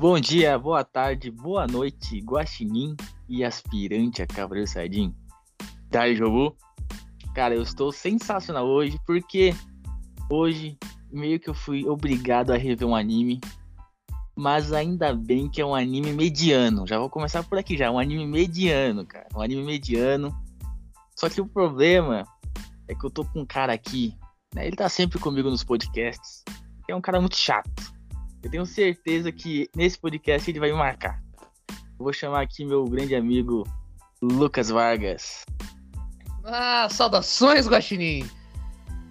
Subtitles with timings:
[0.00, 2.96] Bom dia, boa tarde, boa noite, guaxinim
[3.28, 5.14] e aspirante a Cavaleiro Sardim.
[5.90, 6.56] Daí, Jobu?
[7.34, 9.54] Cara, eu estou sensacional hoje porque
[10.30, 10.78] hoje
[11.12, 13.42] meio que eu fui obrigado a rever um anime,
[14.34, 16.86] mas ainda bem que é um anime mediano.
[16.86, 20.34] Já vou começar por aqui já, um anime mediano, cara, um anime mediano.
[21.14, 22.24] Só que o problema
[22.88, 24.16] é que eu tô com um cara aqui,
[24.54, 24.66] né?
[24.66, 26.42] Ele tá sempre comigo nos podcasts,
[26.88, 27.99] é um cara muito chato.
[28.42, 31.22] Eu tenho certeza que nesse podcast ele vai me marcar.
[31.98, 33.68] Vou chamar aqui meu grande amigo
[34.22, 35.44] Lucas Vargas.
[36.44, 38.28] Ah, saudações, Guaxinim!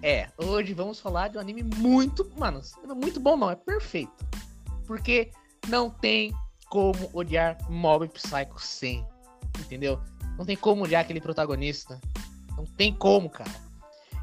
[0.02, 2.28] É, hoje vamos falar de um anime muito.
[2.36, 2.60] Mano,
[2.96, 4.26] muito bom não, é perfeito.
[4.86, 5.30] Porque
[5.68, 6.32] não tem
[6.68, 9.06] como odiar Mob Psycho 100.
[9.60, 10.00] Entendeu?
[10.36, 12.00] Não tem como odiar aquele protagonista.
[12.56, 13.50] Não tem como, cara.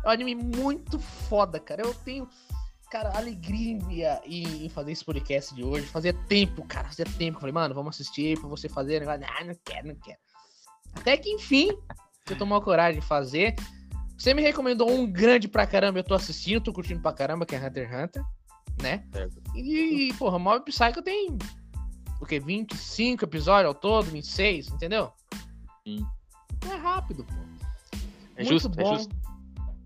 [0.04, 1.84] É um anime muito foda, cara.
[1.84, 2.28] Eu tenho,
[2.90, 5.88] cara, alegria em, fazer esse podcast de hoje.
[5.88, 6.88] Fazia tempo, cara.
[6.88, 7.40] Fazia tempo.
[7.40, 9.08] Falei, mano, vamos assistir pra você fazer.
[9.08, 10.20] Ah, não quero, não quero.
[10.96, 11.70] Até que enfim,
[12.26, 13.56] você tomou a coragem de fazer.
[14.18, 17.56] Você me recomendou um grande pra caramba, eu tô assistindo, tô curtindo pra caramba, que
[17.56, 18.24] é Hunter x Hunter,
[18.82, 19.06] né?
[19.12, 19.42] Certo.
[19.56, 21.38] E, porra, Mob Psycho tem
[22.20, 22.40] o que?
[22.40, 25.12] 25 episódios ao todo, 26, entendeu?
[25.86, 26.04] Sim.
[26.72, 27.34] É rápido, pô.
[28.36, 28.82] É Muito justo, bom.
[28.82, 29.16] é justo.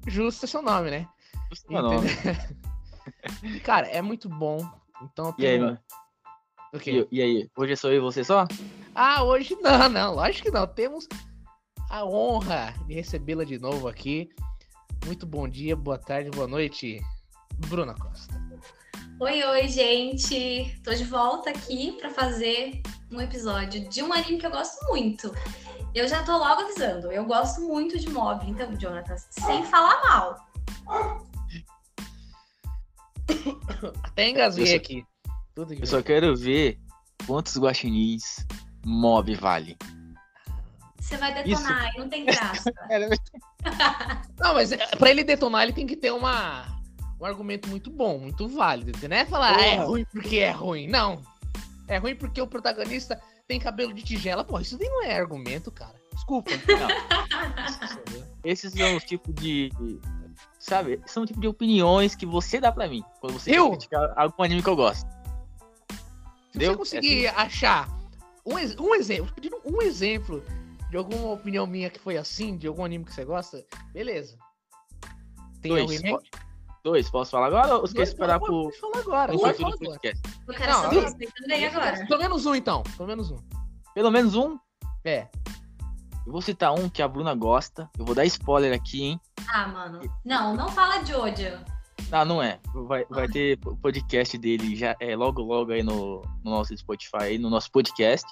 [0.08, 1.08] Justo é seu nome, né?
[1.50, 2.08] Justo meu nome.
[3.64, 4.60] Cara, é muito bom.
[5.02, 5.66] Então eu E aí, tenho.
[5.66, 5.80] mano?
[6.74, 7.08] O quê?
[7.12, 7.50] E, e aí?
[7.58, 8.48] Hoje é só eu e você só?
[8.96, 10.66] Ah, hoje não, não, lógico que não.
[10.68, 11.08] Temos
[11.90, 14.30] a honra de recebê-la de novo aqui.
[15.06, 17.00] Muito bom dia, boa tarde, boa noite,
[17.68, 18.40] Bruna Costa.
[19.20, 20.80] Oi, oi, gente!
[20.84, 25.34] Tô de volta aqui pra fazer um episódio de um anime que eu gosto muito.
[25.94, 30.48] Eu já tô logo avisando, eu gosto muito de Mob, então, Jonathan, sem falar mal.
[34.04, 35.06] Até engasguei só- aqui.
[35.56, 36.80] Tudo que Eu só quero ver
[37.28, 38.46] quantos guaxinins
[38.86, 39.78] mob vale.
[41.00, 42.72] Você vai detonar e não tem graça.
[44.40, 46.66] Não, mas é, pra ele detonar, ele tem que ter uma,
[47.20, 48.92] um argumento muito bom, muito válido.
[49.08, 50.88] Não é falar, ah, é ruim porque é ruim.
[50.88, 51.22] Não.
[51.88, 54.44] É ruim porque o protagonista tem cabelo de tigela.
[54.44, 55.96] Pô, isso daí não é argumento, cara.
[56.14, 56.52] Desculpa.
[58.44, 59.70] Esses são os tipos de.
[60.62, 61.02] Sabe?
[61.08, 63.04] São o tipo de opiniões que você dá pra mim.
[63.20, 63.70] Quando você Eu?
[63.72, 65.10] criticar algum anime que eu gosto.
[65.90, 66.74] Se Entendeu?
[66.78, 67.90] você conseguir achar
[68.46, 70.44] um, um exemplo, pedindo um exemplo
[70.92, 74.38] de alguma opinião minha que foi assim, de algum anime que você gosta, beleza.
[75.64, 76.30] Tem Dois, algum remake?
[76.84, 79.32] Dois, posso falar agora ou você quer esperar pro, pode falar agora.
[79.34, 79.78] pode falar agora.
[79.80, 80.22] podcast?
[80.48, 80.96] Eu quero Não, saber
[81.64, 82.06] eu- agora.
[82.08, 82.84] Pelo menos um, então.
[82.98, 83.38] Pelo menos um.
[83.96, 84.60] Pelo menos um.
[85.04, 85.28] É.
[86.26, 87.90] Eu vou citar um que a Bruna gosta.
[87.98, 89.22] Eu vou dar spoiler aqui, hein?
[89.52, 90.02] Ah, mano.
[90.24, 91.60] Não, não fala Jojo.
[92.10, 92.60] Não, não é.
[92.74, 97.24] Vai, vai ter o podcast dele já é logo logo aí no, no nosso Spotify,
[97.24, 98.28] aí no nosso podcast,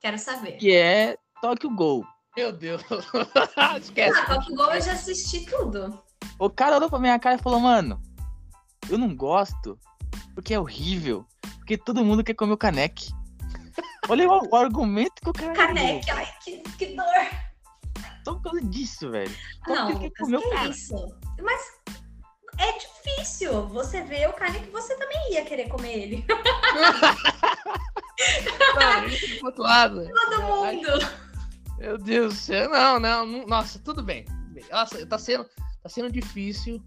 [0.00, 0.52] Quero saber.
[0.52, 2.04] que é Tokyo Gol.
[2.36, 2.82] Meu Deus.
[3.80, 4.18] Esquece.
[4.18, 6.02] Ah, Tokyo Ghoul eu já assisti tudo.
[6.38, 8.00] O cara olhou pra minha cara e falou, mano,
[8.88, 9.78] eu não gosto
[10.34, 11.24] porque é horrível,
[11.58, 13.12] porque todo mundo quer comer o caneque.
[14.10, 15.54] Olha o, o argumento que o cara.
[15.54, 17.04] Caneque, ai, que, que dor.
[18.24, 19.34] Só por causa disso, velho.
[19.64, 20.68] Só Não, Lucas, comeu que cara.
[20.68, 20.94] isso?
[21.40, 21.62] Mas
[22.58, 26.26] é difícil você ver o Caneque, você também ia querer comer ele.
[30.04, 30.98] Todo mundo.
[31.78, 32.68] Meu Deus do céu.
[32.68, 33.46] Não, não, não.
[33.46, 34.24] Nossa, tudo bem.
[34.24, 34.64] tudo bem.
[34.70, 35.46] Nossa, tá sendo,
[35.82, 36.82] tá sendo difícil.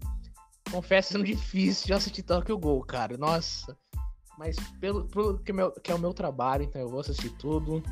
[0.70, 3.16] Confesso, sendo difícil de assistir Tokyo Gol, cara.
[3.16, 3.76] Nossa.
[4.38, 7.82] Mas pelo, pelo que, meu, que é o meu trabalho, então eu vou assistir tudo.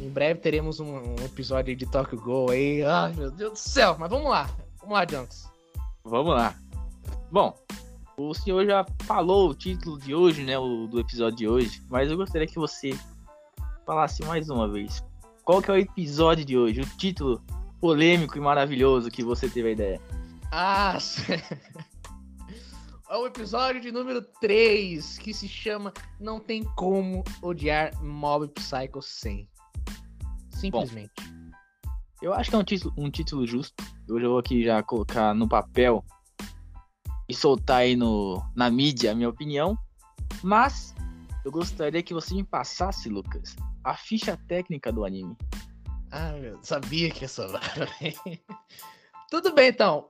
[0.00, 2.82] Em breve teremos um, um episódio de Tokyo Gol aí.
[2.82, 3.96] Ai, meu Deus do céu.
[3.98, 4.50] Mas vamos lá.
[4.80, 5.50] Vamos lá, Junks.
[6.04, 6.54] Vamos lá.
[7.30, 7.56] Bom,
[8.16, 10.58] o senhor já falou o título de hoje, né?
[10.58, 12.90] O, do episódio de hoje, mas eu gostaria que você
[13.86, 15.02] falasse mais uma vez.
[15.44, 16.80] Qual que é o episódio de hoje?
[16.80, 17.42] O título
[17.80, 20.00] polêmico e maravilhoso que você teve a ideia.
[20.50, 20.98] Ah,
[23.12, 29.02] é o episódio de número 3, que se chama Não Tem Como Odiar Mob Psycho
[29.02, 29.46] 100.
[30.48, 31.12] Simplesmente.
[32.22, 33.84] Eu acho que é um título, um título justo.
[34.08, 36.02] Eu já vou aqui já colocar no papel
[37.28, 39.76] e soltar aí no, na mídia a minha opinião.
[40.42, 40.94] Mas
[41.44, 43.54] eu gostaria que você me passasse, Lucas,
[43.84, 45.36] a ficha técnica do anime.
[46.10, 47.62] Ah, meu, sabia que ia sobrar.
[49.28, 50.08] Tudo bem, então.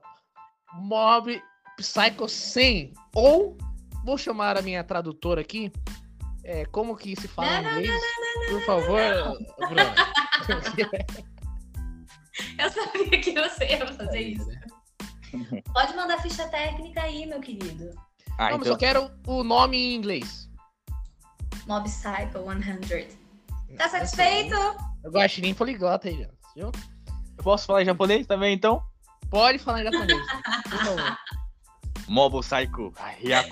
[0.75, 1.43] Mob
[1.77, 2.93] Psycho 100.
[3.15, 3.57] Ou,
[4.05, 5.71] vou chamar a minha tradutora aqui.
[6.43, 8.01] É, como que se fala Não, em não, inglês?
[8.49, 8.99] Por favor,
[9.57, 9.95] Bruna.
[12.57, 14.49] Eu sabia que você ia fazer isso.
[15.73, 17.91] Pode mandar ficha técnica aí, meu querido.
[18.37, 20.49] Ah, Não, mas então, eu quero o nome em inglês.
[21.67, 22.39] Mob Psycho
[22.87, 23.77] 100.
[23.77, 24.55] Tá satisfeito?
[25.03, 26.71] Eu gosto nem poliglota aí, viu?
[27.37, 28.83] Eu posso falar em japonês também, então?
[29.29, 30.21] Pode falar em japonês.
[30.69, 31.17] Por favor.
[32.07, 33.51] Mobo Psycho Hyaku.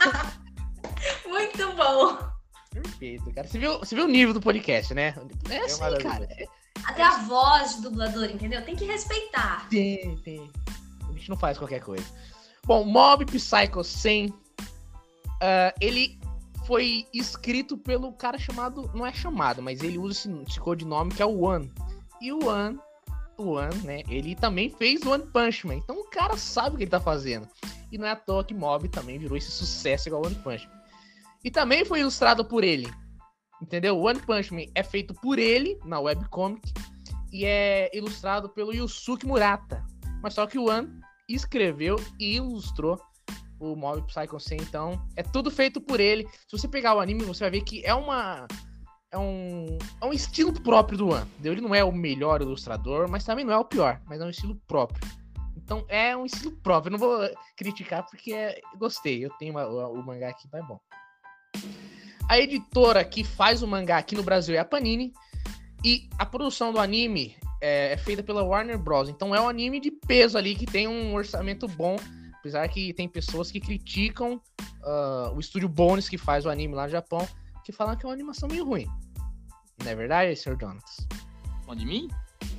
[1.28, 2.18] Muito bom.
[2.70, 3.46] Perfeito, cara.
[3.46, 5.14] Você viu, você viu o nível do podcast, né?
[5.48, 6.10] É assim, maravilha.
[6.10, 6.24] cara.
[6.30, 6.46] É,
[6.84, 8.64] Até a voz de dublador, entendeu?
[8.64, 9.68] Tem que respeitar.
[9.68, 10.50] tem, tem.
[11.08, 12.04] A gente não faz qualquer coisa.
[12.64, 14.32] Bom, Mob Psycho 100,
[15.40, 16.20] ah, ele
[16.66, 21.22] foi escrito pelo cara chamado, não é chamado, mas ele usa esse, esse codinome que
[21.22, 21.72] é o One.
[22.20, 22.78] E o One,
[23.46, 25.76] One, né, ele também fez One Punch Man.
[25.76, 27.48] Então o cara sabe o que ele tá fazendo.
[27.90, 30.80] E não é à toa que Mob também virou esse sucesso igual One Punch Man.
[31.44, 32.88] E também foi ilustrado por ele.
[33.60, 33.98] Entendeu?
[34.00, 36.72] One Punch Man é feito por ele na webcomic
[37.32, 39.84] e é ilustrado pelo Yusuke Murata.
[40.22, 40.88] Mas só que o One
[41.28, 43.00] escreveu e ilustrou
[43.60, 46.26] o Mob Psycho 100, então é tudo feito por ele.
[46.48, 48.48] Se você pegar o anime, você vai ver que é uma
[49.12, 51.26] é um, é um estilo próprio do One.
[51.32, 51.52] entendeu?
[51.52, 54.30] Ele não é o melhor ilustrador, mas também não é o pior, mas é um
[54.30, 55.00] estilo próprio.
[55.56, 56.88] Então é um estilo próprio.
[56.88, 57.18] Eu não vou
[57.56, 59.24] criticar porque é- gostei.
[59.24, 60.80] Eu tenho uma- o, o mangá aqui, é bom.
[62.28, 65.12] A editora que faz o mangá aqui no Brasil é a Panini.
[65.84, 69.08] E a produção do anime é, é feita pela Warner Bros.
[69.08, 71.96] Então é um anime de peso ali que tem um orçamento bom.
[72.38, 74.40] Apesar que tem pessoas que criticam
[74.82, 77.26] ah, o estúdio Bones que faz o anime lá no Japão,
[77.64, 78.86] que falam que é uma animação meio ruim.
[79.82, 80.56] Não é verdade, Sr.
[80.60, 81.08] Jonas?
[81.64, 82.08] Falando de mim?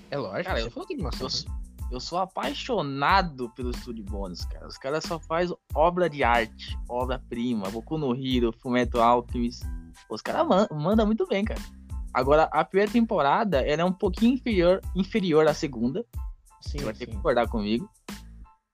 [0.09, 4.43] É lógico, Cara, você eu- falou que animação Eu, eu sou apaixonado pelo Studio Bones,
[4.45, 4.67] cara.
[4.67, 7.69] Os caras só fazem obra de arte, obra-prima.
[7.69, 9.63] Boku no Hero, Fumeto Alchemist.
[10.09, 11.59] Os caras man mandam muito bem, cara.
[12.13, 16.05] Agora, a primeira temporada, ela é um pouquinho inferior, inferior à segunda.
[16.61, 17.17] Sim, Você vai ter que sim.
[17.17, 17.89] concordar comigo.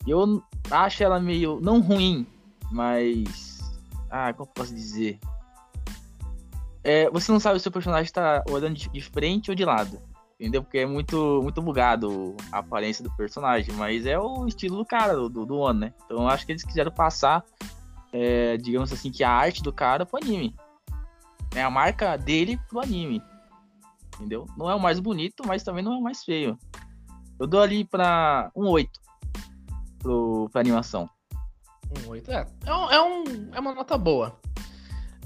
[0.07, 0.41] Eu
[0.71, 2.25] acho ela meio, não ruim,
[2.71, 3.59] mas...
[4.09, 5.19] Ah, como posso dizer?
[6.89, 9.99] É, você não sabe se o personagem tá olhando de, frente ou de lado.
[10.39, 10.63] Entendeu?
[10.63, 13.73] Porque é muito, muito bugado a aparência do personagem.
[13.75, 15.93] Mas é o estilo do cara, do, do, né?
[16.05, 17.43] Então acho que eles quiseram passar,
[18.13, 20.55] é, digamos assim, que a arte do cara pro anime.
[21.53, 23.21] É a marca dele pro anime.
[24.15, 24.45] Entendeu?
[24.55, 26.57] Não é o mais bonito, mas também não é o mais feio.
[27.39, 28.99] Eu dou ali pra um 8
[29.99, 31.09] pro, pra animação.
[32.05, 32.31] Um 8.
[32.31, 34.39] É, é, um- é, um- é uma nota boa.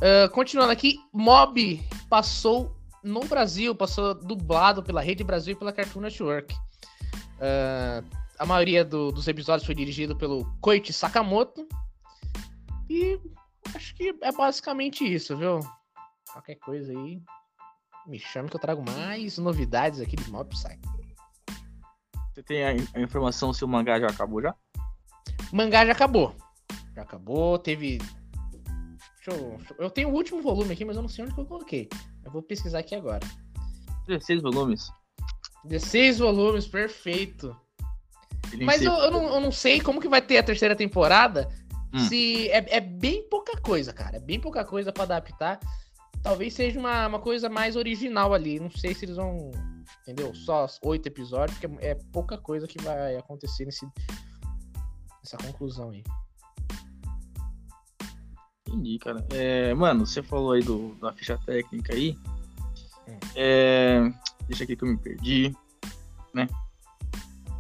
[0.02, 6.02] Ah, continuando aqui, Mob passou no Brasil, passou dublado pela Rede Brasil e pela Cartoon
[6.02, 6.56] Network.
[7.40, 8.04] Ah,
[8.40, 11.68] a maioria do- dos episódios foi dirigido pelo Koichi Sakamoto.
[12.90, 13.20] E
[13.76, 15.60] acho que é basicamente isso, viu?
[16.34, 17.22] Qualquer coisa aí,
[18.08, 20.82] me chame que eu trago mais novidades aqui de Mob Psycho.
[22.34, 24.56] Você tem a, a informação se o mangá já acabou já?
[25.52, 26.36] O mangá já acabou.
[26.96, 28.00] Já acabou, teve.
[29.26, 29.58] Deixa eu...
[29.58, 31.46] deixa eu- eu tenho o último volume aqui, mas eu não sei onde que eu
[31.46, 31.88] coloquei.
[32.24, 33.26] Eu vou pesquisar aqui agora.
[34.08, 34.90] 16 volumes.
[35.66, 37.56] 16 volumes, perfeito.
[38.64, 41.48] Mas eu, eu, não, eu não sei como que vai ter a terceira temporada.
[41.94, 42.00] Hum.
[42.00, 44.18] Se é, é bem pouca coisa, cara.
[44.18, 45.60] É bem pouca coisa pra adaptar.
[46.24, 48.60] Talvez seja uma, uma coisa mais original ali.
[48.60, 49.52] Não sei se eles vão.
[50.02, 50.34] Entendeu?
[50.34, 53.86] Só oito episódios, porque é pouca coisa que vai acontecer nesse,
[55.24, 56.04] nessa conclusão aí.
[58.72, 59.26] Entendi, cara.
[59.32, 62.18] É, mano, você falou aí do, da ficha técnica aí.
[63.08, 63.18] Hum.
[63.36, 64.12] É,
[64.48, 65.56] deixa aqui que eu me perdi.
[66.34, 66.48] Né?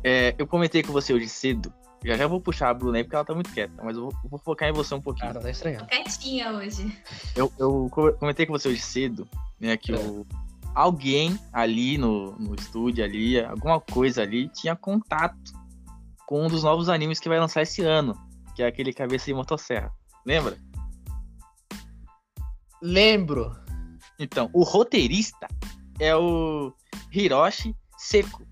[0.04, 1.74] É, eu comentei com você hoje cedo.
[2.04, 3.74] Já já vou puxar a Bruna aí porque ela tá muito quieta.
[3.84, 5.28] Mas eu vou, vou focar em você um pouquinho.
[5.28, 5.84] Cara, tá estranhando.
[5.86, 6.98] Tô quietinha hoje.
[7.36, 9.28] Eu, eu co- comentei com você hoje cedo,
[9.60, 9.98] né, que É.
[9.98, 10.26] o,
[10.74, 15.54] alguém ali no, no estúdio ali, alguma coisa ali, tinha contato
[16.26, 18.18] com um dos novos animes que vai lançar esse ano,
[18.56, 19.92] que é aquele Cabeça de Motosserra.
[20.26, 20.58] Lembra?
[22.82, 23.56] Lembro.
[24.20, 25.48] Então, o roteirista
[26.00, 26.74] é o
[27.12, 28.44] Hiroshi Seko.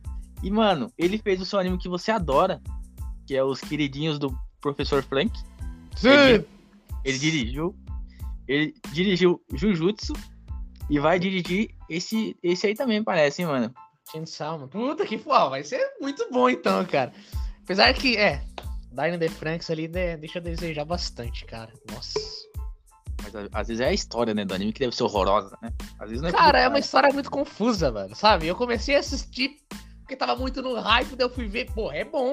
[0.44, 2.62] E, mano, ele fez o seu anime que você adora,
[3.28, 5.32] que é os queridinhos do Professor Frank.
[6.04, 6.48] Ele-
[7.06, 7.76] Ele dirigiu.
[8.48, 10.14] Ele dirigiu Jujutsu
[10.90, 13.74] e vai dirigir esse, esse aí também, parece, hein, mano?
[14.12, 14.70] Chainsaw, mano.
[14.70, 17.14] Puta que foda, vai ser muito bom então, cara.
[17.64, 18.44] Apesar que, é,
[18.92, 21.72] Dyna The Franks ali né, deixa a desejar bastante, cara.
[21.92, 22.20] Nossa.
[23.24, 25.72] Mas às vezes é a história, né, do anime que deve ser horrorosa, né?
[26.00, 28.48] Às vezes não é Cara, é culpa, uma história muito confusa, mano, sabe?
[28.48, 29.58] Eu comecei a assistir
[30.10, 32.32] porque tava muito no hype, daí eu fui ver, porra, é bom.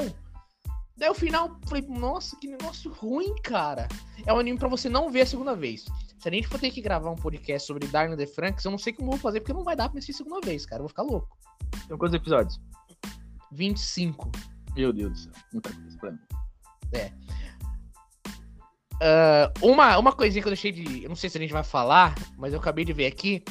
[0.97, 3.87] Daí o final, falei, nossa, que negócio ruim, cara.
[4.25, 5.85] É um anime pra você não ver a segunda vez.
[6.19, 8.79] Se a gente for ter que gravar um podcast sobre Dark The Franks, eu não
[8.79, 10.79] sei como eu vou fazer, porque não vai dar pra assistir a segunda vez, cara.
[10.79, 11.37] Eu vou ficar louco.
[11.87, 12.59] Tem quantos episódios?
[13.53, 14.33] 25.
[14.75, 16.19] Meu Deus do céu, muita coisa pra mim.
[19.03, 21.03] Ah, uma, uma coisinha que eu deixei de.
[21.05, 23.43] Eu não sei se a gente vai falar, mas eu acabei de ver aqui.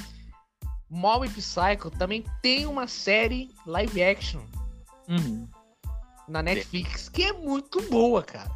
[0.90, 4.42] Mob Psycho também tem uma série live action
[5.10, 5.48] Uhum.
[6.28, 8.52] na Netflix que é muito boa, cara.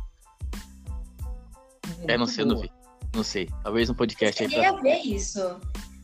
[2.07, 2.65] É, não Muito sei, eu não boa.
[2.67, 2.71] vi.
[3.15, 3.49] Não sei.
[3.63, 4.77] Talvez um Eu podcast aí cheguei pra.
[4.77, 5.59] a ver isso,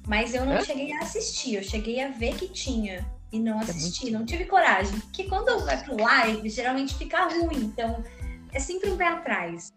[0.07, 0.61] mas eu não É?
[0.65, 1.55] cheguei a assistir.
[1.55, 4.11] Eu cheguei a ver que tinha e não muito assisti.
[4.11, 4.99] Não tive coragem.
[4.99, 7.57] Porque quando vai pro live, geralmente fica ruim.
[7.65, 8.03] Então,
[8.51, 9.71] é sempre um pé atrás.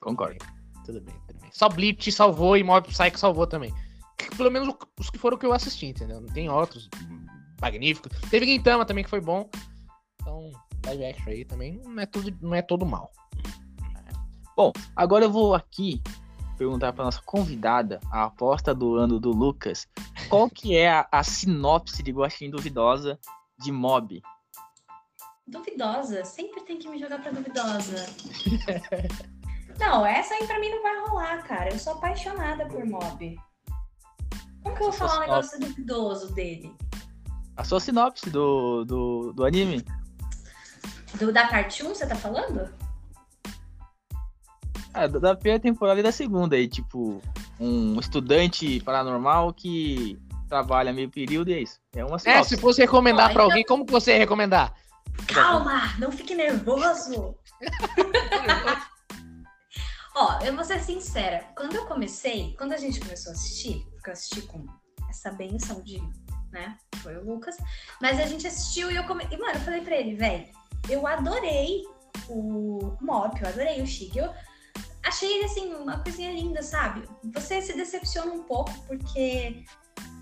[0.00, 0.44] Concordo.
[0.84, 1.50] Tudo bem, tudo bem.
[1.52, 3.72] Só Bleach salvou e Mob Psycho salvou também.
[4.18, 6.20] Que- Pelo menos os que foram que eu assisti, entendeu?
[6.20, 6.88] Não tem outros
[7.60, 8.18] magníficos.
[8.30, 9.48] Teve Gintama também que foi bom.
[10.20, 10.50] Então,
[10.86, 13.10] live action aí também não é, tudo, não é todo mal.
[14.56, 16.02] Bom, agora eu vou aqui
[16.58, 19.88] perguntar para nossa convidada, a aposta do ano do Lucas,
[20.28, 23.18] qual que é a, a sinopse de Guaxinim Duvidosa
[23.58, 24.20] de Mob?
[25.50, 26.24] Duvidosa.
[26.24, 28.06] Sempre tem que me jogar pra duvidosa.
[29.78, 31.70] não, essa aí pra mim não vai rolar, cara.
[31.72, 33.36] Eu sou apaixonada por mob.
[34.62, 36.74] Como que eu vou falar um negócio duvidoso dele?
[37.56, 39.84] A sua sinopse do, do, do anime?
[41.18, 42.72] Do, da parte 1, você tá falando?
[44.94, 47.20] Ah, da- primeira temporada e da segunda aí, tipo,
[47.58, 51.78] um estudante paranormal que trabalha meio período e é isso.
[51.94, 52.48] É uma É, sinopse.
[52.50, 54.74] se fosse recomendar Ó, pra então- alguém, como que você ia recomendar?
[55.26, 57.36] Calma, não fique nervoso.
[60.16, 61.46] Ó, eu vou ser sincera.
[61.56, 64.66] Quando eu comecei, quando a gente começou a assistir, porque eu assisti com
[65.08, 66.02] essa benção de,
[66.52, 67.56] né, foi o Lucas,
[68.00, 69.26] mas a gente assistiu e eu come...
[69.30, 70.46] E, mano, eu falei pra ele, velho,
[70.88, 71.82] eu adorei
[72.28, 74.18] o Mop, eu adorei o Shig.
[74.18, 74.32] Eu
[75.02, 77.08] achei ele, assim, uma coisinha linda, sabe?
[77.32, 79.64] Você se decepciona um pouco, porque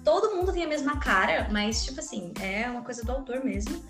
[0.05, 3.85] todo mundo tem a mesma cara, mas, tipo assim, é uma coisa do autor mesmo,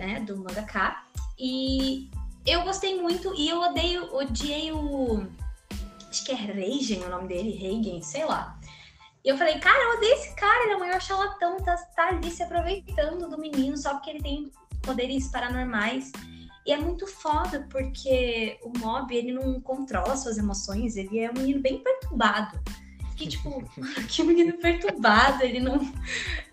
[0.00, 1.04] né, do mangaka.
[1.38, 2.10] E
[2.46, 5.26] eu gostei muito e eu odeio, odiei o.
[6.08, 8.58] Acho que é Reigen o nome dele, Reigen, sei lá.
[9.24, 12.08] E eu falei, cara, eu odeio esse cara, ele é o maior charlatão, tá, tá
[12.08, 14.50] ali se aproveitando do menino só porque ele tem
[14.82, 16.10] poderes paranormais.
[16.66, 21.34] E é muito foda, porque o Mob, ele não controla suas emoções, ele é um
[21.34, 22.58] menino bem perturbado.
[23.28, 23.62] Tipo,
[24.08, 25.80] que menino perturbado, ele não,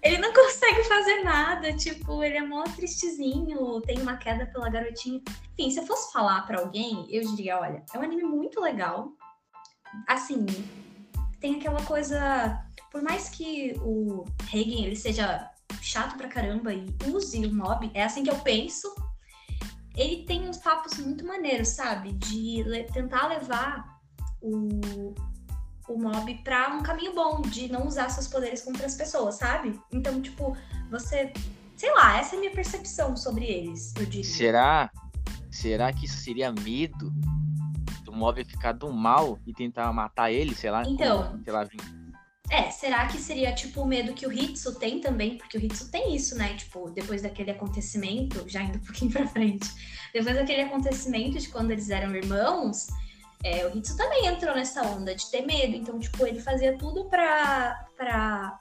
[0.02, 5.22] ele não consegue fazer nada, tipo, ele é mó tristezinho, tem uma queda pela garotinha.
[5.54, 9.12] Enfim, se eu fosse falar pra alguém, eu diria, olha, é um anime muito legal.
[10.08, 10.46] Assim,
[11.40, 15.50] tem aquela coisa, por mais que o Hagen ele seja
[15.82, 18.94] chato pra caramba e use o mob, é assim que eu penso.
[19.96, 22.12] Ele tem uns papos muito maneiros, sabe?
[22.14, 23.98] De le- tentar levar
[24.42, 25.14] o,
[25.88, 29.80] o mob pra um caminho bom, de não usar seus poderes contra as pessoas, sabe?
[29.92, 30.56] Então, tipo,
[30.90, 31.32] você.
[31.76, 34.24] Sei lá, essa é a minha percepção sobre eles, eu diria.
[34.24, 34.92] Será?
[35.52, 37.12] Será que isso seria medo
[38.04, 40.84] do Mob ficar do mal e tentar matar ele, sei lá?
[40.88, 41.40] Então.
[41.44, 41.68] sei lá,
[42.50, 45.38] É, será que seria tipo o medo que o Hitsu tem também?
[45.38, 46.56] Porque o Hitsu tem isso, né?
[46.56, 49.70] Tipo, depois daquele acontecimento, já indo um pouquinho pra frente,
[50.14, 52.88] depois daquele acontecimento de quando eles eram irmãos,
[53.44, 55.76] é, o Hitsu também entrou nessa onda de ter medo.
[55.76, 57.86] Então, tipo, ele fazia tudo pra.
[57.96, 58.60] pra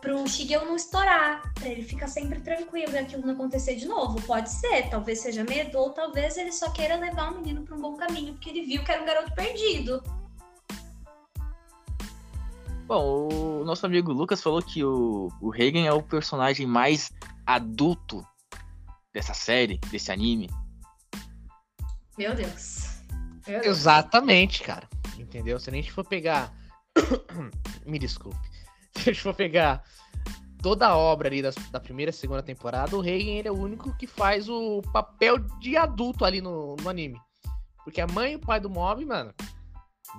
[0.00, 4.20] pro Shigeo não estourar, pra ele ficar sempre tranquilo e aquilo não acontecer de novo.
[4.22, 7.80] Pode ser, talvez seja medo, ou talvez ele só queira levar o menino pra um
[7.80, 10.00] bom caminho, porque ele viu que era um garoto perdido.
[12.86, 13.28] Bom,
[13.60, 17.10] o nosso amigo Lucas falou que o, o Reagan é o personagem mais
[17.44, 18.24] adulto
[19.12, 20.48] dessa série, desse anime.
[22.16, 22.87] Meu Deus.
[23.48, 23.78] Meu Deus.
[23.78, 24.88] Exatamente, cara.
[25.18, 25.58] Entendeu?
[25.58, 26.52] Se a gente for pegar.
[27.86, 28.38] Me desculpe.
[28.96, 29.82] Se a gente for pegar
[30.60, 33.58] toda a obra ali das- da primeira e segunda temporada, o Reigen ele é o
[33.58, 37.18] único que faz o papel de adulto ali no, no anime.
[37.84, 39.32] Porque a mãe e o pai do Mob, mano,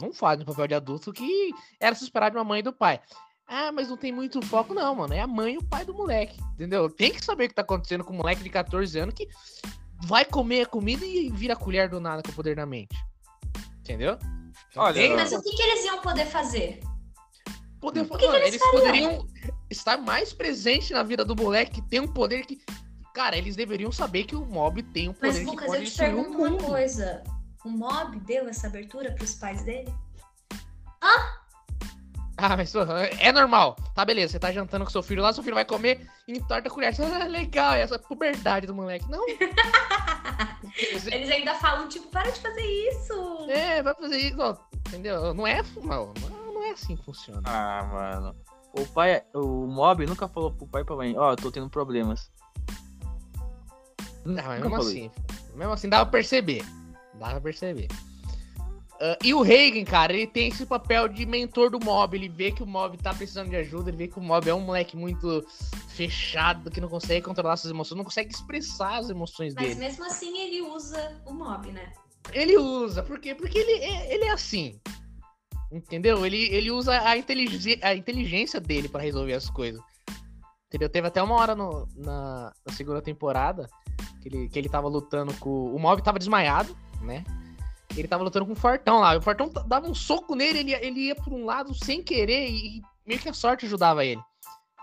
[0.01, 2.73] não fazem o papel de adulto que era se esperar de uma mãe e do
[2.73, 2.99] pai.
[3.47, 5.13] Ah, mas não tem muito foco, não, mano.
[5.13, 6.39] É a mãe e o pai do moleque.
[6.53, 6.89] Entendeu?
[6.89, 9.27] Tem que saber o que tá acontecendo com o moleque de 14 anos que
[10.05, 12.95] vai comer a comida e vira colher do nada com o poder da mente.
[13.79, 14.17] Entendeu?
[14.69, 16.79] Então, Olha, tem- Mas o que, que eles iam poder fazer?
[17.79, 19.27] poder, que que mano, eles eles poderiam
[19.69, 22.61] estar mais presentes na vida do moleque que tem um poder que.
[23.13, 25.89] Cara, eles deveriam saber que o mob tem um poder Mas, que Lucas, pode eu
[25.89, 27.23] te o pergunto uma coisa.
[27.65, 29.93] O Mob deu essa abertura pros pais dele?
[32.41, 32.73] Ah, mas
[33.19, 33.75] é normal.
[33.93, 34.31] Tá, beleza.
[34.31, 36.93] Você tá jantando com seu filho lá, seu filho vai comer e entorta a colher.
[36.99, 39.09] Ah, legal, essa puberdade do moleque.
[39.09, 39.25] Não.
[41.11, 43.47] Eles ainda falam, tipo, para de fazer isso.
[43.49, 44.37] é, vai fazer isso.
[44.39, 44.55] ó,
[44.87, 45.33] entendeu?
[45.33, 46.13] Não é, não,
[46.53, 47.41] não é assim que funciona.
[47.45, 48.35] Ah, mano.
[48.73, 51.69] O pai, o Mob nunca falou pro pai e pra mãe, ó, eu tô tendo
[51.69, 52.31] problemas.
[54.23, 55.11] Não, mas Nunca mesmo assim.
[55.55, 56.63] Mesmo assim, dava pra perceber.
[57.15, 57.87] Dá pra perceber.
[59.01, 62.17] Uh, e o Reagan, cara, ele tem esse papel de mentor do mob.
[62.17, 64.53] Ele vê que o mob tá precisando de ajuda, ele vê que o mob é
[64.53, 65.41] um moleque muito
[65.87, 69.79] fechado, que não consegue controlar suas emoções, não consegue expressar as emoções Mas dele.
[69.79, 71.93] mesmo assim ele usa o mob, né?
[72.33, 73.33] Ele usa, por quê?
[73.33, 74.79] Porque ele é, ele é assim.
[75.71, 76.25] Entendeu?
[76.25, 79.81] Ele, ele usa a, intelig a inteligência dele pra resolver as coisas.
[80.67, 80.89] Entendeu?
[80.89, 83.67] Teve até uma hora no- na, na segunda temporada
[84.21, 85.73] que ele, que ele tava lutando com.
[85.73, 87.23] O Mob tava desmaiado, né?
[87.95, 89.17] Ele tava lutando com o Fortão lá.
[89.17, 92.49] O Fortão dava um soco nele, ele, ia- ele ia por um lado sem querer
[92.49, 94.21] e, meio que a sorte ajudava ele.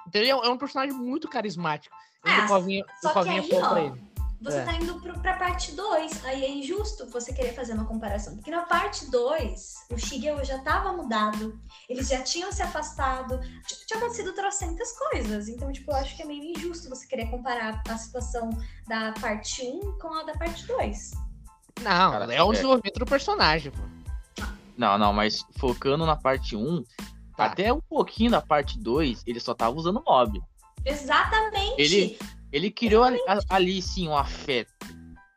[0.08, 1.94] Então ele é um- é personagem muito carismático.
[2.24, 4.06] Ah, o Covinha, só o que Covinha aí, falou ó, pra ele.
[4.42, 4.64] Você É.
[4.64, 8.34] tá indo pro, pra parte 2, aí é injusto você querer fazer uma comparação.
[8.34, 11.58] Porque na parte 2, o Shigeo já tava mudado,
[11.88, 15.48] eles já tinham se afastado, tipo, tinha acontecido trocentas coisas.
[15.48, 18.50] Então, tipo, eu acho que é meio injusto você querer comparar a situação
[18.86, 21.12] da parte 1 um com a da parte 2.
[21.82, 22.54] Não, Cara, é o é.
[22.54, 23.82] desenvolvimento do personagem, pô.
[24.76, 26.84] Não, não, mas focando na parte 1,
[27.36, 27.46] Tá.
[27.46, 30.40] até um pouquinho da parte 2, ele só tava usando mob.
[30.84, 31.74] Exatamente.
[31.80, 32.18] Ele-
[32.52, 34.72] Ele criou ali, a- ali, sim, um afeto.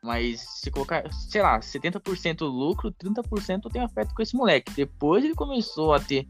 [0.02, 4.72] Mas se colocar, sei lá, 70% lucro, 30% tem afeto com esse moleque.
[4.72, 6.26] Depois ele começou a ter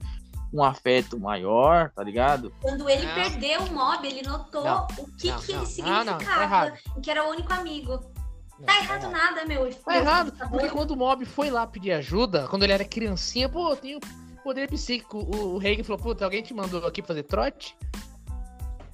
[0.52, 2.52] um afeto maior, tá ligado?
[2.60, 3.14] Quando ele Não.
[3.14, 6.18] perdeu o mob, ele notou Não, o que, não, que não, ele não, não, tá
[6.18, 6.78] significava.
[6.96, 8.12] e que era o único amigo.
[8.60, 9.74] Não, Tá errado nada, meu.
[9.74, 13.70] Tá errado, porque quando o Mob foi lá pedir ajuda, quando ele era criancinha, pô,
[13.70, 14.00] eu tenho
[14.44, 15.18] poder psíquico.
[15.18, 17.76] O, o Reagan falou, puta, alguém te mandou aqui fazer trote?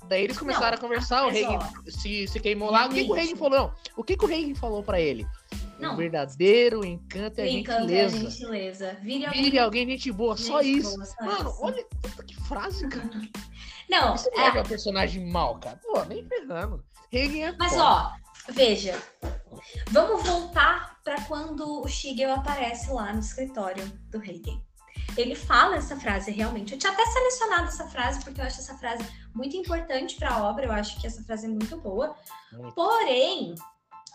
[0.08, 1.58] Daí eles começaram Não, a conversar, o Reagan
[1.88, 2.86] se, se queimou lá.
[2.86, 3.14] O que, que o.
[3.14, 3.58] Reagan falou?
[3.58, 5.26] Não, o que, que o Reagan falou pra ele?
[5.80, 5.94] Não.
[5.94, 8.30] O verdadeiro encanto é a O encanto é gentileza.
[8.30, 8.96] gentileza.
[9.02, 9.42] Vire alguém.
[9.42, 10.94] Vire alguém gente boa, só gente isso.
[10.94, 11.58] boa, só Mano, isso.
[11.60, 11.86] olha
[12.26, 13.10] que frase, cara.
[13.90, 15.78] Não, Você é, não é um personagem mal, cara.
[15.82, 16.82] Pô, nem ferrando.
[17.10, 17.84] Reagan é Mas foda.
[17.84, 18.10] ó,
[18.48, 18.94] veja.
[19.90, 24.60] Vamos voltar para quando o Shigeo aparece lá no escritório do Reagan.
[25.16, 26.72] Ele fala essa frase realmente.
[26.72, 30.48] Eu tinha até selecionado essa frase porque eu acho essa frase muito importante para a
[30.48, 30.66] obra.
[30.66, 32.14] Eu acho que essa frase é muito boa.
[32.74, 33.54] Porém,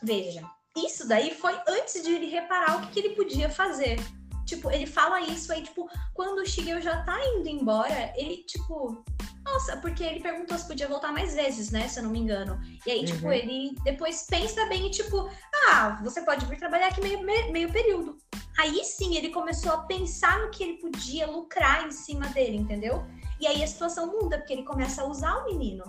[0.03, 0.43] veja,
[0.75, 3.99] isso daí foi antes de ele reparar o que, que ele podia fazer.
[4.45, 9.03] Tipo, ele fala isso aí, tipo, quando o Shigeo já tá indo embora, ele, tipo,
[9.43, 11.87] nossa, porque ele perguntou se podia voltar mais vezes, né?
[11.87, 12.59] Se eu não me engano.
[12.85, 13.33] E aí, tipo, Uhum.
[13.33, 15.29] ele depois pensa bem e, tipo,
[15.67, 18.17] ah, você pode vir trabalhar aqui meio, meio, período.
[18.59, 23.05] Aí sim ele começou a pensar no que ele podia lucrar em cima dele, entendeu?
[23.39, 25.83] E aí a situação muda, porque ele começa a usar o menino.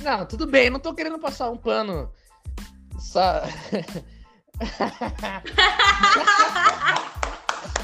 [0.00, 2.10] Não, tudo bem, não tô querendo passar um pano.
[2.98, 3.42] Só...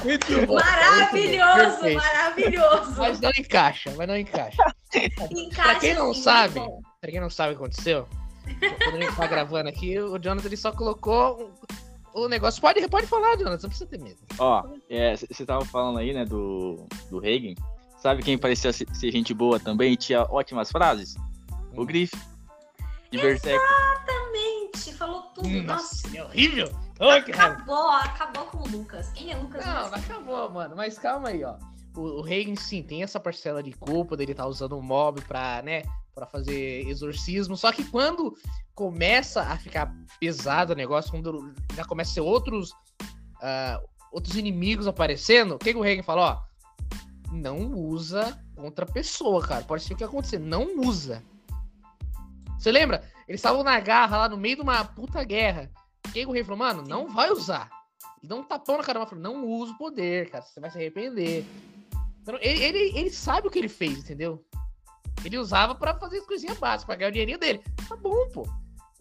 [0.04, 0.54] Muito bom.
[0.54, 1.96] Maravilhoso, Perfeito.
[1.96, 2.94] maravilhoso.
[2.98, 4.74] Mas não encaixa, mas não encaixa.
[4.94, 6.80] Encaixa Pra quem não assim, sabe, bom.
[7.00, 8.08] pra quem não sabe o que aconteceu,
[8.84, 11.52] quando a gente tá gravando aqui, o Jonathan ele só colocou
[12.14, 12.61] o negócio.
[12.61, 14.18] Pode, pode falar, Jonathan, não precisa ter medo.
[14.38, 14.62] Ó,
[15.28, 17.54] você tava falando aí, né, do, do Reagan.
[17.98, 21.16] Sabe quem parecia ser, ser gente boa também e tinha ótimas frases?
[21.76, 22.16] O Griff.
[23.11, 23.58] De Berserk.
[23.64, 25.48] Exatamente, falou tudo.
[25.62, 26.70] Nossa, Nossa, é horrível.
[27.00, 29.11] Ai, acabou, acabou com o Lucas.
[29.12, 29.64] Quem é Lucas?
[29.64, 30.74] Não, acabou, mano.
[30.76, 31.56] Mas calma aí, ó.
[31.96, 35.62] O, o Reagan, sim, tem essa parcela de culpa dele estar usando o mob pra,
[35.62, 35.82] né,
[36.14, 37.56] pra fazer exorcismo.
[37.56, 38.37] Só que quando
[38.74, 42.72] começa a ficar pesado o negócio, quando já começa a ser outros,
[43.40, 43.80] ah,
[44.12, 46.42] outros inimigos aparecendo, o que, que o Reagan fala?
[46.44, 49.64] Ó, não usa contra a pessoa, cara.
[49.64, 50.38] Pode ser o que acontecer.
[50.38, 51.22] Não usa.
[52.58, 53.04] Você lembra?
[53.28, 55.70] Eles estavam na garra lá no meio de uma puta guerra.
[56.12, 56.59] Que, que o Reagan falou?
[56.59, 57.71] Mano, não vai usar.
[58.23, 60.79] E dá um tapão na cara, falou, não usa o poder, cara, você vai se
[60.79, 61.44] arrepender.
[62.23, 64.44] Então, ele, ele, ele sabe o que ele fez, entendeu?
[65.25, 67.62] Ele usava pra fazer as coisinhas básicas, pra ganhar o dinheirinho dele.
[67.88, 68.49] Tá bom, pô.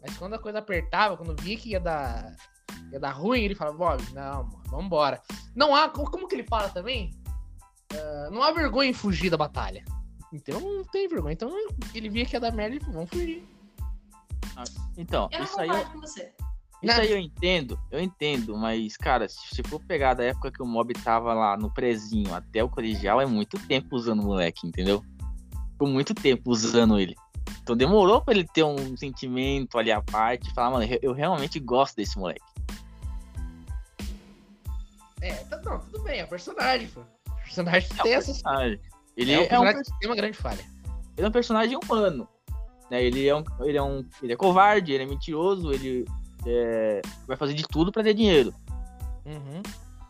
[0.02, 2.36] Mas quando a coisa apertava, quando via que ia dar,
[2.91, 5.22] ia dar ruim, ele falava, Bob, não, mano, vambora.
[5.56, 7.12] Não há, como, que ele fala também?
[7.93, 9.84] Ah, não há vergonha em fugir da batalha.
[10.32, 11.34] Então não tem vergonha.
[11.34, 11.52] Então
[11.93, 13.48] ele via que ia dar merda e falou, vamos fugir.
[14.98, 16.34] Então, Eu não isso aí, com você.
[16.83, 20.65] Isso aí eu entendo, eu entendo, mas, cara, se for pegar da época que o
[20.65, 25.03] mob tava lá no prezinho até o colegial, é muito tempo usando o moleque, entendeu?
[25.71, 27.15] Ficou muito tempo usando ele.
[27.63, 31.59] Então demorou pra ele ter um sentimento ali à parte e falar, mano, eu- realmente
[31.59, 32.41] gosto desse moleque.
[35.21, 37.01] É, tá, não, tudo bem, é o personagem, pô.
[37.01, 38.31] O personagem É um tem essa.
[38.31, 38.79] personagem.
[39.15, 40.65] Ele é, um é, um, personagem que tem uma grande falha.
[41.17, 42.27] ele é um personagem humano.
[42.91, 43.03] Né?
[43.03, 46.05] Ele, é um, ele, é um, ele é covarde, ele é mentiroso, ele
[46.45, 48.54] é, vai fazer de tudo pra ter dinheiro.
[49.26, 49.62] Uhum.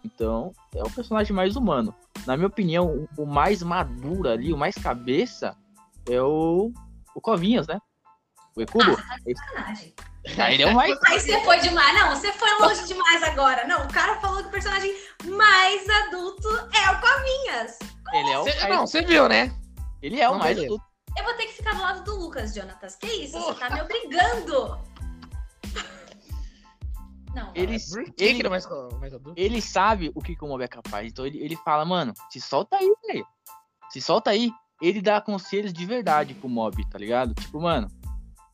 [0.04, 1.94] Então, é o personagem mais humano.
[2.26, 5.56] Na minha opinião, o, o mais maduro ali, o mais cabeça,
[6.10, 6.72] é o,
[7.16, 7.80] o Covinhas, né?
[8.56, 8.92] O Ecubo.
[8.98, 9.94] Ah, tá sacanagem.
[10.38, 10.94] Ah, ele é o mais.
[11.06, 11.98] Aí você foi demais.
[11.98, 13.66] Não, você foi longe demais agora.
[13.66, 17.80] Não, o cara falou que o personagem mais adulto é o Covinhas.
[18.14, 18.70] Ele é o Cê- mais.
[18.76, 19.56] não, você viu, né?
[20.02, 20.76] Ele é o Não, mais beleza.
[20.76, 20.86] adulto.
[21.18, 22.98] Eu vou ter que ficar do lado do Lucas, Jonatas.
[22.98, 23.40] Que isso?
[23.40, 24.78] Você tá me obrigando.
[27.38, 28.66] Não, Ele, que, ele- ele é mais,
[29.00, 29.34] mais adulto?
[29.40, 31.08] ele sabe o que que o Mob é capaz.
[31.08, 33.26] Então ele, ele fala, mano, se solta aí, velho.
[33.92, 34.52] Se solta aí.
[34.82, 37.34] Ele dá conselhos de verdade pro Mob, tá ligado?
[37.36, 37.88] Tipo, mano,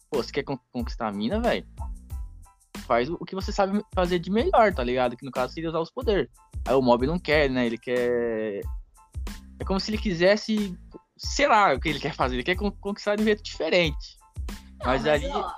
[0.10, 1.66] pô, você quer con- conquistar a mina, velho?
[2.86, 5.16] Faz o que você sabe fazer de melhor, tá ligado?
[5.16, 6.30] Que no caso seria usar os poderes.
[6.68, 7.66] Aí o Mob não quer, né?
[7.66, 8.62] Ele quer.
[9.60, 10.78] É como se ele quisesse.
[11.18, 12.36] Sei lá o que ele quer fazer.
[12.36, 14.18] Ele quer con- conquistar de um jeito diferente.
[14.80, 15.28] Não, mas ali.
[15.28, 15.50] ó,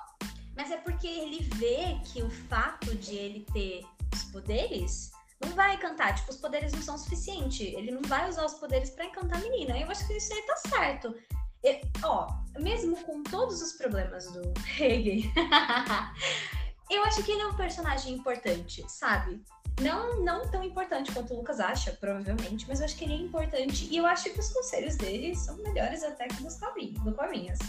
[0.56, 5.12] mas é porque ele vê que o fato de ele ter os poderes
[5.44, 6.16] não vai encantar.
[6.16, 7.62] Tipo, os poderes não são suficientes.
[7.62, 9.78] Ele não vai usar os poderes pra encantar a menina.
[9.78, 11.16] Eu acho que isso aí tá certo.
[11.64, 12.28] E, ó,
[12.60, 15.32] mesmo com todos os problemas do Hegel,
[16.92, 19.44] eu acho que ele é um personagem importante, sabe?
[19.82, 23.18] Não, não tão importante quanto o Lucas acha, provavelmente, mas eu acho que ele é
[23.18, 27.14] importante e eu acho que os conselhos dele são melhores até que dos quadrinhos, do
[27.14, 27.60] Covinhas.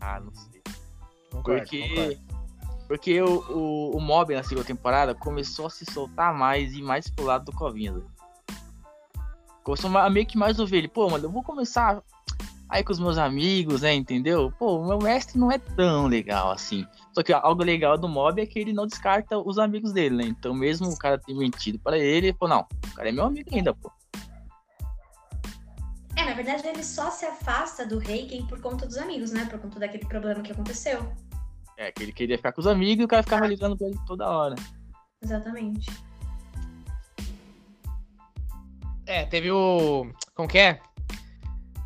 [0.00, 0.59] Ah, não sei.
[1.30, 2.18] Concordo, Porque, concordo.
[2.88, 7.08] porque o, o, o Mob na segunda temporada começou a se soltar mais e mais
[7.08, 7.94] pro lado do Covinha.
[9.62, 10.88] Começou a meio que mais ouvir ele.
[10.88, 12.02] Pô, mano, eu vou começar
[12.68, 13.94] aí com os meus amigos, né?
[13.94, 14.52] Entendeu?
[14.58, 16.86] Pô, o meu mestre não é tão legal assim.
[17.12, 20.24] Só que algo legal do Mob é que ele não descarta os amigos dele, né?
[20.24, 23.24] Então, mesmo o cara ter mentido pra ele, ele falou: não, o cara é meu
[23.24, 23.90] amigo ainda, pô.
[26.16, 29.46] É, na verdade, ele só se afasta do Reiken por conta dos amigos, né?
[29.46, 31.12] Por conta daquele problema que aconteceu.
[31.76, 33.98] É, que ele queria ficar com os amigos e o cara ficava ligando pra ele
[34.06, 34.54] toda hora.
[35.22, 35.90] Exatamente.
[39.06, 40.10] É, teve o.
[40.34, 40.80] Como que é?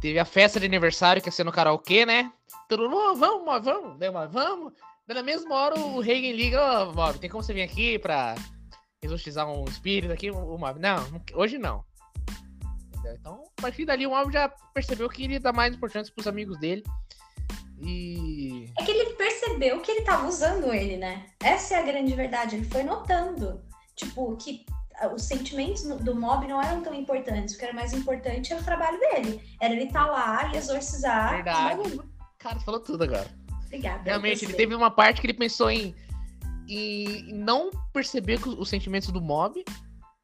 [0.01, 2.31] Teve a festa de aniversário que ia ser no karaokê, né?
[2.69, 4.73] Todo mundo, "Ô, vamos, vamos, vamos.
[5.07, 8.35] Daí na mesma hora o Reagan liga, ô, Mob, tem como você vir aqui pra
[9.03, 10.31] exorcizar um espírito aqui?
[10.31, 11.85] O Mob, não- hoje não.
[13.05, 13.17] Entendeu?
[13.21, 16.27] Então, a partir dali o Mob já percebeu que ele ia dar mais importância pros
[16.27, 16.83] amigos dele.
[17.81, 18.71] E.
[18.79, 21.27] É que ele percebeu que ele tava usando ele, né?
[21.41, 22.57] Essa é a grande verdade.
[22.57, 23.63] Ele foi notando,
[23.95, 24.65] tipo, que
[24.97, 27.55] ah, os sentimentos do mob não eram tão importantes.
[27.55, 29.43] O que era mais importante era o trabalho dele.
[29.61, 31.35] Era ele estar lá e exorcizar.
[31.35, 32.01] Verdade.
[32.39, 33.29] Cara, falou tudo agora.
[33.67, 34.03] Obrigada.
[34.05, 35.95] Realmente, ele teve uma parte que ele pensou em,
[36.69, 39.63] em não perceber os sentimentos do mob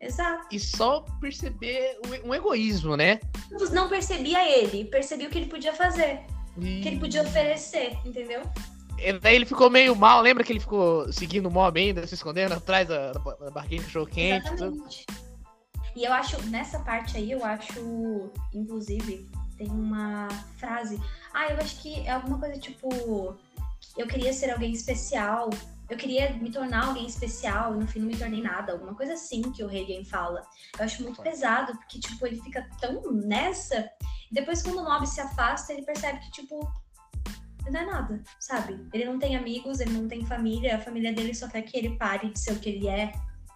[0.01, 0.47] Exato.
[0.51, 3.21] e só perceber um egoísmo, né?
[3.73, 6.21] Não percebia ele, percebia o que ele podia fazer,
[6.57, 8.43] o E, que ele podia oferecer, entendeu?
[9.03, 12.15] e daí ele ficou meio mal, lembra que ele ficou seguindo o mob ainda, se
[12.15, 14.45] escondendo atrás da, da, barquinha de cachorro quente?
[14.45, 14.55] tudo?
[14.55, 15.07] Exatamente.
[15.97, 21.01] E eu acho, nessa parte aí, eu acho, inclusive, tem uma frase.
[21.33, 23.37] Ah, eu acho que é alguma coisa tipo.
[23.97, 25.51] Eu queria ser alguém especial.
[25.91, 28.73] Eu queria me tornar alguém especial e no fim não me tornei nada.
[28.73, 30.41] Alguma coisa assim que o Reagan fala.
[30.79, 33.91] Eu acho muito pesado, porque, tipo, ele fica tão nessa.
[34.31, 36.61] E depois, quando o Mob se afasta, ele percebe que, tipo,
[37.69, 38.87] não é nada, sabe?
[38.93, 41.97] Ele não tem amigos, ele não tem família, a família dele só quer que ele
[41.97, 43.13] pare de ser o que ele é.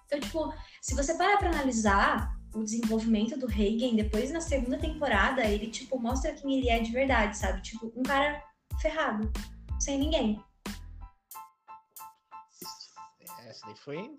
[0.06, 5.44] Então, tipo, se você parar pra analisar o desenvolvimento do Reagan, depois na segunda temporada,
[5.44, 7.62] ele, tipo, mostra quem ele é de verdade, sabe?
[7.62, 8.42] Tipo, um cara
[8.80, 9.32] ferrado,
[9.78, 10.40] sem ninguém.
[13.66, 14.10] Daí foi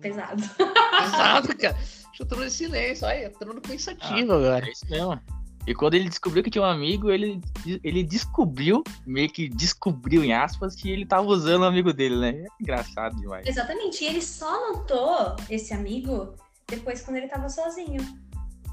[0.00, 0.42] Pesado.
[0.56, 1.72] pesado, cara.
[1.74, 4.66] Deixa eu tô no silêncio, olha, tô no pensativo agora.
[4.66, 5.18] É isso mesmo.
[5.66, 7.40] E quando ele descobriu que tinha um amigo, ele,
[7.84, 12.30] ele descobriu, meio que descobriu, em aspas, que ele tava usando o amigo dele, né?
[12.30, 13.46] É engraçado demais.
[13.46, 14.02] Exatamente.
[14.02, 16.34] E ele só notou esse amigo
[16.66, 18.00] depois quando ele tava sozinho.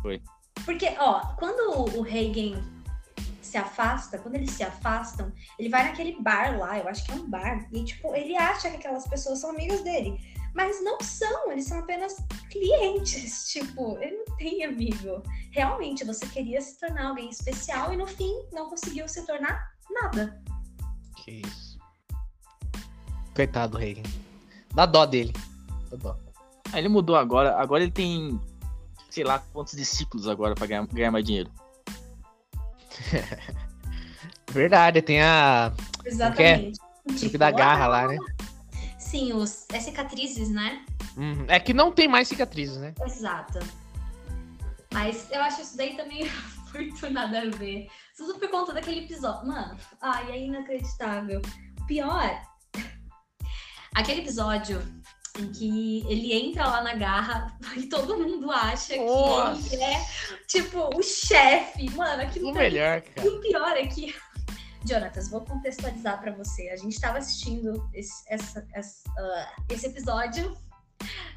[0.01, 0.21] Foi.
[0.65, 2.61] Porque, ó, quando o Reagan
[3.47, 7.15] se afasta, quando eles se afastam, ele vai naquele bar lá, eu acho que é
[7.15, 10.19] um bar, e, tipo, ele acha que aquelas pessoas são amigas dele.
[10.53, 12.15] Mas não são, eles são apenas
[12.49, 13.47] clientes.
[13.53, 15.21] Tipo, ele não tem amigo.
[15.51, 20.41] Realmente, você queria se tornar alguém especial e no fim não conseguiu se tornar nada.
[21.15, 21.77] Que isso.
[23.35, 24.01] Coitado do Reagan.
[24.73, 25.33] Dá dó dele.
[25.91, 26.17] Dá dó.
[26.73, 28.41] Aí ele mudou agora, agora ele tem,
[29.11, 31.51] sei lá, quantos discípulos agora pra ganhar, ganhar mais dinheiro.
[34.51, 35.73] Verdade, tem a.
[36.05, 36.79] Exatamente.
[37.19, 38.17] Truque da garra lá, né?
[38.97, 40.85] Sim, os, as cicatrizes, né?
[41.15, 41.45] Uhum.
[41.47, 42.93] É que não tem mais cicatrizes, né?
[43.05, 43.59] Exato.
[44.93, 46.29] Mas eu acho isso daí também
[46.73, 47.87] muito nada a ver.
[48.15, 49.47] Tudo por conta daquele episódio.
[49.47, 51.41] Mano, ai, é inacreditável.
[51.87, 52.41] Pior,
[53.95, 54.81] aquele episódio
[55.39, 59.69] em que ele entra lá na garra e todo mundo acha Nossa.
[59.69, 60.05] que ele é,
[60.47, 61.89] tipo, o chefe.
[61.91, 63.27] Mano, aquilo O mim melhor, e cara.
[63.27, 64.15] o pior é que
[64.87, 66.69] Jonatas, vou contextualizar para você.
[66.69, 70.55] A gente estava assistindo esse, essa, essa, uh, esse episódio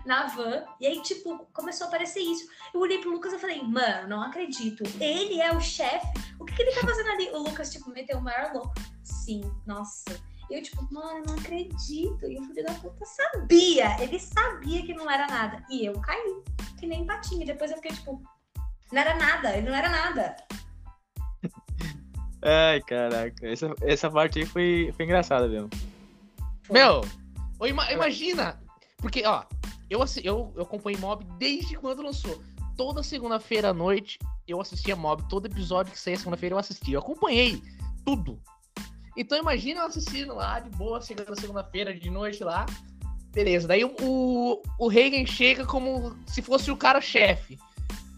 [0.06, 2.48] na van, e aí, tipo, começou a aparecer isso.
[2.72, 4.82] Eu olhei pro Lucas e falei, mano, não acredito.
[5.00, 6.06] Ele é o chefe.
[6.38, 7.28] O que, que ele tá fazendo ali?
[7.30, 8.72] O Lucas, tipo, meteu o maior louco.
[9.02, 10.18] Sim, nossa.
[10.50, 12.26] E eu, tipo, mano, não acredito.
[12.26, 13.96] E o filho da puta sabia.
[14.02, 15.64] Ele sabia que não era nada.
[15.70, 16.42] E eu caí,
[16.78, 17.46] que nem patinha.
[17.46, 18.20] Depois eu fiquei, tipo,
[18.92, 20.36] não era nada, ele não era nada.
[22.42, 23.46] Ai, caraca.
[23.46, 25.70] Essa, essa parte aí foi, foi engraçada mesmo.
[26.68, 27.02] Meu,
[27.92, 28.60] imagina.
[28.98, 29.44] Porque, ó,
[29.88, 32.42] eu, eu, eu acompanhei Mob desde quando lançou.
[32.76, 35.28] Toda segunda-feira à noite eu assistia Mob.
[35.28, 36.96] Todo episódio que saía segunda-feira eu assistia.
[36.96, 37.62] Eu acompanhei
[38.04, 38.40] tudo.
[39.20, 42.64] Então imagina eu assistindo lá, de boa, chegando segunda-feira de noite lá.
[43.34, 47.58] Beleza, daí o, o, o Reagan chega como se fosse o cara-chefe.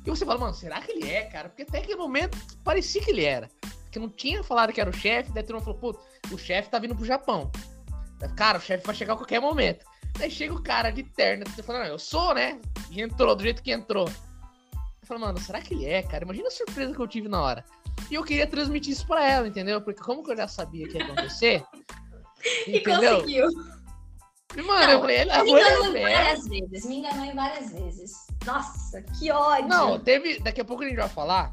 [0.07, 1.49] E você fala, mano, será que ele é, cara?
[1.49, 3.51] Porque até aquele momento parecia que ele era.
[3.83, 6.01] Porque não tinha falado que era o chefe, daí todo mundo falou, pô,
[6.33, 7.51] o chefe tá vindo pro Japão.
[8.37, 9.85] Cara, o chefe vai chegar a qualquer momento.
[10.17, 12.61] Daí chega o cara de terno, você fala, não, eu sou, né?
[12.93, 14.07] E entrou do jeito que entrou.
[14.07, 16.23] Eu falo, mano, será que ele é, cara?
[16.23, 17.65] Imagina a surpresa que eu tive na hora.
[18.11, 19.81] E eu queria transmitir isso pra ela, entendeu?
[19.81, 21.65] Porque como que eu já sabia que ia acontecer.
[22.67, 23.17] e entendeu?
[23.17, 23.49] conseguiu.
[24.57, 26.85] E, mano, não, eu falei, ela me enganou em várias vezes.
[26.85, 28.13] Me enganou várias vezes.
[28.45, 29.69] Nossa, que ódio.
[29.69, 30.41] Não, teve.
[30.41, 31.53] Daqui a pouco a gente vai falar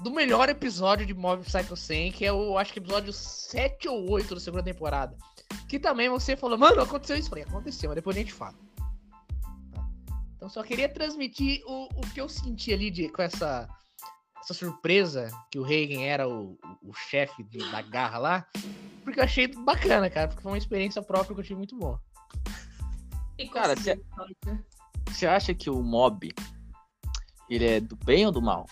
[0.00, 4.10] do melhor episódio de Mob Psycho 100, que é o, acho que episódio 7 ou
[4.10, 5.16] 8 da segunda temporada.
[5.68, 7.26] Que também você falou, mano, aconteceu isso.
[7.26, 8.54] Eu falei, aconteceu, mas depois a gente fala.
[9.72, 9.88] Tá.
[10.36, 13.68] Então só queria transmitir o, o que eu senti ali de, com essa,
[14.42, 18.46] essa surpresa que o Reagan era o, o, o chefe da garra lá.
[19.04, 20.28] Porque eu achei bacana, cara.
[20.28, 22.00] Porque foi uma experiência própria que eu achei muito boa.
[23.38, 23.74] E cara,
[25.06, 26.34] você acha que o mob
[27.48, 28.66] ele é do bem ou do mal?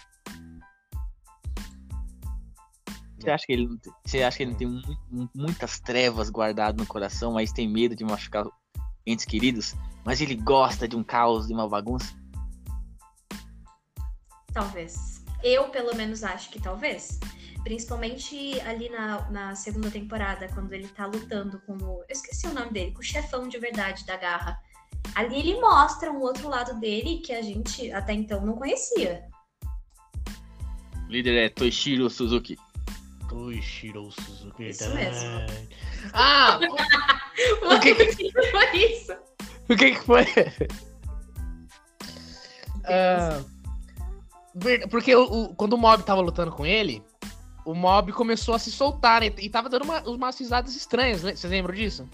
[3.19, 3.69] Você acha que ele,
[4.05, 4.83] você acha que ele tem
[5.35, 8.47] muitas trevas guardadas no coração, mas tem medo de machucar
[9.07, 9.75] entes queridos?
[10.05, 12.15] Mas ele gosta de um caos, de uma bagunça?
[14.53, 15.16] Talvez.
[15.43, 17.19] Eu, pelo menos, acho que talvez.
[17.63, 22.03] Principalmente ali na, na segunda temporada, quando ele tá lutando com o.
[22.03, 24.59] Eu esqueci o nome dele, com o chefão de verdade da garra.
[25.15, 29.25] Ali ele mostra um outro lado dele que a gente até então não conhecia.
[31.07, 32.57] O líder é Toshiro Suzuki.
[33.29, 34.69] Toshiro Suzuki.
[34.69, 35.29] Isso mesmo.
[36.13, 36.59] Ah!
[37.63, 39.13] o que que foi isso?
[39.69, 40.23] O que que foi?
[42.85, 43.56] uh,
[44.91, 47.03] porque o, o, quando o Mob tava lutando com ele,
[47.65, 49.33] o Mob começou a se soltar né?
[49.39, 51.35] e tava dando uma, umas risadas estranhas, né?
[51.35, 52.09] Vocês lembram disso?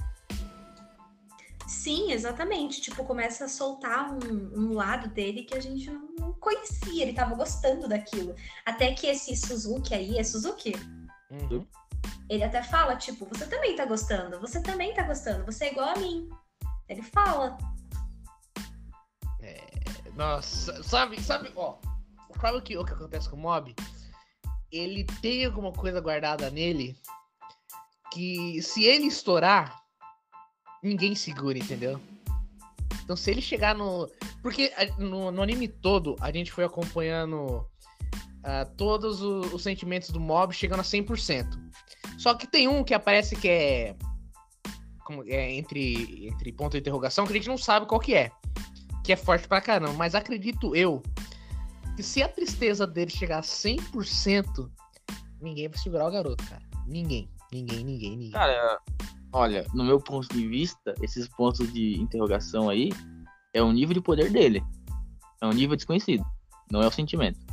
[1.66, 2.80] Sim, exatamente.
[2.80, 7.02] Tipo, começa a soltar um, um lado dele que a gente não, conhecia.
[7.02, 8.34] Ele tava gostando daquilo.
[8.64, 10.74] Até que esse Suzuki aí, é Suzuki?
[11.30, 11.66] Uhum.
[12.28, 15.88] Ele até fala, tipo, você também tá gostando, você também tá gostando, você é igual
[15.90, 16.28] a mim.
[16.88, 17.56] Ele fala.
[19.40, 19.66] É,
[20.14, 21.76] nossa, sabe, sabe, ó,
[22.40, 23.74] sabe o que, o que acontece com o Mob?
[24.70, 26.96] Ele tem alguma coisa guardada nele
[28.12, 29.82] que se ele estourar,
[30.82, 32.00] ninguém segura, entendeu?
[33.02, 34.08] Então se ele chegar no.
[34.42, 37.66] Porque no, no anime todo, a gente foi acompanhando
[38.42, 41.46] uh, todos os, os, sentimentos do mob chegando a 100%.
[42.18, 43.96] Só que tem um que aparece que é,
[45.04, 48.30] como, é entre, entre ponto de interrogação, que a gente não sabe qual que é.
[49.04, 49.92] Que é forte pra caramba.
[49.94, 51.02] Mas acredito eu
[51.96, 54.70] que se a tristeza dele chegar a 100%,
[55.40, 56.62] ninguém vai segurar o garoto, cara.
[56.86, 57.28] Ninguém.
[57.52, 58.30] Ninguém, ninguém, ninguém.
[58.30, 58.80] Cara,
[59.32, 62.90] olha, no meu ponto de vista, esses pontos de interrogação aí
[63.52, 64.62] é o nível de poder dele.
[65.42, 66.24] É um nível desconhecido.
[66.70, 67.51] Não é o sentimento.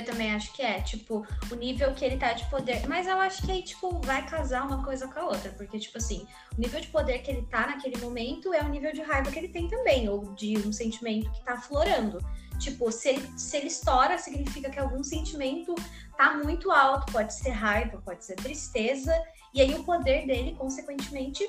[0.00, 2.88] Eu também acho que é, tipo, o nível que ele tá de poder.
[2.88, 5.50] Mas eu acho que aí, tipo, vai casar uma coisa com a outra.
[5.52, 8.94] Porque, tipo assim, o nível de poder que ele tá naquele momento é o nível
[8.94, 12.18] de raiva que ele tem também, ou de um sentimento que tá aflorando.
[12.58, 15.74] Tipo, se ele, se ele estoura, significa que algum sentimento
[16.16, 17.12] tá muito alto.
[17.12, 19.14] Pode ser raiva, pode ser tristeza.
[19.52, 21.46] E aí o poder dele, consequentemente,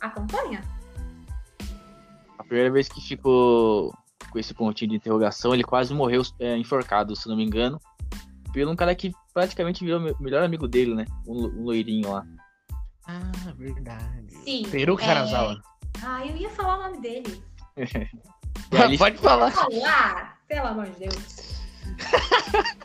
[0.00, 0.62] acompanha.
[2.38, 3.94] A primeira vez que ficou
[4.30, 7.78] com esse pontinho de interrogação, ele quase morreu é, enforcado, se não me engano,
[8.52, 11.06] pelo um cara que praticamente virou o melhor amigo dele, né?
[11.26, 12.26] Um, um loirinho lá.
[13.06, 14.34] Ah, verdade.
[14.44, 14.68] Sim.
[14.70, 15.60] Peru Karazawa.
[15.98, 16.04] É...
[16.04, 17.42] Ah, eu ia falar o nome dele.
[18.72, 18.98] ali...
[18.98, 19.50] Pode falar.
[19.50, 20.38] falar.
[20.46, 21.60] Pelo amor de Deus.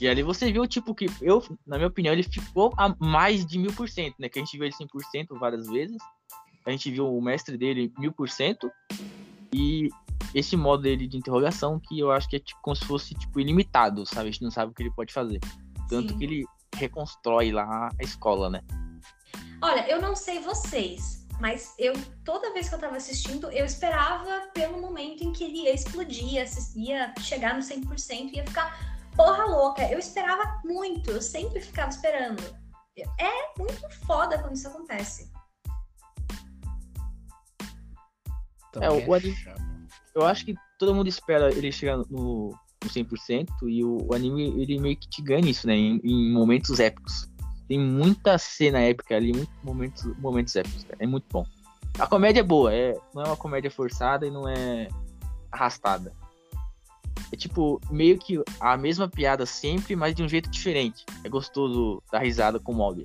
[0.00, 3.58] e ali você viu, tipo, que eu, na minha opinião, ele ficou a mais de
[3.58, 4.28] mil por cento, né?
[4.28, 5.98] Que a gente viu ele 100% várias vezes.
[6.66, 8.70] A gente viu o mestre dele mil por cento.
[9.52, 9.88] E
[10.34, 13.40] esse modo dele de interrogação que eu acho que é tipo, como se fosse tipo
[13.40, 14.28] ilimitado, sabe?
[14.28, 15.40] A gente não sabe o que ele pode fazer.
[15.88, 16.18] tanto Sim.
[16.18, 16.44] que ele
[16.76, 18.62] reconstrói lá a escola, né?
[19.62, 21.92] Olha, eu não sei vocês, mas eu
[22.24, 26.34] toda vez que eu tava assistindo, eu esperava pelo momento em que ele ia explodir,
[26.76, 29.82] ia, chegar no 100%, ia ficar porra louca.
[29.90, 32.42] Eu esperava muito, eu sempre ficava esperando.
[33.18, 35.30] É muito foda quando isso acontece.
[38.72, 39.79] Também o anime-.
[40.14, 44.60] Eu acho que todo mundo espera ele chegar no, no 100% e o, o anime
[44.60, 45.74] ele meio que te ganha isso, né?
[45.74, 47.28] Em, em momentos épicos.
[47.68, 50.96] Tem muita cena épica ali, muitos momentos, momentos épicos, cara.
[50.98, 51.46] É muito bom.
[51.98, 54.88] A comédia é boa, é, não é uma comédia forçada e não é
[55.52, 56.12] arrastada.
[57.32, 61.04] É tipo, meio que a mesma piada sempre, mas de um jeito diferente.
[61.22, 63.04] É gostoso dar risada com o Mob.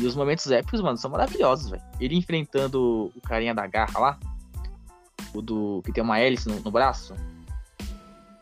[0.00, 1.82] E os momentos épicos, mano, são maravilhosos, velho.
[1.98, 4.20] Ele enfrentando o carinha da garra lá,
[5.34, 7.14] o do que tem uma hélice no, no braço.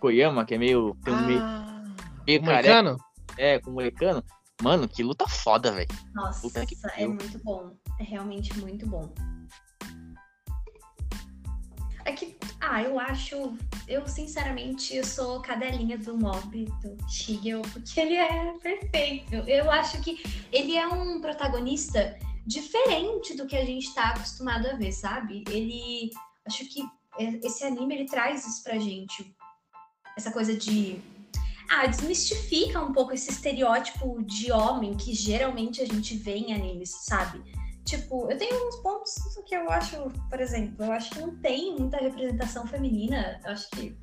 [0.00, 0.96] Koyama, que é meio.
[1.04, 1.84] Tem um meio, Ah,
[2.26, 3.04] meio o careca, moicano?
[3.38, 4.24] é, com o molecano.
[4.62, 5.88] Mano, que luta foda, velho.
[6.14, 7.72] Nossa, Puta que é muito bom.
[8.00, 9.12] É realmente muito bom.
[12.04, 13.56] É que, ah, eu acho.
[13.88, 19.34] Eu, sinceramente, eu sou cadelinha do mob, do Shigel, porque ele é perfeito.
[19.34, 24.74] Eu acho que ele é um protagonista diferente do que a gente tá acostumado a
[24.74, 25.42] ver, sabe?
[25.50, 26.10] Ele.
[26.46, 26.82] Acho que
[27.42, 29.34] esse anime ele traz isso pra gente.
[30.16, 31.00] Essa coisa de.
[31.68, 36.90] Ah, desmistifica um pouco esse estereótipo de homem que geralmente a gente vê em animes,
[37.04, 37.42] sabe?
[37.84, 39.14] Tipo, eu tenho uns pontos
[39.46, 39.96] que eu acho,
[40.28, 43.40] por exemplo, eu acho que não tem muita representação feminina.
[43.44, 43.96] Eu acho que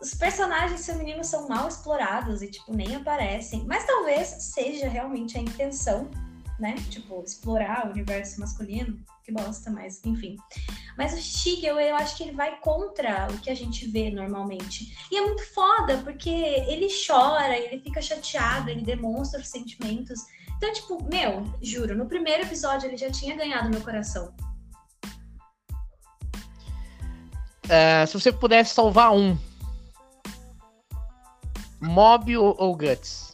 [0.00, 3.64] os personagens femininos são mal explorados e, tipo, nem aparecem.
[3.66, 6.10] Mas talvez seja realmente a intenção,
[6.58, 6.74] né?
[6.90, 8.98] Tipo, explorar o universo masculino.
[9.24, 10.36] Que bosta, mas enfim.
[10.96, 14.96] Mas o Shigel, eu acho que ele vai contra o que a gente vê normalmente.
[15.12, 20.20] E é muito foda, porque ele chora, ele fica chateado, ele demonstra os sentimentos.
[20.56, 24.34] Então, tipo, meu, juro, no primeiro episódio ele já tinha ganhado meu coração.
[27.68, 29.36] É, se você pudesse salvar um,
[31.80, 33.27] Mob ou, ou Guts?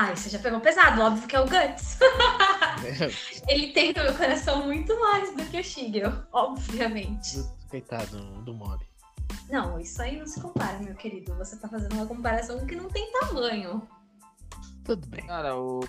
[0.00, 1.98] Ai, você já pegou pesado, óbvio que é o Guts.
[3.48, 7.42] ele tem no meu coração muito mais do que o Shigel, obviamente.
[7.68, 8.86] Coitado do Mob.
[9.50, 11.34] Não, isso aí não se compara, meu querido.
[11.34, 13.88] Você tá fazendo uma comparação que não tem tamanho.
[14.84, 15.26] Tudo bem.
[15.26, 15.80] Cara, o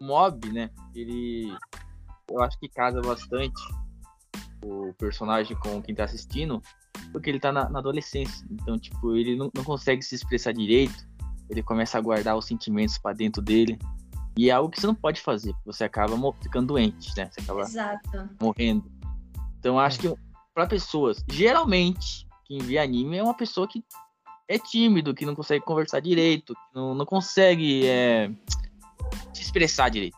[0.00, 0.70] Mob, né?
[0.94, 1.54] Ele.
[2.30, 3.60] Eu acho que casa bastante
[4.64, 6.62] o personagem com quem tá assistindo,
[7.12, 8.46] porque ele tá na, na adolescência.
[8.50, 11.06] Então, tipo, ele não, não consegue se expressar direito.
[11.48, 13.78] Ele começa a guardar os sentimentos pra dentro dele.
[14.36, 17.28] E é algo que você não pode fazer, porque você acaba ficando doente, né?
[17.30, 18.30] Você acaba Exato.
[18.40, 18.84] morrendo.
[19.58, 20.14] Então, eu acho que
[20.54, 23.84] pra pessoas, geralmente, quem vê anime é uma pessoa que
[24.46, 28.30] é tímido, que não consegue conversar direito, que não, não consegue é,
[29.34, 30.16] se expressar direito.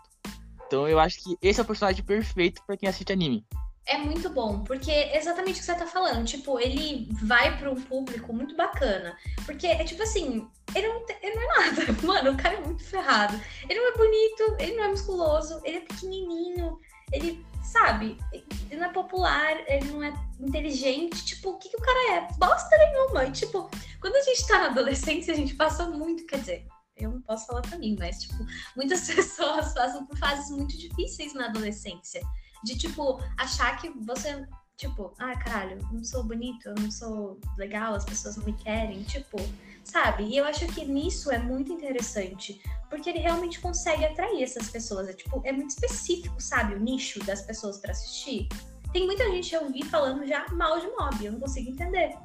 [0.66, 3.44] Então, eu acho que esse é o personagem perfeito pra quem assiste anime.
[3.90, 6.24] É muito bom, porque é exatamente o que você tá falando.
[6.24, 9.18] Tipo, ele vai para um público muito bacana.
[9.44, 11.92] Porque é tipo assim, ele não, ele não é nada.
[12.06, 13.34] Mano, o cara é muito ferrado.
[13.68, 16.78] Ele não é bonito, ele não é musculoso, ele é pequenininho,
[17.12, 21.24] ele, sabe, ele não é popular, ele não é inteligente.
[21.24, 22.28] Tipo, o que, que o cara é?
[22.38, 23.24] Bosta nenhuma.
[23.24, 23.68] E, tipo,
[24.00, 26.66] quando a gente tá na adolescência, a gente passa muito, quer dizer.
[26.96, 28.36] Eu não posso falar pra mim, mas, tipo,
[28.76, 32.22] muitas pessoas passam por fases muito difíceis na adolescência
[32.64, 34.46] de tipo achar que você
[34.80, 39.02] tipo, ah, caralho, não sou bonito, eu não sou legal, as pessoas não me querem,
[39.02, 39.36] tipo,
[39.84, 40.24] sabe?
[40.24, 45.06] E eu acho que nisso é muito interessante, porque ele realmente consegue atrair essas pessoas,
[45.08, 48.48] é tipo, é muito específico, sabe, o nicho das pessoas pra assistir.
[48.90, 52.16] Tem muita gente eu vi falando já mal de mob, eu não consigo entender.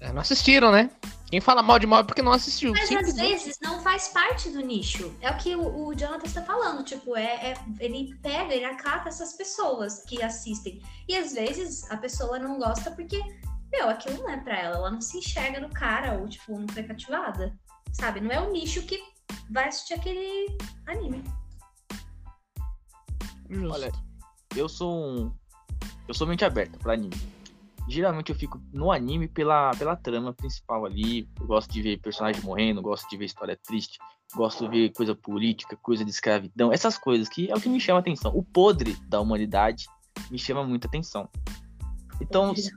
[0.00, 0.90] É, não assistiram, né?
[1.30, 2.72] Quem fala mal de Mob é porque não assistiu.
[2.72, 5.14] Mas às vezes não faz parte do nicho.
[5.20, 6.82] É o que o, o Jonathan está falando.
[6.84, 10.82] Tipo, é, é- ele pega, ele acata essas pessoas que assistem.
[11.08, 13.22] E às vezes a pessoa não gosta porque,
[13.72, 14.76] meu, aquilo não é pra ela.
[14.76, 17.56] Ela não se enxerga no cara ou, tipo, não foi cativada.
[17.92, 18.20] Sabe?
[18.20, 19.00] Não é o nicho que
[19.50, 20.58] vai assistir aquele
[20.88, 21.22] anime.
[23.48, 23.72] Justo.
[23.72, 23.92] Olha,
[24.56, 25.32] eu sou um.
[26.08, 27.14] Eu sou mente aberta pra anime.
[27.88, 31.28] Geralmente eu fico no anime pela, pela trama principal ali.
[31.40, 33.98] Eu gosto de ver personagem morrendo, gosto de ver história triste,
[34.34, 37.80] gosto de ver coisa política, coisa de escravidão, essas coisas que é o que me
[37.80, 38.32] chama a atenção.
[38.34, 39.86] O podre da humanidade
[40.30, 41.28] me chama muita atenção.
[42.20, 42.70] Então, se,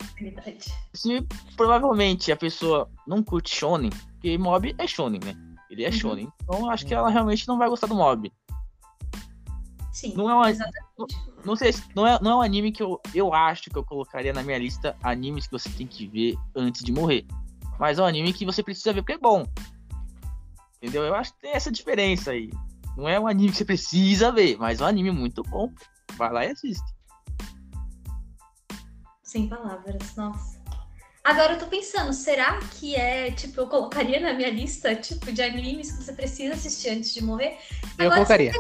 [0.94, 1.28] se
[1.58, 5.36] provavelmente a pessoa não curte shonen, porque mob é shonen, né?
[5.70, 5.94] Ele é Uhum.
[5.94, 6.30] shonen.
[6.44, 8.32] Então eu acho que ela realmente não vai gostar do mob.
[9.94, 10.16] Sim.
[10.16, 11.16] Não é uma, exatamente.
[11.46, 13.86] não sei, se- não é, não é um anime que eu, eu acho que eu
[13.86, 17.26] colocaria na minha lista animes que você tem que ver antes de morrer.
[17.80, 19.46] Mas é um anime que você precisa ver porque é bom.
[20.78, 21.04] Entendeu?
[21.04, 22.50] Eu acho que tem essa diferença aí.
[22.98, 25.72] Não é um anime que você precisa ver, mas é um anime muito bom.
[26.18, 26.84] Vai lá e assiste.
[29.22, 30.60] Sem palavras, nossa.
[31.24, 35.42] Agora eu tô pensando, será que é, tipo, eu colocaria na minha lista, tipo, de
[35.42, 37.60] animes que você precisa assistir antes de morrer?
[37.98, 38.52] Eu colocaria.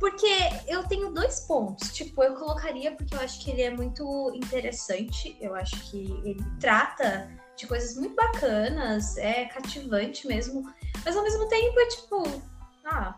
[0.00, 0.26] Porque
[0.66, 1.92] eu tenho dois pontos.
[1.92, 5.36] Tipo, eu colocaria porque eu acho que ele é muito interessante.
[5.38, 10.64] Eu acho que ele trata de coisas muito bacanas, é cativante mesmo.
[11.04, 12.42] Mas ao mesmo tempo é tipo,
[12.86, 13.14] ah,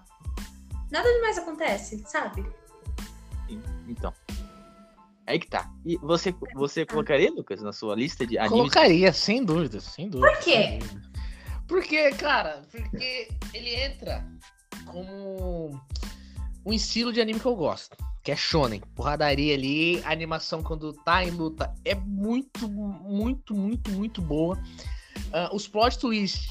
[0.91, 2.45] nada demais acontece, sabe?
[3.87, 4.12] Então.
[5.24, 5.70] Aí que tá.
[5.87, 8.59] E você, você colocaria, Lucas, na sua lista de animes?
[8.59, 10.33] Colocaria, sem dúvida, sem dúvida.
[10.33, 10.80] Por quê?
[11.68, 14.26] Porque, cara, porque ele entra
[14.85, 15.80] como
[16.64, 18.80] um estilo de anime que eu gosto, que é shonen.
[18.94, 24.56] Porradaria ali, a animação quando tá em luta é muito, muito, muito, muito boa.
[25.28, 26.48] Uh, os plot twists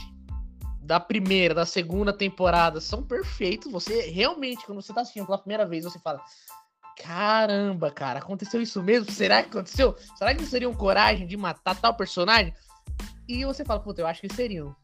[0.82, 3.72] da primeira, da segunda temporada são perfeitos.
[3.72, 6.22] Você realmente, quando você tá assistindo pela primeira vez, você fala:
[7.02, 9.12] Caramba, cara, aconteceu isso mesmo?
[9.12, 9.96] Será que aconteceu?
[10.18, 12.54] Será que eles teriam coragem de matar tal personagem?
[13.28, 14.76] E você fala, puta, eu acho que eles seriam.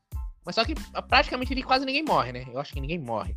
[0.45, 0.73] Mas só que
[1.07, 2.45] praticamente ali quase ninguém morre, né?
[2.51, 3.35] Eu acho que ninguém morre.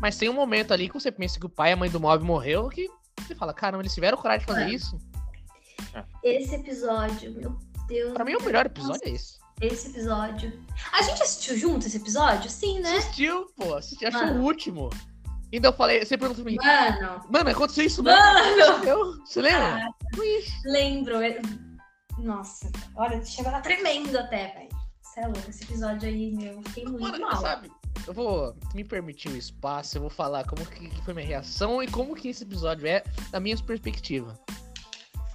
[0.00, 2.00] Mas tem um momento ali que você pensa que o pai e a mãe do
[2.00, 2.88] Mob morreu, que
[3.18, 4.70] você fala, caramba, eles tiveram coragem de fazer é.
[4.70, 4.98] isso.
[6.22, 7.56] Esse episódio, meu
[7.88, 8.12] Deus.
[8.12, 9.38] Pra mim, o melhor episódio Nossa, é esse.
[9.60, 10.52] Esse episódio.
[10.92, 12.50] A gente assistiu junto esse episódio?
[12.50, 12.98] Sim, né?
[12.98, 13.74] Assistiu, pô.
[13.74, 14.90] Assistiu, achou o último.
[15.50, 16.58] Então eu falei, você perguntou pra mim.
[16.58, 17.24] Mano.
[17.30, 19.24] Mano, aconteceu isso Mano.
[19.24, 19.86] Você lembra?
[19.86, 19.90] Ah,
[20.66, 21.16] lembro.
[22.18, 24.68] Nossa, olha, chegou lá tremendo até, velho.
[25.02, 27.40] Você é louco, esse episódio aí, meu, fiquei muito Mano, mal.
[27.40, 27.70] Sabe,
[28.06, 31.88] eu vou me permitir um espaço, eu vou falar como que foi minha reação e
[31.88, 34.38] como que esse episódio é da minha perspectiva.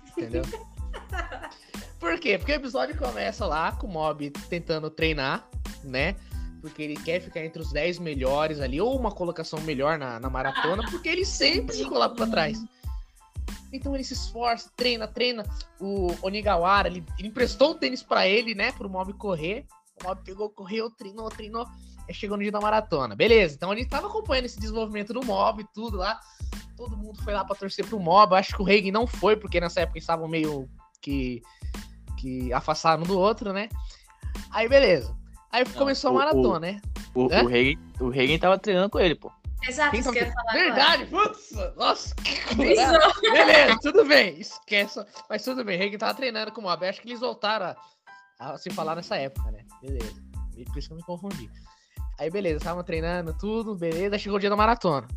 [0.09, 0.43] Entendeu?
[1.99, 2.38] Por quê?
[2.38, 5.47] Porque o episódio começa lá com o Mob tentando treinar,
[5.84, 6.15] né?
[6.61, 10.30] porque ele quer ficar entre os 10 melhores ali, ou uma colocação melhor na, na
[10.30, 12.63] maratona, porque ele sempre se coloca pra trás.
[13.74, 15.43] Então ele se esforça, treina, treina.
[15.80, 19.65] O Onigawara, ele, ele emprestou o tênis para ele, né, pro Mob correr.
[20.01, 21.65] O Mob pegou, correu, treinou, treinou.
[22.14, 23.16] Chegou no dia da maratona.
[23.16, 26.20] Beleza, então ele tava acompanhando esse desenvolvimento do Mob, tudo lá.
[26.76, 28.36] Todo mundo foi lá pra torcer pro Mob.
[28.36, 30.70] Acho que o Reagan não foi, porque nessa época eles estavam meio
[31.01, 31.41] que,
[32.18, 33.70] que afastaram um do outro, né?
[34.51, 35.16] Aí beleza.
[35.51, 36.82] Aí não, começou a maratona, o, né?
[37.14, 39.32] O, o, Reagan, o Reagan tava treinando com ele, pô.
[39.68, 45.05] Exato, isso que eu ia falar Verdade, putz, nossa, que Beleza, tudo bem, esquece.
[45.30, 46.88] Mas tudo bem, Reagan tava treinando com o Mob.
[46.88, 47.76] Acho que eles voltaram
[48.39, 49.64] a, a, se falar nessa época, né?
[49.82, 50.32] Beleza.
[50.66, 51.49] Por isso que eu me confundi.
[52.22, 54.15] Aí, beleza, estavam treinando tudo, beleza.
[54.15, 55.07] Chegou o dia da maratona.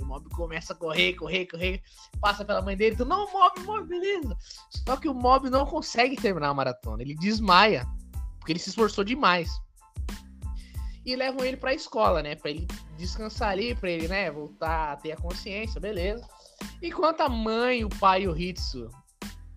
[0.00, 1.82] O Mob começa a correr, correr, correr.
[2.18, 2.94] Passa pela mãe dele.
[2.94, 4.34] Então, não, Mob, Mob, beleza.
[4.70, 7.02] Só que o Mob não consegue terminar a maratona.
[7.02, 7.86] Ele desmaia.
[8.38, 9.50] Porque ele se esforçou demais
[11.04, 12.34] e levam ele para a escola, né?
[12.34, 16.26] Para ele descansar ali, para ele, né, voltar a ter a consciência, beleza.
[16.82, 18.88] Enquanto a mãe, o pai e o Hitsu,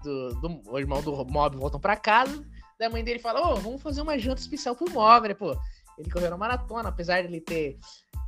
[0.04, 2.46] do, do, o irmão do Mob, voltam para casa,
[2.86, 5.58] a mãe dele fala: Ô, oh, vamos fazer uma janta especial pro Mob, né, pô?
[5.98, 7.80] Ele correu na maratona, apesar de ele ter.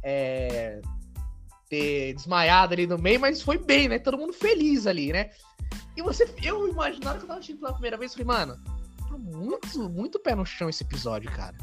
[0.04, 0.82] É,
[1.70, 4.00] ter desmaiado ali no meio, mas foi bem, né?
[4.00, 5.30] Todo mundo feliz ali, né?
[5.96, 8.58] E você, eu imaginava que eu tava assistindo pela primeira vez, falei, mano,
[9.08, 11.56] tá muito, muito pé no chão esse episódio, cara.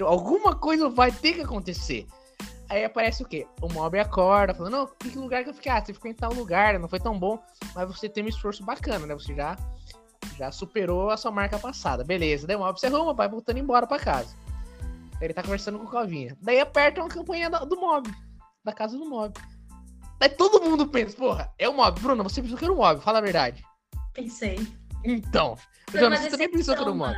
[0.00, 2.06] Alguma coisa vai ter que acontecer.
[2.68, 3.46] Aí aparece o quê?
[3.62, 5.70] O Mob acorda, falando, não, que lugar que eu fiquei?
[5.70, 7.38] Ah, você ficou em tal lugar, não foi tão bom,
[7.74, 9.14] mas você tem um esforço bacana, né?
[9.14, 9.56] Você já,
[10.36, 12.02] já superou a sua marca passada.
[12.02, 14.34] Beleza, daí o Mob se arruma, vai voltando embora pra casa.
[15.20, 16.36] Ele tá conversando com o Covinha.
[16.40, 18.10] Daí aperta uma campanha do Mob,
[18.64, 19.38] da casa do Mob.
[20.18, 22.00] Daí todo mundo pensa, porra, é o Mob.
[22.00, 23.64] Bruna, você pensou que era o Mob, fala a verdade.
[24.12, 24.58] Pensei.
[25.04, 25.56] Então.
[25.92, 27.16] Jonas, você também pensou que era o Mob.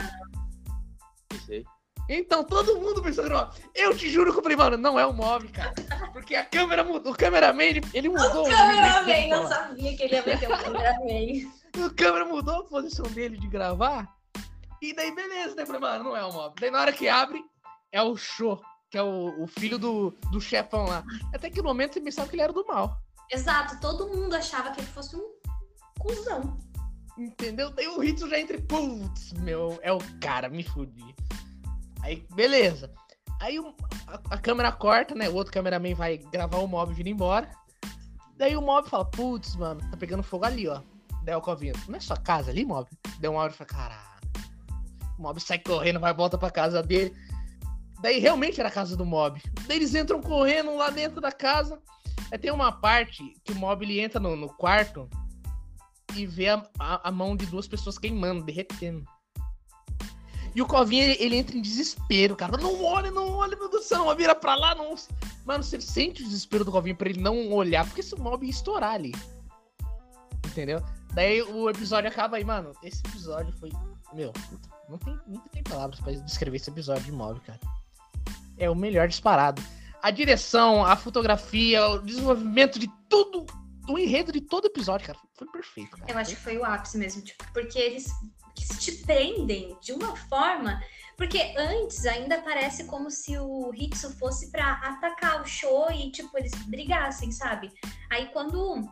[1.28, 1.64] Pensei.
[2.08, 5.04] Então todo mundo pensou que era Eu te juro que eu falei, mano, não é
[5.04, 5.74] o Mob, cara.
[6.12, 7.12] Porque a câmera mudou.
[7.12, 8.44] O cameraman, ele, ele mudou.
[8.44, 11.52] O, o cameraman, não sabia que ele ia meter o cameraman.
[11.84, 14.08] o câmera mudou a posição dele de gravar.
[14.80, 15.66] E daí, beleza, né?
[15.66, 16.54] Falei, mano, não é o Mob.
[16.60, 17.44] Daí na hora que abre,
[17.92, 18.60] é o Show,
[18.90, 21.04] que é o, o filho do, do chefão lá.
[21.34, 23.00] Até que no momento você pensava que ele era do mal.
[23.30, 25.34] Exato, todo mundo achava que ele fosse um
[25.98, 26.58] cuzão.
[27.18, 27.70] Entendeu?
[27.70, 31.14] Daí o Ritsu já entra, putz, meu, é o cara, me fudi.
[32.02, 32.92] Aí, beleza.
[33.40, 33.74] Aí o,
[34.06, 35.28] a, a, câmera corta, né?
[35.28, 37.50] O outro cameraman vai gravar o mob vindo embora.
[38.36, 40.80] Daí o mob fala, putz, mano, tá pegando fogo ali, ó.
[41.24, 42.88] Daí o Covinho, não é sua casa ali, mob?
[43.18, 44.06] Deu uma hora e fala, caralho.
[45.18, 47.14] O mob sai correndo, vai volta pra casa dele.
[48.00, 49.40] Daí realmente era a casa do mob.
[49.66, 51.80] Daí eles entram correndo lá dentro da casa.
[52.30, 55.08] Aí tem uma parte que o mob ele entra no, no quarto
[56.14, 59.04] e vê a, a, a mão de duas pessoas queimando, derretendo.
[60.54, 62.56] E o Covinha, ele, ele entra em desespero, cara.
[62.56, 64.94] Não olha, não olha, meu Deus do céu, vira pra lá, não.
[65.44, 68.50] Mano, você sente o desespero do Covinha pra ele não olhar, porque esse mob ia
[68.50, 69.14] estourar ali.
[70.46, 70.82] Entendeu?
[71.12, 72.72] Daí o episódio acaba aí, mano.
[72.82, 73.70] Esse episódio foi.
[74.14, 74.32] Meu,
[74.88, 77.60] não tem, não tem palavras pra descrever esse episódio de mob, cara.
[78.58, 79.62] É o melhor disparado.
[80.02, 83.46] A direção, a fotografia, o desenvolvimento de tudo
[83.88, 85.96] o enredo de todo episódio, cara, foi perfeito.
[85.96, 86.12] Cara.
[86.12, 88.10] Eu acho que foi o ápice mesmo, tipo, porque eles
[88.80, 90.82] te prendem de uma forma.
[91.16, 96.36] Porque antes ainda parece como se o Hitsu fosse para atacar o show e, tipo,
[96.36, 97.72] eles brigassem, sabe?
[98.10, 98.86] Aí quando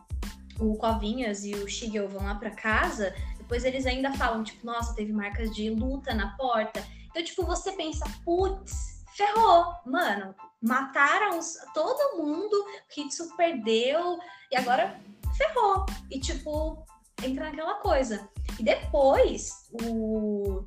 [0.59, 4.95] o Covinhas e o Shigeo vão lá para casa, depois eles ainda falam, tipo, nossa,
[4.95, 6.83] teve marcas de luta na porta.
[7.09, 11.39] Então, tipo, você pensa, putz, ferrou, mano, mataram
[11.73, 14.19] todo mundo, Hitsu perdeu,
[14.51, 14.99] e agora
[15.37, 15.85] ferrou.
[16.11, 16.85] E, tipo,
[17.23, 18.29] entra naquela coisa.
[18.59, 20.65] E depois, o.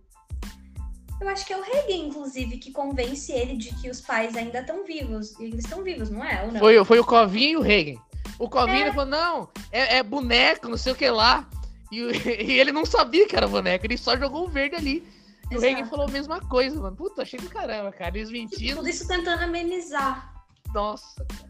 [1.21, 4.61] Eu acho que é o Regen, inclusive, que convence ele de que os pais ainda
[4.61, 5.39] estão vivos.
[5.41, 6.45] E eles estão vivos, não é?
[6.45, 6.61] Ou não?
[6.61, 8.01] Foi, foi o Covinho e o Regen.
[8.39, 8.93] O Covinho é.
[8.93, 11.49] falou: não, é, é, boneco, não sei o que lá.
[11.91, 11.99] E,
[12.45, 15.18] e, ele não sabia que era boneco, ele só jogou o verde ali.
[15.51, 15.57] Exato.
[15.57, 16.97] o Regen falou a mesma coisa, mano.
[16.97, 18.17] Puta, achei do caramba, cara.
[18.17, 18.77] Eles mentiram.
[18.77, 20.35] Tudo isso tentando amenizar.
[20.75, 21.49] Nossa, cara.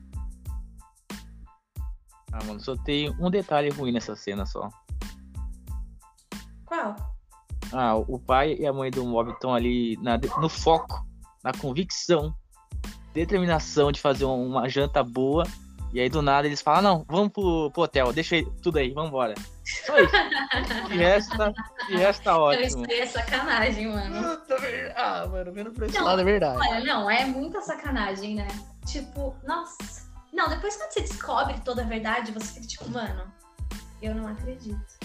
[2.32, 4.68] Ah, mano, só tem um detalhe ruim nessa cena só.
[6.66, 6.94] Qual?
[7.72, 11.06] Ah, o pai e a mãe do Mob estão ali na, no foco,
[11.42, 12.34] na convicção,
[13.12, 15.44] determinação de fazer uma janta boa.
[15.92, 19.08] E aí do nada eles falam: não, vamos pro, pro hotel, deixa tudo aí, vamos
[19.08, 19.34] embora.
[19.68, 20.12] Só isso.
[21.36, 21.52] tá,
[21.88, 22.64] de resto tá ótimo.
[22.66, 24.40] Isso aí é sacanagem, mano.
[24.96, 26.58] Ah, mano, vendo pra esse não, lado é verdade.
[26.58, 28.48] Olha, não, é muita sacanagem, né?
[28.86, 30.08] Tipo, nossa.
[30.32, 33.30] Não, depois quando você descobre toda a verdade, você fica tipo, mano,
[34.00, 34.98] eu não acredito.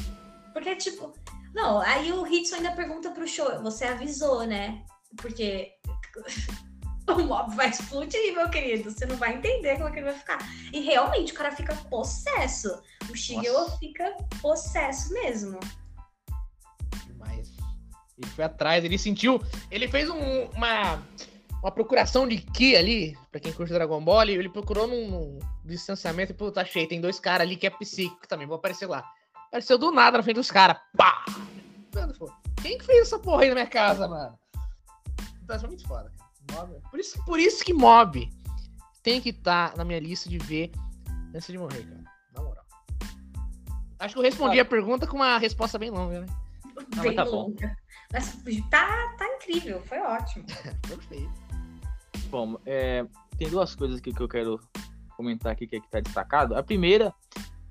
[0.54, 1.14] Porque, tipo,
[1.54, 4.84] não, aí o Hitson ainda pergunta pro show, você avisou, né?
[5.18, 5.72] Porque
[7.08, 8.90] o mob vai explodir, meu querido.
[8.90, 10.40] Você não vai entender como é que ele vai ficar.
[10.72, 12.82] E realmente o cara fica possesso.
[13.10, 15.60] O Shigeo fica possesso mesmo.
[17.06, 17.52] Demais.
[18.18, 19.42] Ele foi atrás, ele sentiu.
[19.70, 21.02] Ele fez um, uma
[21.62, 26.34] uma procuração de Ki ali, pra quem curte Dragon Ball, ele procurou num, num distanciamento
[26.34, 29.10] e, pô, tá cheio, tem dois caras ali que é psíquico também, vou aparecer lá.
[29.48, 31.24] Apareceu do nada na frente dos caras, pá!
[32.62, 34.38] Quem que fez essa porra aí na minha casa, mano?
[35.50, 36.23] É muito foda, Mob.
[36.90, 38.30] Por isso, por isso que Mob
[39.02, 40.72] tem que estar tá na minha lista de ver
[41.34, 42.04] antes de morrer, cara.
[42.36, 42.66] Na moral.
[44.00, 46.28] Acho que eu respondi a pergunta com uma resposta bem longa, né?
[47.02, 47.68] Bem tá longa.
[47.68, 47.76] Bom.
[48.12, 48.36] Mas
[48.70, 50.46] tá, tá incrível, foi ótimo.
[50.88, 51.34] Perfeito.
[52.30, 53.06] Bom, é,
[53.38, 54.60] tem duas coisas aqui que eu quero
[55.16, 56.56] comentar aqui que está destacado.
[56.56, 57.14] A primeira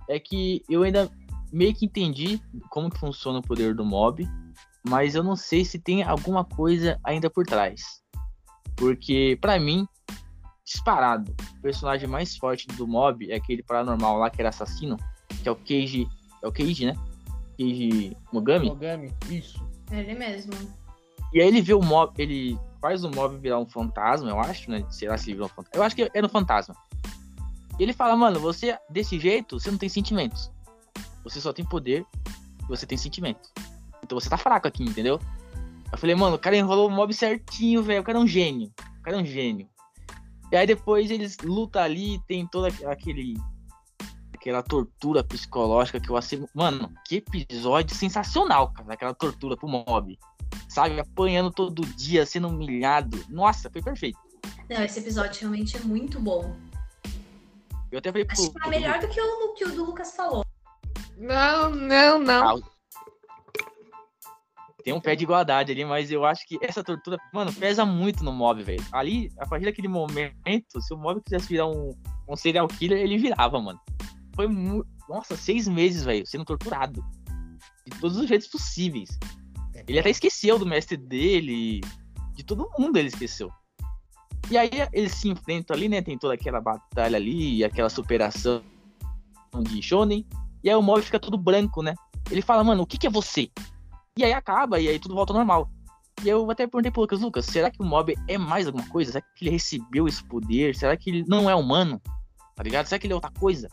[0.09, 1.11] é que eu ainda
[1.53, 4.29] meio que entendi como que funciona o poder do mob,
[4.87, 8.02] mas eu não sei se tem alguma coisa ainda por trás.
[8.77, 9.87] Porque, para mim,
[10.65, 14.97] disparado, o personagem mais forte do mob é aquele paranormal lá que era assassino,
[15.43, 16.09] que é o Keiji.
[16.43, 16.95] É o Keiji, né?
[17.57, 18.69] Keiji Mogami?
[18.69, 19.65] Mogami, isso.
[19.91, 20.53] Ele mesmo.
[21.33, 24.71] E aí ele vê o mob, ele faz o mob virar um fantasma, eu acho,
[24.71, 24.85] né?
[24.91, 25.79] Será se ele virou um fantasma?
[25.79, 26.75] Eu acho que era um fantasma.
[27.79, 30.51] E ele fala, mano, você, desse jeito, você não tem sentimentos.
[31.25, 33.51] Você só tem poder e você tem sentimentos.
[34.03, 35.19] Então você tá fraco aqui, entendeu?
[35.93, 38.01] Eu falei, mano, o cara enrolou o mob certinho, velho.
[38.01, 38.73] O cara é um gênio.
[38.99, 39.69] O cara é um gênio.
[40.51, 43.35] E aí depois eles lutam ali, tem todo aquele.
[44.35, 46.45] Aquela tortura psicológica que eu assim.
[46.55, 48.95] Mano, que episódio sensacional, cara.
[48.95, 50.19] Aquela tortura pro mob
[50.73, 50.99] sabe?
[50.99, 53.23] Apanhando todo dia, sendo humilhado.
[53.29, 54.19] Nossa, foi perfeito.
[54.69, 56.57] Não, esse episódio realmente é muito bom.
[57.91, 60.45] Eu até falei, Acho que tá melhor do que o que o do Lucas falou.
[61.19, 62.49] Não, não, não.
[62.49, 62.61] Ah,
[64.83, 68.25] tem um pé de igualdade ali, mas eu acho que essa tortura, mano, pesa muito
[68.25, 68.85] no mob, velho.
[68.93, 71.95] Ali, a partir daquele momento, se o mob quisesse virar um,
[72.29, 73.81] um serial killer, ele virava, mano.
[74.35, 74.87] Foi muito.
[75.09, 77.05] Nossa, seis meses, velho, sendo torturado.
[77.87, 79.19] De todos os jeitos possíveis.
[79.87, 81.81] Ele até esqueceu do mestre dele,
[82.35, 83.51] de todo mundo ele esqueceu.
[84.51, 86.03] E aí eles se enfrentam ali, né?
[86.03, 88.63] Tem toda aquela batalha ali, aquela superação
[89.61, 90.27] de Shonen.
[90.63, 91.95] E aí o Mob fica todo branco, né?
[92.31, 93.51] Ele fala, mano, o que, que é você?
[94.17, 95.71] E aí acaba, e aí tudo volta ao normal.
[96.23, 99.13] E eu até perguntei pro Lucas, Lucas, será que o Mob é mais alguma coisa?
[99.13, 100.75] Será que ele recebeu esse poder?
[100.77, 102.01] Será que ele não é humano?
[102.55, 102.87] Tá ligado?
[102.87, 103.69] Será que ele é outra coisa?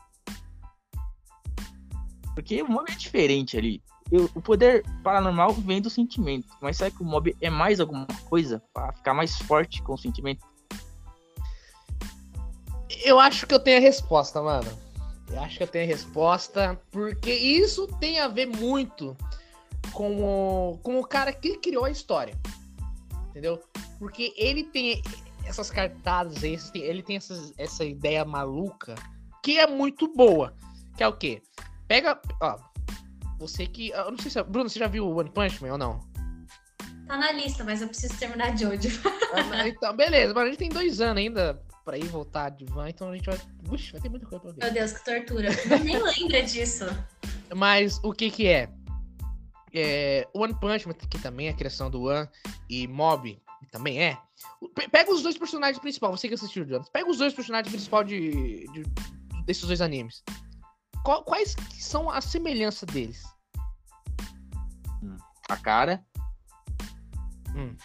[2.33, 6.47] Porque o Mob é diferente ali eu, o poder paranormal vem do sentimento.
[6.61, 9.97] Mas será que o mob é mais alguma coisa para ficar mais forte com o
[9.97, 10.45] sentimento?
[13.03, 14.69] Eu acho que eu tenho a resposta, mano.
[15.29, 19.15] Eu acho que eu tenho a resposta, porque isso tem a ver muito
[19.93, 22.35] com o, com o cara que criou a história.
[23.29, 23.61] Entendeu?
[23.97, 25.01] Porque ele tem
[25.45, 28.95] essas cartadas, ele tem essas, essa ideia maluca
[29.43, 30.53] que é muito boa.
[30.95, 31.41] Que é o quê?
[31.87, 32.19] Pega.
[32.41, 32.59] Ó,
[33.39, 33.89] você que.
[33.89, 34.43] Eu não sei se.
[34.43, 35.99] Bruno, você já viu o One Punch Man ou não?
[37.07, 38.89] Tá na lista, mas eu preciso terminar de hoje.
[39.33, 42.89] Ah, então, beleza, mas a gente tem dois anos ainda pra ir voltar de van,
[42.89, 43.39] então a gente vai.
[43.65, 44.63] Puxa, vai ter muita coisa pra ver.
[44.63, 45.49] Meu Deus, que tortura.
[45.69, 46.85] Eu nem lembra disso.
[47.55, 48.69] Mas o que que é?
[49.73, 50.27] É?
[50.33, 52.27] One Punch Man, que também é a criação do One,
[52.69, 53.41] e Mob,
[53.71, 54.17] também é.
[54.91, 56.89] Pega os dois personagens principais, você que assistiu, Jonas.
[56.89, 58.83] Pega os dois personagens principais de, de
[59.45, 60.23] desses dois animes.
[61.03, 63.23] Qual, quais são as semelhanças deles?
[65.49, 66.03] A cara.
[67.55, 67.75] Hum.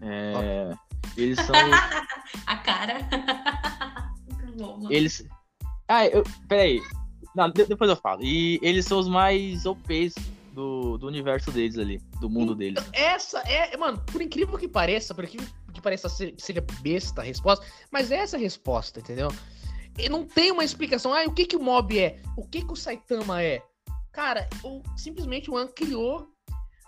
[0.00, 0.74] É,
[1.16, 1.54] eles são.
[2.46, 3.06] A cara.
[4.26, 4.92] Muito bom, mano.
[4.92, 5.26] eles.
[5.86, 6.80] Ah, eu, peraí.
[7.36, 8.22] Não, de- depois eu falo.
[8.22, 10.14] E eles são os mais OPs
[10.52, 12.84] do, do universo deles ali, do mundo deles.
[12.92, 17.24] Essa é, mano, por incrível que pareça, por incrível que pareça ser, seja besta a
[17.24, 19.28] resposta, mas é essa a resposta, entendeu?
[19.98, 22.20] E não tem uma explicação, ah, o que que o Mob é?
[22.36, 23.62] O que que o Saitama é?
[24.10, 26.28] Cara, o, simplesmente o An criou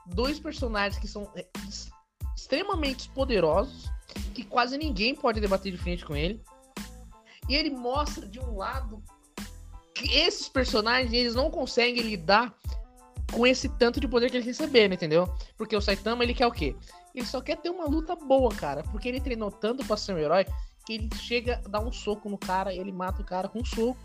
[0.06, 1.90] dois personagens que são é, ex-
[2.36, 3.90] extremamente poderosos,
[4.34, 6.42] que quase ninguém pode debater de frente com ele.
[7.48, 9.02] E ele mostra de um lado
[9.94, 12.54] que esses personagens eles não conseguem lidar
[13.34, 15.28] com esse tanto de poder que eles receberam, entendeu?
[15.56, 16.76] Porque o Saitama, ele quer o quê?
[17.14, 18.82] Ele só quer ter uma luta boa, cara.
[18.84, 20.46] Porque ele treinou tanto pra ser um herói
[20.86, 23.98] que ele chega dar um soco no cara ele mata o cara com um soco.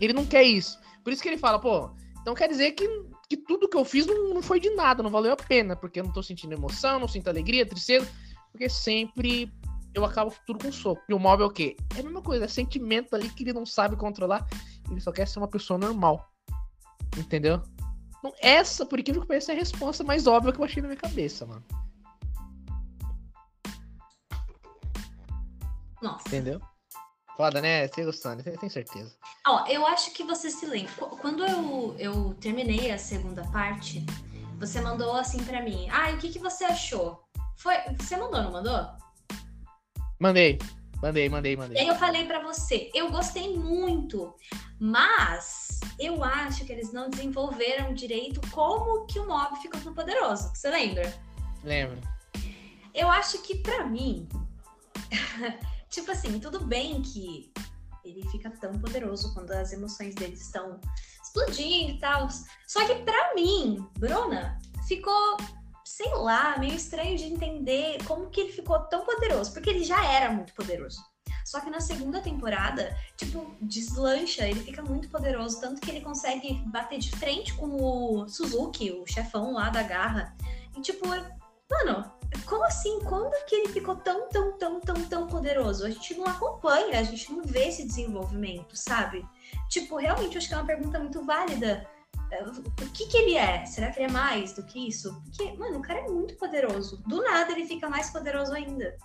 [0.00, 0.78] Ele não quer isso.
[1.04, 1.90] Por isso que ele fala, pô,
[2.20, 2.88] então quer dizer que,
[3.28, 5.76] que tudo que eu fiz não, não foi de nada, não valeu a pena.
[5.76, 8.08] Porque eu não tô sentindo emoção, não sinto alegria, tristeza.
[8.50, 9.52] Porque sempre
[9.94, 11.02] eu acabo tudo com soco.
[11.08, 11.76] E o mob é o quê?
[11.96, 14.46] É a mesma coisa, é sentimento ali que ele não sabe controlar.
[14.90, 16.30] Ele só quer ser uma pessoa normal.
[17.16, 17.62] Entendeu?
[18.18, 20.88] Então, essa, por incrível que pareça, é a resposta mais óbvia que eu achei na
[20.88, 21.64] minha cabeça, mano.
[26.02, 26.28] Nossa.
[26.28, 26.60] Entendeu?
[27.36, 27.86] Foda, né?
[27.86, 29.14] Você gostando, eu tenho certeza.
[29.46, 30.92] Ó, eu acho que você se lembra.
[30.94, 34.04] Qu- Quando eu, eu terminei a segunda parte,
[34.58, 35.88] você mandou assim pra mim.
[35.90, 37.22] Ah, e o que, que você achou?
[37.56, 37.74] Foi.
[37.98, 38.88] Você mandou, não mandou?
[40.20, 40.58] Mandei,
[41.02, 41.82] mandei, mandei, E mandei.
[41.82, 44.34] aí eu falei pra você, eu gostei muito,
[44.80, 50.50] mas eu acho que eles não desenvolveram direito como que o mob ficou tão poderoso.
[50.54, 51.12] Você lembra?
[51.64, 51.98] Lembro.
[52.94, 54.28] Eu acho que pra mim,
[55.88, 57.52] tipo assim, tudo bem que
[58.04, 60.80] ele fica tão poderoso quando as emoções dele estão
[61.22, 62.28] explodindo e tal.
[62.66, 65.36] Só que pra mim, Bruna, ficou,
[65.88, 70.04] sei lá, meio estranho de entender como que ele ficou tão poderoso, porque ele já
[70.04, 71.02] era muito poderoso.
[71.46, 76.62] Só que na segunda temporada, tipo, deslancha, ele fica muito poderoso, tanto que ele consegue
[76.66, 80.36] bater de frente com o Suzuki, o chefão lá da garra.
[80.76, 82.12] E tipo, mano,
[82.44, 83.00] como assim?
[83.00, 85.86] Quando que ele ficou tão, tão, tão, tão, tão poderoso?
[85.86, 89.26] A gente não acompanha, a gente não vê esse desenvolvimento, sabe?
[89.70, 91.88] Tipo, realmente eu acho que é uma pergunta muito válida.
[92.82, 93.64] O que que ele é?
[93.66, 95.20] Será que ele é mais do que isso?
[95.24, 97.02] Porque, mano, o cara é muito poderoso.
[97.06, 98.96] Do nada ele fica mais poderoso ainda.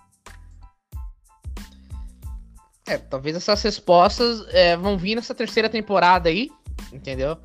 [2.86, 6.50] É, talvez essas respostas é, vão vir nessa terceira temporada aí,
[6.92, 7.38] entendeu?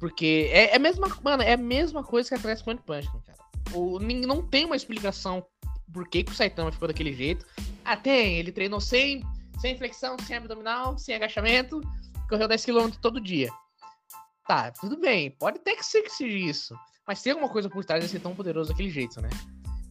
[0.00, 3.08] Porque é, é a mesma, mano, é a mesma coisa que acontece com o Punch
[3.24, 3.38] cara.
[3.72, 5.46] O, não tem uma explicação
[5.92, 7.46] por que, que o Saitama ficou daquele jeito.
[7.84, 9.22] Ah, tem, ele treinou sem,
[9.60, 11.80] sem flexão, sem abdominal, sem agachamento,
[12.28, 13.50] correu 10km todo dia.
[14.50, 16.74] Tá, tudo bem, pode até que ser que seja isso.
[17.06, 19.30] Mas tem alguma coisa por trás de ser tão poderoso daquele jeito, né?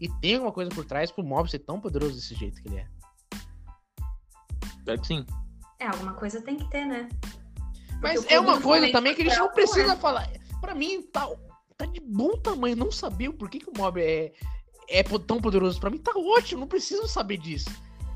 [0.02, 2.80] E tem alguma coisa por trás pro Mob ser tão poderoso desse jeito que ele
[2.80, 2.88] é.
[4.78, 5.26] Espero que sim.
[5.80, 7.08] É, alguma coisa tem que ter, né?
[8.02, 9.54] Mas Porque o é uma coisa também que a gente não é.
[9.54, 10.30] precisa falar.
[10.60, 11.26] Pra mim, tá,
[11.78, 14.34] tá de bom tamanho não saber o porquê que o mob é,
[14.90, 15.80] é tão poderoso.
[15.80, 17.70] Pra mim tá ótimo, não preciso saber disso.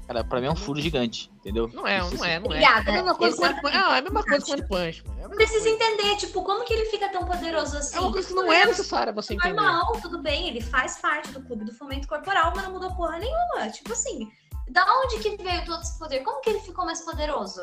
[0.08, 1.70] Cara, pra mim é um furo gigante, entendeu?
[1.74, 2.40] Não é, não é, não é.
[2.40, 3.74] Obrigada, É a mesma coisa com o One Punch.
[3.74, 3.86] exatamente.
[3.86, 5.04] Ah, é a mesma coisa com One Punch.
[5.08, 5.20] mano.
[5.20, 7.98] É, a mesma Precisa entender, tipo, como que ele fica tão poderoso assim?
[7.98, 9.54] é uma coisa que não é necessária você entender.
[9.54, 13.18] Normal, tudo bem, ele faz parte do clube do fomento corporal, mas não mudou porra
[13.18, 13.70] nenhuma.
[13.72, 14.30] Tipo assim,
[14.70, 16.20] da onde que veio todo esse poder?
[16.22, 17.62] Como que ele ficou mais poderoso?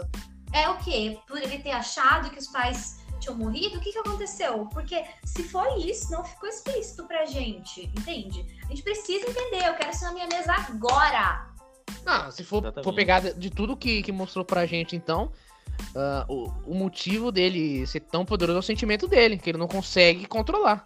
[0.53, 1.19] É o quê?
[1.29, 3.77] Por ele ter achado que os pais tinham morrido?
[3.77, 4.67] O que que aconteceu?
[4.73, 8.47] Porque se foi isso, não ficou explícito pra gente, entende?
[8.65, 11.50] A gente precisa entender, eu quero isso na minha mesa agora.
[12.05, 15.33] Não, se for, for pegar de tudo que, que mostrou pra gente, então,
[15.95, 19.69] ah, o, o motivo dele ser tão poderoso é o sentimento dele, que ele não
[19.69, 20.85] consegue controlar.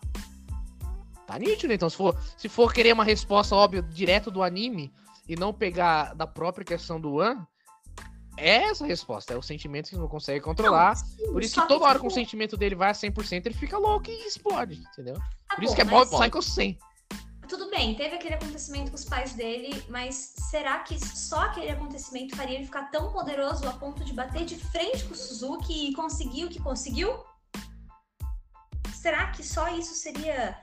[1.27, 4.93] Tá nítido, então, se for, se for querer uma resposta óbvia direto do anime
[5.29, 7.47] e não pegar da própria questão do An,
[8.37, 10.97] é essa a resposta, é o sentimento que ele não consegue controlar.
[10.97, 13.47] Não, sim, Por isso que toda hora que o tipo, sentimento dele vai a 100%,
[13.47, 15.15] ele fica louco e explode, entendeu?
[15.49, 16.79] tá Por isso bom, que é Mob Psycho 100.
[17.49, 22.37] Tudo bem, teve aquele acontecimento com os pais dele, mas será que só aquele acontecimento
[22.37, 25.95] faria ele ficar tão poderoso a ponto de bater de frente com o Suzuki e
[25.95, 27.13] conseguir o que conseguiu?
[28.95, 30.59] Será que só isso seria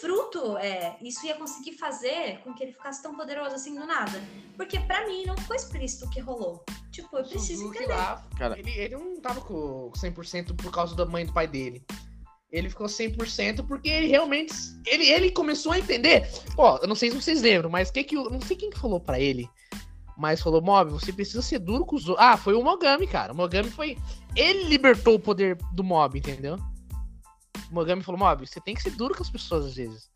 [0.00, 0.56] fruto?
[0.58, 4.22] É, isso ia conseguir fazer com que ele ficasse tão poderoso assim do nada?
[4.56, 6.64] Porque para mim não foi explícito o que rolou.
[6.92, 7.94] Tipo, eu preciso Suzuki entender.
[7.94, 8.56] lá, Cara.
[8.56, 11.84] ele, ele não tava com 100% por causa da mãe e do pai dele.
[12.54, 14.54] Ele ficou 100% porque ele realmente.
[14.86, 16.30] Ele, ele começou a entender.
[16.56, 18.78] Ó, eu não sei se vocês lembram, mas que que o- não sei quem que
[18.78, 19.48] falou pra ele.
[20.16, 22.08] Mas falou, Mob, você precisa ser duro com os.
[22.16, 23.32] Ah, foi o Mogami, cara.
[23.32, 23.98] O Mogami foi.
[24.36, 26.56] Ele libertou o poder do Mob, entendeu?
[27.72, 30.08] O Mogami falou, Mob, você tem que ser duro com as pessoas às vezes.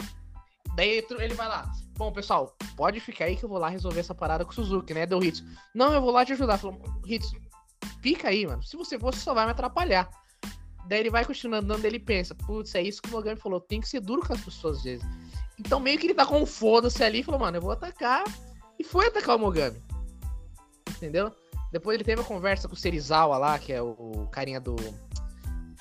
[0.77, 1.69] Daí ele- vai lá.
[1.97, 4.95] Bom, pessoal, pode ficar aí que eu vou lá resolver essa parada com o Suzuki,
[4.95, 5.05] né?
[5.07, 5.45] Deu Hitsu.
[5.75, 6.57] Não, eu vou lá te ajudar.
[6.59, 7.35] Falou, Hitsu,
[8.01, 8.63] fica aí, mano.
[8.63, 10.09] Se você for, você só vai me atrapalhar.
[10.89, 13.79] Daí ele vai continuando andando, ele pensa, putz, é isso que o Mogami falou, tem
[13.81, 15.07] que ser duro com as pessoas às vezes.
[15.59, 18.25] Então meio que ele tá com um foda-se ali e falou, mano, eu vou atacar.
[18.79, 19.83] E foi atacar o Mogami.
[20.89, 21.31] Entendeu?
[21.71, 24.77] Depois ele teve a conversa com o Serizawa lá, que é o, o carinha do,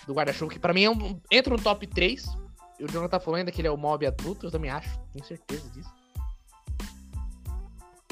[0.05, 2.25] do guarda-chuva, que pra mim é um- entra no top 3.
[2.77, 4.99] E o Jonathan tá falando ainda que ele é o mob adulto, eu também acho,
[5.13, 5.89] tenho certeza disso.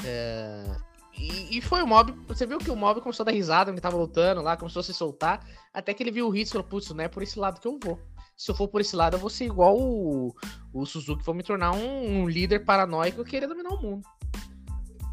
[0.04, 0.76] É,
[1.18, 2.12] E, e foi o mob.
[2.28, 4.82] Você viu que o mob começou a dar risada, ele tava lutando lá, começou a
[4.82, 5.46] se soltar.
[5.72, 7.66] Até que ele viu o Hitsu e falou: Putz, não é por esse lado que
[7.66, 7.98] eu vou.
[8.36, 10.34] Se eu for por esse lado, eu vou ser igual o,
[10.72, 14.06] o Suzuki, vou me tornar um, um líder paranoico e querer dominar o mundo.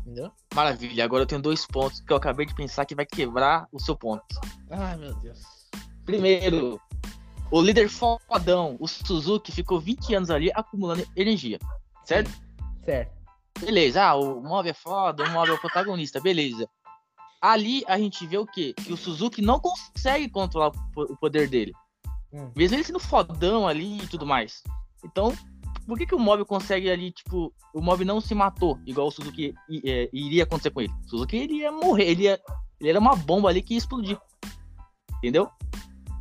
[0.02, 0.30] Entendeu?
[0.54, 3.80] Maravilha, agora eu tenho dois pontos que eu acabei de pensar que vai quebrar o
[3.80, 4.26] seu ponto.
[4.70, 5.40] Ai, meu Deus.
[6.04, 6.82] Primeiro,
[7.50, 11.60] o líder fodão, o Suzuki, ficou 20 anos ali acumulando energia,
[12.04, 12.30] certo?
[12.84, 13.23] Certo.
[13.60, 16.68] Beleza, ah, o Mob é foda, o Mob é o protagonista, beleza.
[17.42, 18.74] Ali a gente vê o quê?
[18.74, 21.74] Que o Suzuki não consegue controlar o po- o poder dele.
[22.32, 22.52] Hum.
[22.56, 24.64] Mesmo ele sendo fodão ali e tudo mais.
[25.04, 25.34] Então,
[25.86, 29.12] por que, que o Mob consegue ali, tipo, o Mob não se matou, igual o
[29.12, 29.54] Suzuki
[29.86, 30.94] é, iria acontecer com ele?
[31.06, 32.40] O Suzuki iria morrer, ele, ia,
[32.80, 34.18] ele era uma bomba ali que ia explodir.
[35.18, 35.50] Entendeu?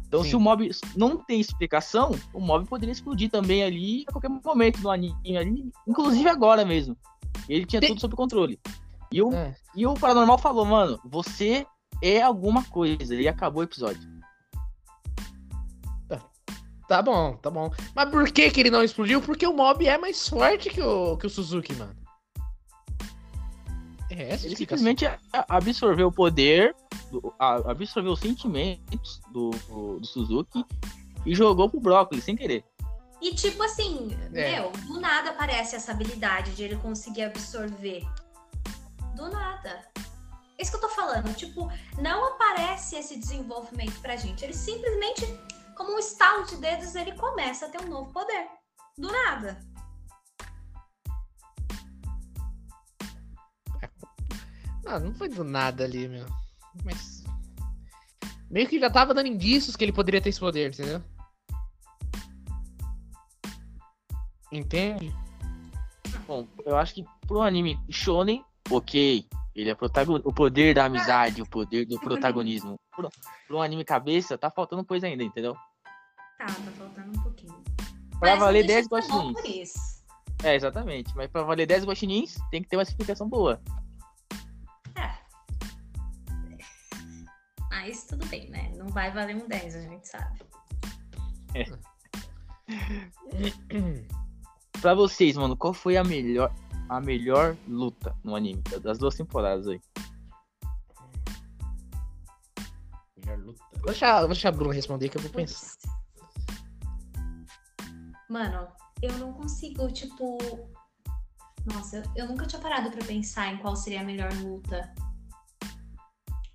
[0.06, 0.30] Então, Sim.
[0.30, 4.80] se o Mob não tem explicação, o Mob poderia explodir também ali a qualquer momento
[4.82, 6.96] no anime, ali, inclusive agora mesmo.
[7.48, 8.58] Ele tinha Tem- tudo sob controle.
[9.12, 9.54] E o, É.
[9.74, 11.66] e o Paranormal falou, mano, você
[12.02, 13.14] é alguma coisa.
[13.14, 14.10] E acabou o episódio.
[16.88, 17.70] Tá bom, tá bom.
[17.94, 19.22] Mas por que, que ele não explodiu?
[19.22, 21.96] Porque o mob é mais forte que o, que o Suzuki, mano.
[24.10, 25.08] É essa Ele simplesmente
[25.48, 26.76] absorveu o poder,
[27.66, 29.50] absorveu os sentimentos do,
[29.98, 30.62] do Suzuki
[31.24, 32.62] e jogou pro brócolis sem querer.
[33.22, 34.56] E tipo assim, É.
[34.56, 38.02] meu, do nada aparece essa habilidade de ele conseguir absorver.
[39.14, 39.88] Do nada.
[40.58, 41.32] É isso que eu tô falando.
[41.34, 41.70] Tipo,
[42.00, 44.44] não aparece esse desenvolvimento pra gente.
[44.44, 45.24] Ele simplesmente,
[45.76, 48.48] como um estalo de dedos, ele começa a ter um novo poder.
[48.98, 49.56] Do nada.
[54.84, 56.26] Não, não foi do nada ali, meu.
[56.84, 57.22] Mas.
[58.50, 61.02] Meio que já tava dando indícios que ele poderia ter esse poder, entendeu?
[64.52, 65.12] Entende?
[66.26, 69.26] Bom, eu acho que pro anime shonen, ok.
[69.54, 70.28] Ele é protagonista.
[70.28, 72.78] O poder da amizade, o poder do protagonismo.
[72.94, 73.08] Pro,
[73.48, 75.54] pro anime cabeça, tá faltando coisa ainda, entendeu?
[76.38, 77.62] Tá, tá faltando um pouquinho.
[78.18, 79.72] Pra Mas valer deixa 10 eu ser bom guaxinins.
[80.44, 81.16] É, exatamente.
[81.16, 83.60] Mas pra valer 10 guaxinins, tem que ter uma explicação boa.
[84.96, 85.12] É.
[87.70, 88.70] Mas tudo bem, né?
[88.76, 90.40] Não vai valer um 10, a gente sabe.
[94.82, 96.52] Pra vocês, mano, qual foi a melhor,
[96.88, 98.60] a melhor luta no anime?
[98.82, 99.80] Das duas temporadas aí.
[103.16, 103.62] Melhor luta.
[103.74, 105.76] Vou deixar, vou deixar a Bruna responder que eu vou pensar.
[108.28, 108.66] Mano,
[109.00, 110.36] eu não consigo, tipo.
[111.64, 114.92] Nossa, eu, eu nunca tinha parado pra pensar em qual seria a melhor luta.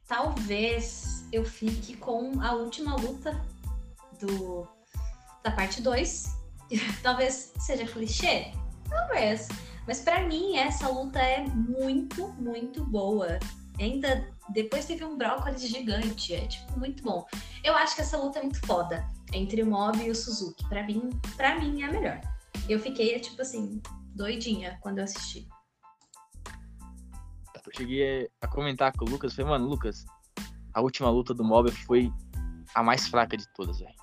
[0.05, 3.41] Talvez eu fique com a última luta
[4.19, 4.67] do
[5.45, 6.36] da parte 2.
[7.01, 8.51] Talvez seja clichê.
[8.89, 9.47] Talvez.
[9.87, 13.39] Mas pra mim, essa luta é muito, muito boa.
[13.79, 16.33] Ainda depois teve um brócolis gigante.
[16.33, 17.25] É, tipo, muito bom.
[17.63, 20.67] Eu acho que essa luta é muito foda entre o Mob e o Suzuki.
[20.67, 22.21] Pra mim, pra mim é a melhor.
[22.67, 23.81] Eu fiquei, tipo assim,
[24.13, 25.47] doidinha quando eu assisti.
[27.65, 30.05] Eu cheguei a comentar com o Lucas, falei, mano, Lucas,
[30.73, 32.11] a última luta do Mob foi
[32.73, 33.93] a mais fraca de todas, velho.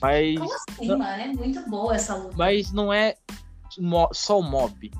[0.00, 0.98] Mas, assim, Não.
[0.98, 1.22] mano?
[1.22, 2.34] É muito boa essa luta.
[2.36, 3.16] mas não é
[4.12, 4.90] só o Mob.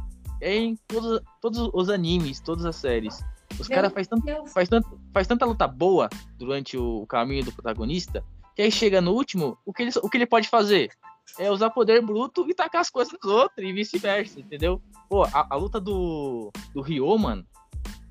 [0.40, 3.22] É em todos, todos os animes, todas as séries.
[3.58, 8.22] Os caras faz tanto faz, tanto, faz tanta luta boa durante o caminho do protagonista,
[8.54, 10.90] que aí chega no último, o que ele, o que ele pode fazer?
[11.38, 14.80] é usar poder bruto e tacar as coisas nos outros e vice-versa, entendeu?
[15.08, 17.44] Pô, a, a, luta do, do Ryo, mano,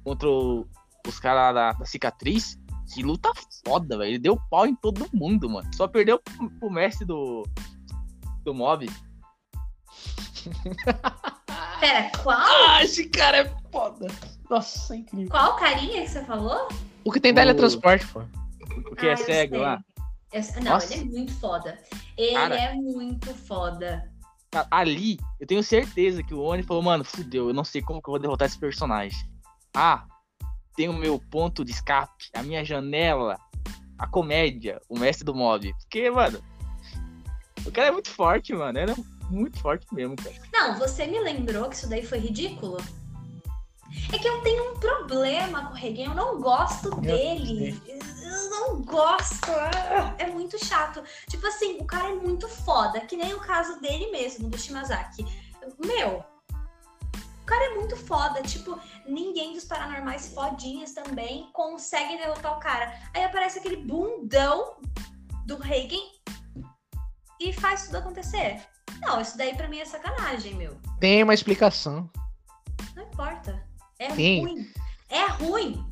[0.03, 0.67] contra o,
[1.07, 2.59] os caras da, da, cicatriz,
[2.93, 3.31] que luta
[3.65, 4.11] foda, velho.
[4.11, 5.69] Ele deu pau em todo mundo, mano.
[5.73, 6.21] Só perdeu
[6.59, 7.43] pro, mestre do,
[8.43, 8.89] do mob.
[11.79, 12.38] Pera, qual?
[12.38, 14.07] Ah, esse cara é foda.
[14.49, 15.29] Nossa, é incrível.
[15.29, 16.67] Qual carinha que você falou?
[17.03, 17.36] O que tem o...
[17.36, 18.21] teletransporte, pô.
[18.91, 19.79] O que ah, é cego lá.
[20.31, 20.41] Eu...
[20.63, 20.93] Não, Nossa.
[20.93, 21.79] ele é muito foda.
[22.17, 24.11] Ele cara, é muito foda.
[24.71, 28.07] Ali, eu tenho certeza que o Oni falou, mano, fudeu, eu não sei como que
[28.09, 29.17] eu vou derrotar esse personagem.
[29.73, 30.05] Ah,
[30.76, 33.39] tem o meu ponto de escape, a minha janela,
[33.97, 35.73] a comédia, o mestre do mob.
[35.73, 36.41] Porque, mano,
[37.65, 38.78] o cara é muito forte, mano.
[38.78, 38.95] Ele é
[39.30, 40.36] muito forte mesmo, cara.
[40.53, 42.78] Não, você me lembrou que isso daí foi ridículo?
[44.11, 47.82] É que eu tenho um problema com o Regan, eu não gosto dele.
[47.88, 49.49] Eu não gosto.
[49.51, 51.01] Ah, é muito chato.
[51.30, 55.26] Tipo assim, o cara é muito foda, que nem o caso dele mesmo, do Shimazaki.
[55.84, 56.23] Meu,
[57.46, 58.41] o cara é muito foda.
[58.41, 62.91] Tipo, ninguém dos paranormais fodinhas também consegue derrotar o cara.
[63.14, 64.78] Aí aparece aquele bundão
[65.46, 66.02] do Reagan
[67.39, 68.66] e faz tudo acontecer.
[69.00, 70.76] Não, isso daí pra mim é sacanagem, meu.
[71.00, 72.10] Tem uma explicação.
[72.96, 73.64] Não importa.
[74.00, 74.41] É Sim.
[74.41, 74.74] ruim.
[75.08, 75.86] É ruim.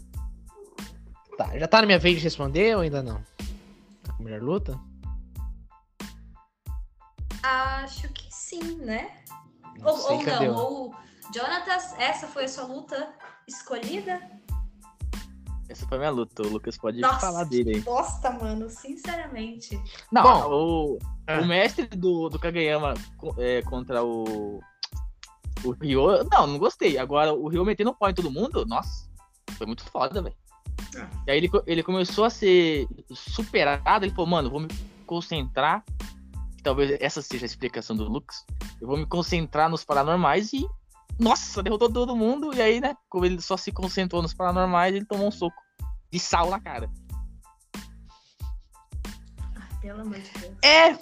[1.37, 3.23] Tá, já tá na minha vez de responder ou ainda não?
[4.09, 4.79] A melhor luta?
[7.43, 9.23] Acho que sim, né?
[9.77, 10.95] Não ou, ou não, ou
[11.33, 13.11] Jonatas, essa foi a sua luta
[13.47, 14.21] escolhida?
[15.67, 17.83] Essa foi a minha luta, o Lucas pode Nossa, falar dele aí.
[17.83, 19.81] Nossa, mano, sinceramente.
[20.11, 21.39] Não, Bom, o, é.
[21.39, 22.93] o mestre do, do Kageyama
[23.39, 24.59] é, contra o,
[25.63, 26.99] o Ryo, não, não gostei.
[26.99, 29.09] Agora, o Ryo metendo pau em todo mundo, nossa,
[29.57, 30.35] foi muito foda, velho.
[30.95, 31.07] É.
[31.25, 34.67] E aí ele, ele começou a ser superado, ele falou, mano, vou me
[35.07, 35.83] concentrar,
[36.61, 38.45] talvez essa seja a explicação do Lucas,
[38.79, 40.67] eu vou me concentrar nos paranormais e,
[41.19, 45.05] nossa, derrotou todo mundo, e aí, né, como ele só se concentrou nos paranormais, ele
[45.05, 45.55] tomou um soco
[46.11, 46.89] de sal na cara.
[49.55, 50.55] Ah, pelo amor de Deus.
[50.63, 50.97] É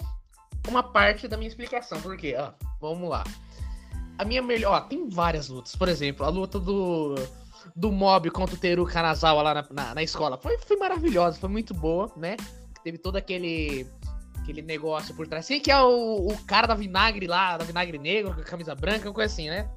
[0.68, 3.24] uma parte da minha explicação, porque, ó, vamos lá
[4.18, 4.72] a minha melhor.
[4.72, 5.76] Ó, tem várias lutas.
[5.76, 7.14] Por exemplo, a luta do,
[7.74, 10.38] do Mob contra o Teru Kanazawa lá na, na, na, escola.
[10.38, 12.36] Foi, foi maravilhosa, foi muito boa, né?
[12.82, 13.86] Teve todo aquele
[14.40, 15.46] aquele negócio por trás.
[15.46, 18.74] Sei que é o, o cara da vinagre lá, da vinagre negro, com a camisa
[18.74, 19.70] branca, uma coisa assim, né?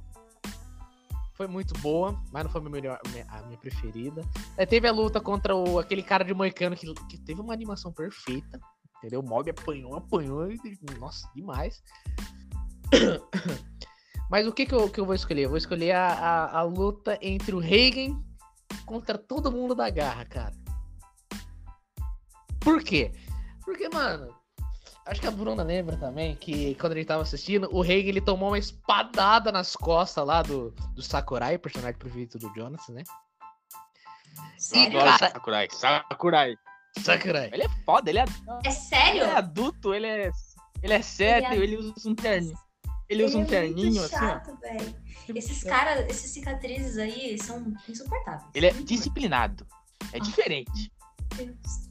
[1.36, 4.22] Foi muito boa, mas não foi a minha, a minha preferida.
[4.58, 7.92] Aí teve a luta contra o, aquele cara de moicano que, que teve uma animação
[7.92, 8.60] perfeita.
[8.98, 9.20] Entendeu?
[9.20, 10.48] O Mob apanhou, apanhou.
[11.00, 11.84] Nossa, demais.
[14.30, 15.44] Mas o que, que, eu, que eu vou escolher?
[15.44, 18.20] Eu vou escolher a, a, a luta entre o Reagan
[18.86, 20.54] contra todo mundo da garra, cara.
[22.60, 23.12] Por quê?
[23.64, 24.35] Porque, mano,
[25.06, 28.22] acho que a Bruna lembra também que quando a gente tava assistindo, o Reagan ele
[28.22, 33.04] tomou uma espadada nas costas lá do, do Sakurai, personagem preferido do Jonas, né?
[34.74, 35.18] E, cara...
[35.18, 36.56] Sakurai, Sakurai.
[37.00, 37.50] Sakurai.
[37.54, 38.26] Ele é foda, ele é.
[38.64, 39.22] É sério?
[39.22, 40.32] Ele é adulto, ele é.
[40.82, 41.64] Ele é sério, ele, é...
[41.64, 42.54] ele usa um terno.
[43.08, 44.16] Ele, usa um é terninho assim.
[44.16, 44.96] Chato, velho.
[45.36, 48.50] Esses caras, esses cicatrizes aí são insuportáveis.
[48.54, 49.68] Ele é disciplinado.
[50.12, 50.92] É diferente.
[51.36, 51.85] Deus.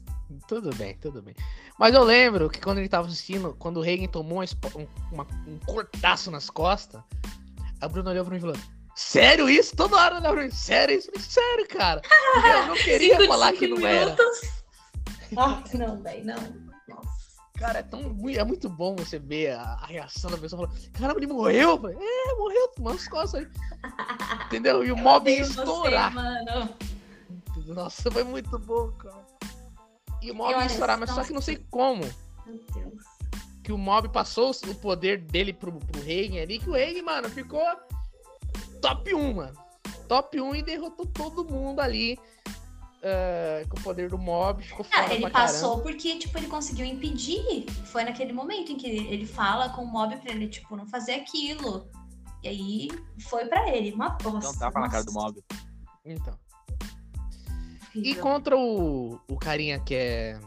[0.47, 1.35] Tudo bem, tudo bem.
[1.77, 5.59] Mas eu lembro que quando ele tava assistindo, quando o Reagan tomou um, uma, um
[5.59, 7.01] cortaço nas costas,
[7.79, 8.55] a Bruna olhou pra mim e falou:
[8.95, 9.75] Sério isso?
[9.75, 11.11] Toda hora olhava pra mim, sério isso?
[11.19, 12.01] Sério, cara.
[12.35, 14.43] Eu não queria falar que não minutos.
[15.31, 15.37] era.
[15.37, 16.65] Ah, não, velho, não.
[17.57, 21.19] Cara, é tão é muito bom você ver a, a reação da pessoa falando, caramba,
[21.19, 21.79] ele morreu?
[21.79, 23.47] Falei, é, morreu, tomando as costas aí.
[24.45, 24.83] Entendeu?
[24.83, 26.13] E o mob ia estourar.
[27.55, 29.24] Você, Nossa, foi muito bom, cara.
[30.25, 32.03] E o mob ia estourar, mas só que não sei como.
[32.45, 33.03] Meu Deus.
[33.63, 37.29] Que o mob passou o poder dele pro, pro Reagan ali, que o Reagan, mano,
[37.29, 37.63] ficou
[38.81, 39.65] top 1, mano.
[40.07, 42.17] Top 1 e derrotou todo mundo ali
[43.05, 45.83] uh, com o poder do mob, ficou ah, foda Ele passou caramba.
[45.83, 47.65] porque, tipo, ele conseguiu impedir.
[47.85, 51.13] Foi naquele momento em que ele fala com o mob pra ele, tipo, não fazer
[51.13, 51.87] aquilo.
[52.43, 52.87] E aí
[53.19, 54.51] foi pra ele, uma bosta.
[54.51, 55.43] Não tapa na cara do mob.
[56.03, 56.37] Então.
[57.95, 60.39] E contra o, o carinha que é,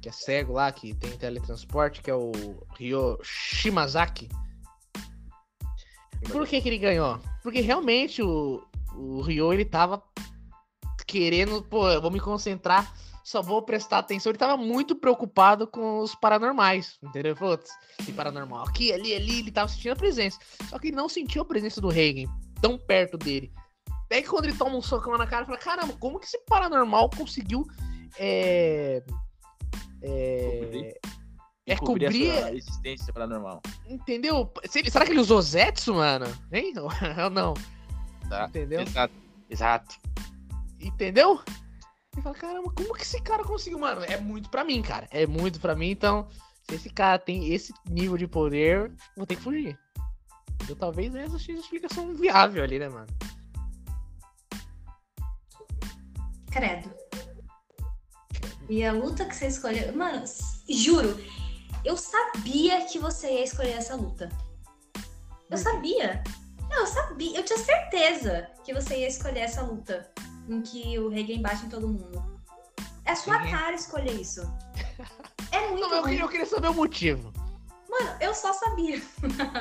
[0.00, 2.32] que é cego lá, que tem teletransporte, que é o
[2.78, 4.28] Ryo Shimazaki.
[6.30, 7.20] Por que, que ele ganhou?
[7.42, 8.62] Porque realmente o,
[8.94, 10.02] o Ryo ele tava
[11.06, 12.92] querendo, pô, eu vou me concentrar,
[13.22, 14.30] só vou prestar atenção.
[14.30, 17.36] Ele tava muito preocupado com os paranormais, entendeu?
[17.36, 17.70] Putz,
[18.04, 20.38] tem paranormal aqui, ali, ali, ele tava sentindo a presença.
[20.68, 22.30] Só que ele não sentiu a presença do Reagan
[22.60, 23.52] tão perto dele.
[24.08, 27.66] Daí quando ele toma um socão na cara, fala, caramba, como que esse paranormal conseguiu
[28.18, 29.02] é,
[30.02, 30.98] é,
[31.66, 33.60] É cobrir a cobrir- sua existência paranormal.
[33.86, 34.52] Entendeu?
[34.68, 36.26] Se- Será que ele usou Zetsu, mano?
[36.52, 36.72] Hein?
[37.24, 37.54] Ou não?
[38.28, 38.46] Tá?
[38.46, 38.82] Entendeu?
[38.82, 39.14] Exato.
[39.50, 39.96] Exato.
[40.80, 41.40] Entendeu?
[42.16, 44.02] E fala, caramba, como que esse cara conseguiu, mano?
[44.04, 45.08] É muito pra mim, cara.
[45.10, 46.28] É muito pra mim, então,
[46.68, 49.78] se esse cara tem esse nível de poder, vou ter que fugir.
[50.68, 53.06] Eu talvez essa seja a explicação viável ali, né, mano?
[56.56, 56.90] Credo.
[58.66, 59.94] E a luta que você escolheu.
[59.94, 60.24] Mano,
[60.66, 61.22] juro,
[61.84, 64.30] eu sabia que você ia escolher essa luta.
[65.50, 66.24] Eu sabia.
[66.70, 67.38] Não, eu sabia.
[67.38, 70.10] Eu tinha certeza que você ia escolher essa luta.
[70.48, 72.40] Em que o Reagan bate em todo mundo.
[73.04, 73.50] É a sua Sim.
[73.50, 74.40] cara escolher isso.
[75.52, 76.10] É muito Não, eu, ruim.
[76.10, 77.32] queria, eu queria saber o motivo.
[77.88, 79.00] Mano, eu só sabia.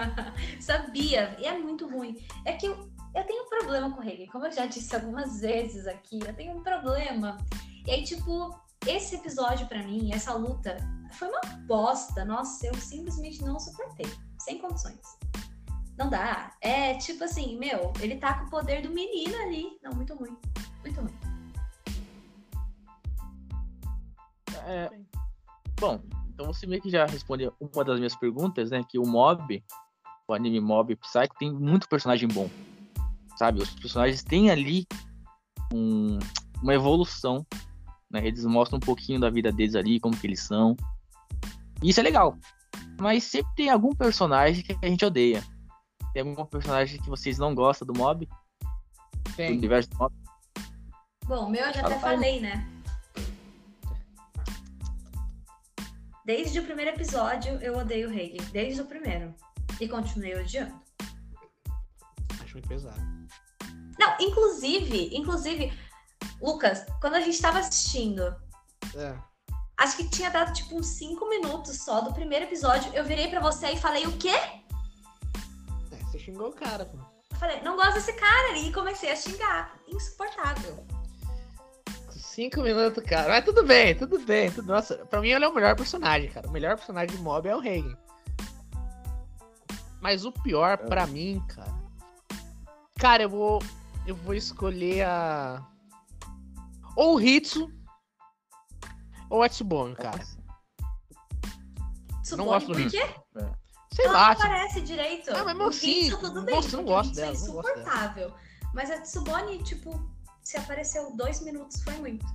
[0.60, 1.36] sabia.
[1.40, 2.26] E é muito ruim.
[2.44, 4.28] É que eu, eu tenho um problema com o Reagan.
[4.32, 7.38] Como eu já disse algumas vezes aqui, eu tenho um problema.
[7.88, 8.54] E aí, tipo,
[8.86, 10.78] esse episódio pra mim, essa luta,
[11.14, 12.26] foi uma bosta.
[12.26, 14.06] Nossa, eu simplesmente não suportei.
[14.40, 15.00] Sem condições.
[15.98, 16.52] Não dá.
[16.60, 19.80] É tipo assim, meu, ele tá com o poder do menino ali.
[19.82, 20.38] Não, muito ruim.
[20.82, 21.14] Muito ruim.
[24.68, 24.90] É,
[25.80, 26.02] bom,
[26.34, 28.84] então você meio que já respondeu uma das minhas perguntas, né?
[28.90, 29.64] Que o Mob,
[30.28, 32.50] o anime Mob Psycho, tem muito personagem bom.
[33.38, 33.62] Sabe?
[33.62, 34.86] Os personagens têm ali
[35.74, 36.20] um-
[36.62, 37.46] uma evolução.
[38.10, 38.28] Né?
[38.28, 40.76] Eles mostram um pouquinho da vida deles ali, como que eles são.
[41.84, 42.38] E isso é legal.
[43.00, 45.44] Mas sempre tem algum personagem que a gente odeia.
[46.14, 48.28] Tem algum personagem que vocês não gostam do Mob?
[49.36, 50.16] Do universo do Mob?
[51.26, 52.66] Bom, o meu eu já até falei, né?
[56.26, 58.44] Desde o primeiro episódio eu odeio o Reagan.
[58.52, 59.34] Desde o primeiro.
[59.80, 60.74] E continuei odiando.
[62.42, 63.25] Acho muito pesado.
[64.06, 65.74] Não, inclusive, inclusive,
[66.42, 68.36] Lucas, quando a gente tava assistindo,
[68.96, 69.16] É.
[69.78, 73.40] acho que tinha dado tipo uns 5 minutos só do primeiro episódio, eu virei pra
[73.40, 74.36] você e falei o quê?
[75.92, 76.98] É, você xingou o cara, pô.
[77.32, 79.76] Eu falei, não gosto desse cara ali e comecei a xingar.
[79.88, 80.86] Insuportável.
[82.12, 83.30] Cinco minutos, cara.
[83.30, 84.52] Mas tudo bem, tudo bem.
[84.52, 84.68] Tudo...
[84.68, 86.48] Nossa, pra mim ele é o melhor personagem, cara.
[86.48, 87.98] O melhor personagem de mob é o Reagan.
[90.02, 91.74] Mas o pior pra mim, cara.
[93.00, 93.62] Cara, eu vou.
[94.06, 95.66] Eu vou escolher a.
[96.96, 97.72] Ou o Hitsu.
[99.30, 100.24] Ou a Tsubome, cara.
[102.24, 102.92] Tsubone, gosto do por Hitsu.
[102.98, 103.16] quê?
[103.94, 104.28] Sei Ela lá.
[104.28, 105.32] não tipo, aparece direito.
[105.32, 106.56] Ah, mas O assim, Hitsu, tudo bem.
[106.56, 107.50] nossa, eu não o gosto dela, É não dela.
[107.72, 108.34] insuportável.
[108.74, 110.12] Mas a Tsubone, tipo,
[110.44, 112.26] se apareceu dois minutos, foi muito.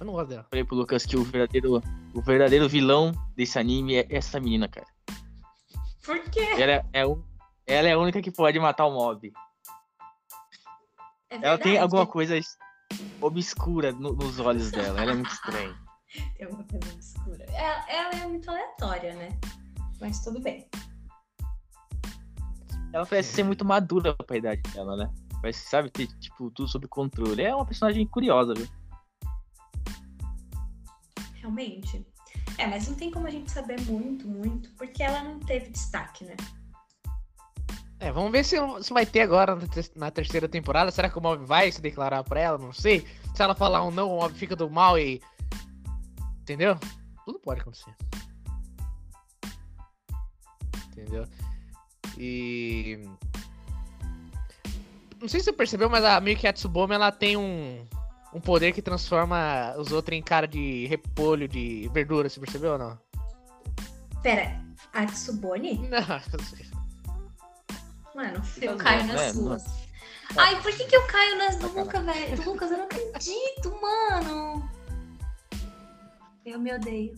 [0.00, 0.46] Eu não gosto dela.
[0.50, 1.80] Falei pro Lucas que o verdadeiro,
[2.14, 4.86] o verdadeiro vilão desse anime é essa menina, cara.
[6.04, 6.40] Por quê?
[6.58, 7.22] Ela é, é o-
[7.66, 9.32] ela é a única que pode matar o mob.
[11.42, 12.38] É Ela tem alguma coisa
[13.20, 15.00] obscura no- nos olhos dela.
[15.00, 15.74] Ela é muito estranha.
[16.36, 17.44] Tem alguma coisa obscura.
[17.48, 19.36] Ela, ela é muito aleatória, né?
[20.00, 20.68] Mas tudo bem.
[22.92, 25.12] Ela parece ser muito madura pra idade dela, né?
[25.40, 27.42] Parece, sabe, ter, tipo, tudo sob controle.
[27.42, 28.68] É uma personagem curiosa, viu?
[31.34, 32.06] Realmente.
[32.58, 36.24] É, mas não tem como a gente saber muito, muito, porque ela não teve destaque,
[36.24, 36.36] né?
[38.04, 40.90] É, vamos ver se, se vai ter agora na ter- na terceira temporada.
[40.90, 42.58] Será que o Mob vai se declarar pra ela?
[42.58, 43.06] Não sei.
[43.34, 45.22] Se ela falar um não, o Mob fica do mal e.
[46.42, 46.78] Entendeu?
[47.24, 47.94] Tudo pode acontecer.
[50.88, 51.24] Entendeu?
[52.18, 53.08] E.
[55.18, 57.86] Não sei se você percebeu, mas a Miki Atsubome ela tem um,
[58.34, 62.28] um poder que transforma os outros em cara de repolho, de verdura.
[62.28, 62.98] Você percebeu ou não?
[64.22, 65.78] Pera, a Tsubone?
[65.88, 66.73] Não,
[68.14, 69.64] Mano, eu caio nas suas.
[70.36, 72.36] Ai, por que, que eu caio nas do Lucas, velho?
[72.36, 74.70] Do Lucas, eu não acredito, mano.
[76.46, 77.14] Eu me odeio.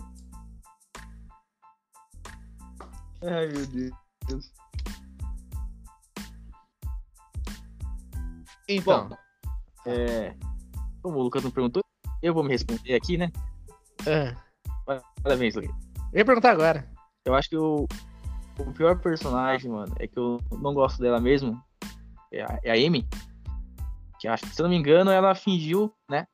[3.23, 4.53] Ai, meu Deus.
[8.69, 9.09] Então.
[9.09, 9.17] Bom,
[9.87, 10.35] é,
[11.03, 11.85] como o Lucas não perguntou,
[12.23, 13.31] eu vou me responder aqui, né?
[14.07, 15.71] ah, Parabéns, Lucas.
[16.13, 16.89] eu ia perguntar agora.
[17.25, 17.87] Eu acho que o,
[18.59, 21.61] o pior personagem, mano, é que eu não gosto dela mesmo.
[22.33, 23.07] É a, é a Amy.
[24.19, 26.27] Que acho se eu não me engano, ela fingiu, né?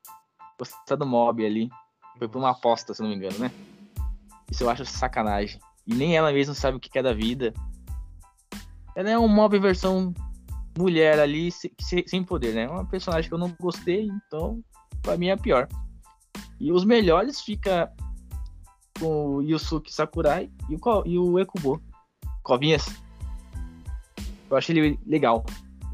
[0.58, 1.68] Gostar do mob ali.
[2.18, 3.50] Foi por uma aposta, se eu não me engano, né?
[4.50, 5.58] Isso eu acho sacanagem.
[5.86, 7.52] E nem ela mesma sabe o que é da vida.
[8.94, 10.14] Ela é um mob versão
[10.78, 12.62] mulher ali, se- se- sem poder, né?
[12.62, 14.62] É uma personagem que eu não gostei, então,
[15.02, 15.66] pra mim é a pior.
[16.60, 17.92] E os melhores fica
[19.00, 21.82] com o Yusuke Sakurai e o, e o Ekubo.
[22.42, 22.84] Covinhas.
[24.50, 25.44] Eu acho ele legal.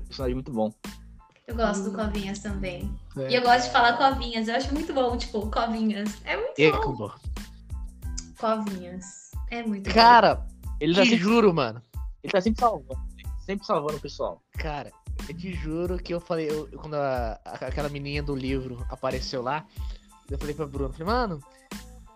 [0.06, 0.72] Personagem muito bom.
[1.46, 2.92] Eu gosto do Covinhas também.
[3.16, 3.30] É.
[3.30, 4.48] E eu gosto de falar Covinhas.
[4.48, 6.16] Eu acho muito bom, tipo, Covinhas.
[6.24, 7.10] É muito bom.
[8.38, 9.30] Covinhas.
[9.50, 10.46] É muito Cara,
[10.80, 11.80] Ele tá, te juro, mano.
[12.22, 13.00] ele tá sempre salvando.
[13.44, 14.42] Sempre salvando o pessoal.
[14.52, 14.92] Cara,
[15.28, 19.40] eu te juro que eu falei, eu- quando a- a- aquela menininha do livro apareceu
[19.42, 19.64] lá,
[20.30, 21.40] eu falei pra Bruno, falei, mano,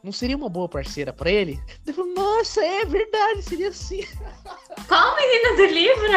[0.02, 1.62] não seria uma boa parceira pra ele?
[1.86, 4.04] Ele falou, nossa, é verdade, seria assim.
[4.88, 6.12] Qual menina do livro?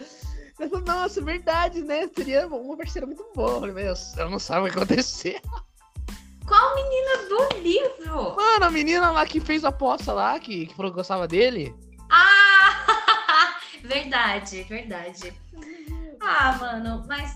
[0.60, 2.06] Ele falou, nossa, verdade, né?
[2.14, 3.52] Seria uma parceira muito boa.
[3.52, 5.40] Eu falei, meu eu não sabe o que acontecer.
[6.46, 8.36] Qual menina do livro?
[8.36, 11.74] Mano, a menina lá que fez a aposta lá, que, que falou que gostava dele.
[12.10, 13.56] Ah!
[13.82, 15.32] verdade, verdade.
[16.20, 17.34] Ah, mano, mas.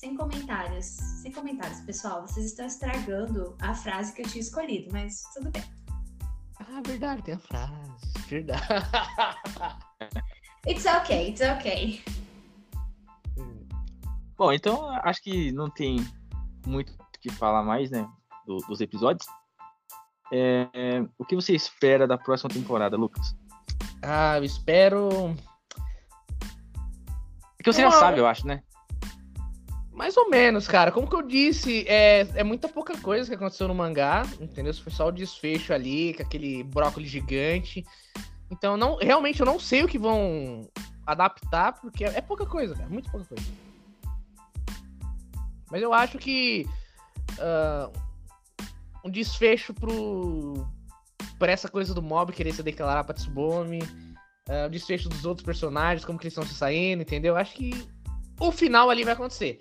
[0.00, 0.86] Sem comentários.
[1.20, 2.22] Sem comentários, pessoal.
[2.22, 5.62] Vocês estão estragando a frase que eu tinha escolhido, mas tudo bem.
[6.58, 7.74] Ah, verdade, tem a frase.
[8.26, 8.62] Verdade.
[10.66, 12.02] It's okay, it's okay.
[14.36, 15.96] Bom, então acho que não tem
[16.66, 18.08] muito o que falar mais, né?
[18.46, 19.26] do- dos episódios.
[20.32, 23.34] É, é, o que você espera da próxima temporada, Lucas?
[24.02, 25.08] ah, eu espero.
[27.56, 28.62] Porque você já sabe, eu acho, né?
[30.00, 30.90] Mais ou menos, cara.
[30.90, 34.72] Como que eu disse, é, é muita pouca coisa que aconteceu no mangá, entendeu?
[34.72, 37.84] Foi só o desfecho ali, com aquele brócolis gigante.
[38.50, 40.66] Então, não, realmente, eu não sei o que vão
[41.06, 42.88] adaptar, porque é pouca coisa, cara.
[42.88, 43.44] Muito pouca coisa.
[45.70, 46.66] Mas eu acho que
[47.38, 47.90] ah,
[49.04, 50.66] um desfecho pro
[51.38, 53.80] pra essa coisa do mob querer se declarar pra Tsubome,
[54.48, 57.36] ah, o desfecho dos outros personagens, como que eles estão se saindo, entendeu?
[57.36, 57.86] Acho que
[58.40, 59.60] o final ali vai acontecer.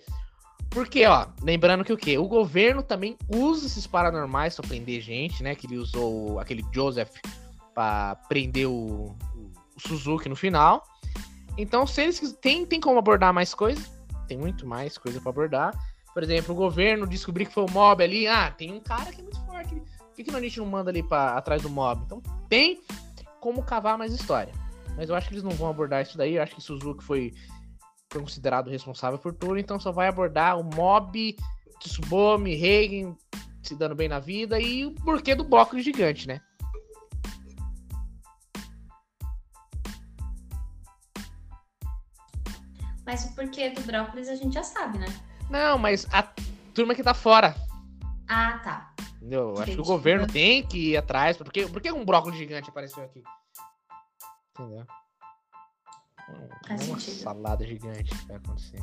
[0.69, 2.17] Porque, ó, lembrando que o quê?
[2.17, 5.55] O governo também usa esses paranormais pra prender gente, né?
[5.55, 7.11] Que ele usou aquele Joseph
[7.73, 10.83] pra prender o, o Suzuki no final.
[11.57, 13.81] Então, se eles tem, tem como abordar mais coisa,
[14.27, 15.73] tem muito mais coisa pra abordar.
[16.13, 18.27] Por exemplo, o governo descobrir que foi o mob ali.
[18.27, 19.75] Ah, tem um cara que é muito forte.
[19.75, 22.03] Por que, que a gente não manda ali pra, atrás do mob?
[22.05, 22.81] Então, tem
[23.39, 24.53] como cavar mais história.
[24.95, 26.35] Mas eu acho que eles não vão abordar isso daí.
[26.35, 27.33] Eu acho que Suzuki foi
[28.11, 31.35] foi considerado responsável por tudo, então só vai abordar o mob,
[31.79, 33.15] Tsubome, Reigen
[33.61, 36.41] se dando bem na vida e o porquê do brócolis gigante, né?
[43.05, 45.07] Mas o porquê do brócolis a gente já sabe, né?
[45.49, 46.23] Não, mas a
[46.73, 47.55] turma que tá fora,
[48.27, 48.93] Ah, tá.
[49.17, 49.55] entendeu?
[49.55, 52.69] Eu Acho que o governo tem que ir atrás, porque por que um brócolis gigante
[52.69, 53.23] apareceu aqui?
[54.51, 54.85] Entendeu?
[56.67, 57.23] É uma sentido.
[57.23, 58.79] salada gigante que vai acontecer.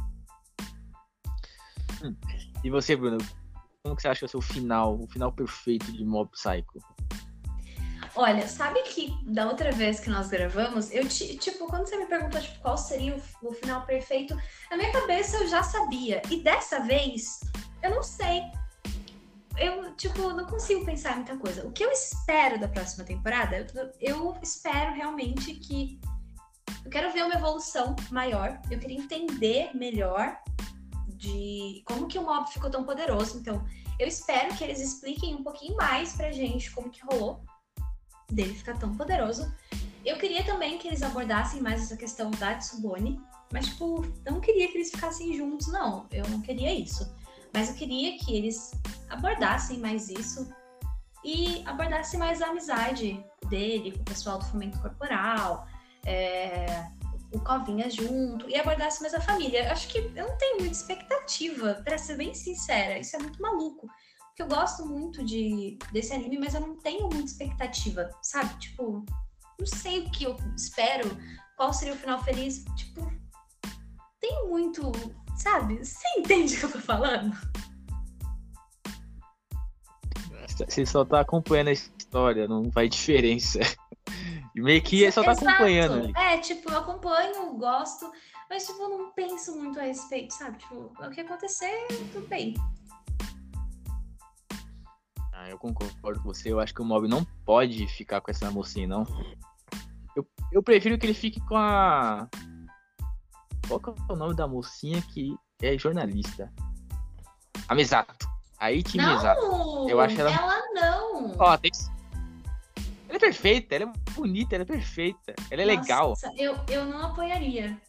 [2.64, 3.18] E você, Bruno?
[3.82, 6.80] Como que você acha que vai ser o final, o final perfeito de Mob Psycho?
[8.14, 12.06] Olha, sabe que da outra vez que nós gravamos, eu ti- tipo, quando você me
[12.06, 14.34] perguntou tipo, qual seria o, o final perfeito,
[14.70, 16.22] na minha cabeça eu já sabia.
[16.30, 17.40] E dessa vez,
[17.82, 18.42] eu não sei.
[19.58, 21.66] Eu, tipo, não consigo pensar em muita coisa.
[21.66, 26.00] O que eu espero da próxima temporada, eu, eu espero realmente que.
[26.86, 28.60] Eu quero ver uma evolução maior.
[28.70, 30.38] Eu queria entender melhor
[31.08, 33.38] de como que o mob ficou tão poderoso.
[33.38, 33.66] Então,
[33.98, 37.44] eu espero que eles expliquem um pouquinho mais pra gente como que rolou
[38.30, 39.52] dele ficar tão poderoso.
[40.04, 43.20] Eu queria também que eles abordassem mais essa questão da Tsubone,
[43.52, 46.06] mas, tipo, não queria que eles ficassem juntos, não.
[46.12, 47.12] Eu não queria isso.
[47.52, 48.70] Mas eu queria que eles
[49.10, 50.48] abordassem mais isso
[51.24, 55.66] e abordassem mais a amizade dele com o pessoal do Fomento Corporal,
[56.06, 56.86] é,
[57.32, 59.70] o Covinha junto, e abordasse mais a família.
[59.72, 62.98] Acho que eu não tenho muita expectativa, pra ser bem sincera.
[62.98, 63.88] Isso é muito maluco.
[64.28, 68.58] Porque eu gosto muito de, desse anime, mas eu não tenho muita expectativa, sabe?
[68.58, 69.04] Tipo,
[69.58, 71.08] não sei o que eu espero,
[71.56, 72.64] qual seria o final feliz.
[72.76, 73.10] Tipo,
[74.20, 74.92] tem muito,
[75.36, 75.84] sabe?
[75.84, 77.34] Você entende o que eu tô falando?
[80.68, 83.60] Você só tá acompanhando a história, não faz diferença.
[84.56, 85.48] E meio que só tá Exato.
[85.50, 86.12] acompanhando ali.
[86.16, 88.10] É, tipo, eu acompanho, gosto,
[88.48, 90.56] mas, tipo, eu não penso muito a respeito, sabe?
[90.56, 92.54] Tipo, o que acontecer, tudo bem.
[95.34, 96.50] Ah, eu concordo com você.
[96.50, 99.04] Eu acho que o Mob não pode ficar com essa mocinha, não.
[100.16, 102.26] Eu, eu prefiro que ele fique com a.
[103.68, 106.50] Qual que é o nome da mocinha que é jornalista?
[107.68, 108.26] A Misato.
[108.58, 109.42] Aí tinha Misato.
[109.42, 109.86] Não!
[109.90, 111.34] Eu acho ela- Ela não!
[111.38, 111.95] Ó, tem que-
[113.08, 115.34] Ela é perfeita, ela é bonita, ela é perfeita.
[115.50, 116.10] Ela é legal.
[116.10, 117.80] Nossa, eu, eu não apoiaria.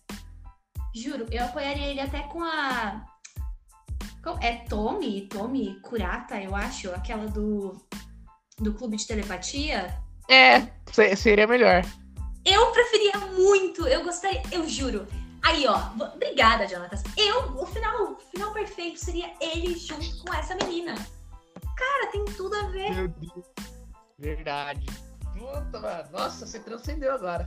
[0.95, 3.05] Juro, eu apoiaria ele até com a.
[4.41, 5.27] É Tommy?
[5.27, 7.81] Tommy Kurata, eu acho, aquela do.
[8.59, 9.97] do clube de telepatia.
[10.29, 11.83] É, se- seria melhor.
[12.43, 15.07] Eu preferia muito, eu gostaria, eu juro.
[15.41, 17.01] Aí, ó, obrigada, Jonatas.
[17.15, 20.95] Eu, o final, o final perfeito seria ele junto com essa menina.
[21.75, 22.91] Cara, tem tudo a ver.
[22.93, 23.45] Meu Deus.
[24.19, 24.85] Verdade.
[25.37, 26.09] Puta, mano.
[26.11, 27.45] Nossa, você transcendeu agora.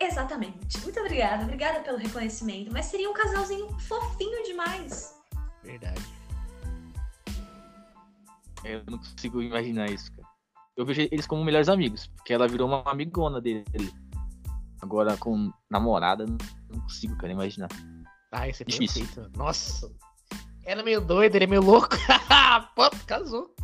[0.00, 0.80] Exatamente.
[0.82, 1.44] Muito obrigada.
[1.44, 2.72] Obrigada pelo reconhecimento.
[2.72, 5.14] Mas seria um casalzinho fofinho demais.
[5.62, 6.02] Verdade.
[8.64, 10.28] Eu não consigo imaginar isso, cara.
[10.76, 13.64] Eu vejo eles como melhores amigos, porque ela virou uma amigona dele.
[14.80, 17.68] Agora com namorada, não consigo, cara, imaginar.
[18.32, 19.06] Ah, esse é Difícil.
[19.06, 19.38] perfeito.
[19.38, 19.92] Nossa.
[20.64, 21.88] Ela é meio doida, ele é meio louco.
[22.74, 23.54] Pô, casou.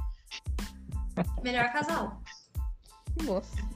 [1.42, 2.22] Melhor casal.
[3.24, 3.68] Nossa.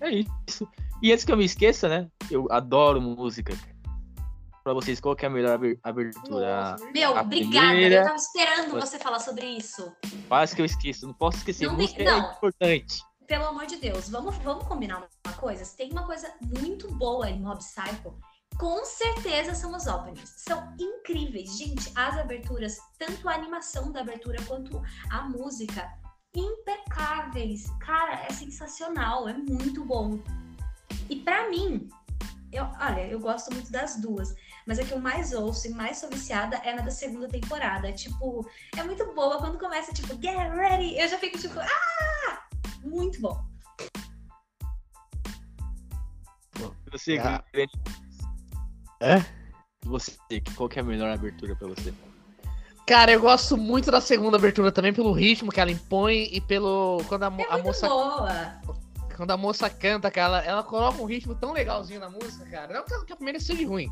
[0.00, 0.68] É isso.
[1.02, 2.08] E antes que eu me esqueça, né?
[2.30, 3.52] Eu adoro música.
[4.62, 6.72] Pra vocês, qual que é a melhor aber- abertura?
[6.72, 7.66] Nossa, Meu, A obrigada.
[7.68, 9.90] primeira- Eu tava esperando você falar sobre isso.
[10.28, 11.06] Quase que eu esqueço.
[11.06, 11.66] Não posso esquecer.
[11.66, 12.28] Não música não.
[12.28, 13.02] é importante.
[13.26, 15.64] Pelo amor de Deus, vamos, vamos combinar uma coisa?
[15.64, 18.14] Se tem uma coisa muito boa em Mob Psycho,
[18.58, 20.32] com certeza são os openings.
[20.36, 21.58] São incríveis.
[21.58, 24.80] Gente, as aberturas, tanto a animação da abertura quanto
[25.10, 25.88] a música,
[26.38, 27.66] impecáveis.
[27.80, 30.18] Cara, é sensacional, é muito bom.
[31.08, 31.88] E pra mim,
[32.52, 34.34] eu, olha, eu gosto muito das duas,
[34.66, 37.92] mas a que eu mais ouço e mais sou viciada é na da segunda temporada.
[37.92, 40.98] Tipo, é muito boa quando começa, tipo, get ready.
[40.98, 42.48] Eu já fico tipo, ah!
[42.82, 43.44] Muito bom.
[46.90, 47.44] Você, Ah.
[49.00, 49.24] É?
[49.84, 50.16] Você,
[50.56, 51.94] qual que é a melhor abertura pra você?
[52.88, 57.02] Cara, eu gosto muito da segunda abertura também pelo ritmo que ela impõe e pelo.
[57.06, 57.86] Quando a, mo- É a moça.
[57.86, 58.28] boa.
[59.14, 62.72] Quando a moça canta, cara, ela, ela coloca um ritmo tão legalzinho na música, cara.
[62.72, 63.90] Não que a- primeira seja ruim.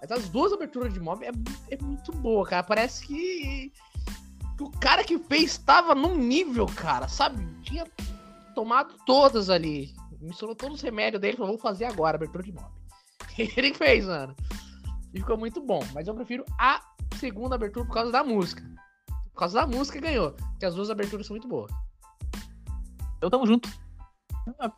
[0.00, 1.32] Mas as duas aberturas de mob é,
[1.70, 2.62] é muito boa, cara.
[2.62, 3.72] Parece que,
[4.60, 7.44] o cara que fez estava num nível, cara, sabe?
[7.62, 7.84] Tinha
[8.54, 9.92] tomado todas ali.
[10.20, 12.66] Misturou todos os remédios dele falou, vou fazer agora a abertura de mob.
[13.56, 14.36] Ele fez, mano.
[15.14, 15.80] E ficou muito bom.
[15.92, 16.80] Mas eu prefiro a
[17.18, 18.62] segunda abertura por causa da música.
[19.32, 20.32] Por causa da música ganhou.
[20.32, 21.70] Porque as duas aberturas são muito boas.
[23.16, 23.68] Então tamo junto.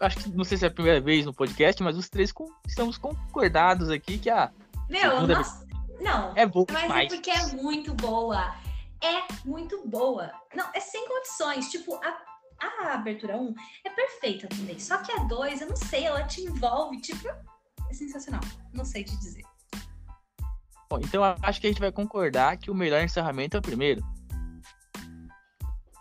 [0.01, 2.51] Acho que não sei se é a primeira vez no podcast, mas os três com-
[2.67, 4.53] estamos concordados aqui que a
[4.91, 5.67] Meu, Segunda nossa.
[6.01, 6.33] Não.
[6.37, 7.09] é boa Mas é demais.
[7.15, 8.55] porque é muito boa.
[9.01, 10.31] É muito boa.
[10.55, 11.71] Não, é sem condições.
[11.71, 12.19] Tipo, a,
[12.61, 13.55] a abertura 1
[13.85, 14.79] é perfeita também.
[14.79, 17.01] Só que a 2, eu não sei, ela te envolve.
[17.01, 18.41] Tipo, é sensacional.
[18.73, 19.45] Não sei te dizer.
[20.95, 23.63] Bom, então eu acho que a gente vai concordar que o melhor encerramento é o
[23.63, 24.01] primeiro.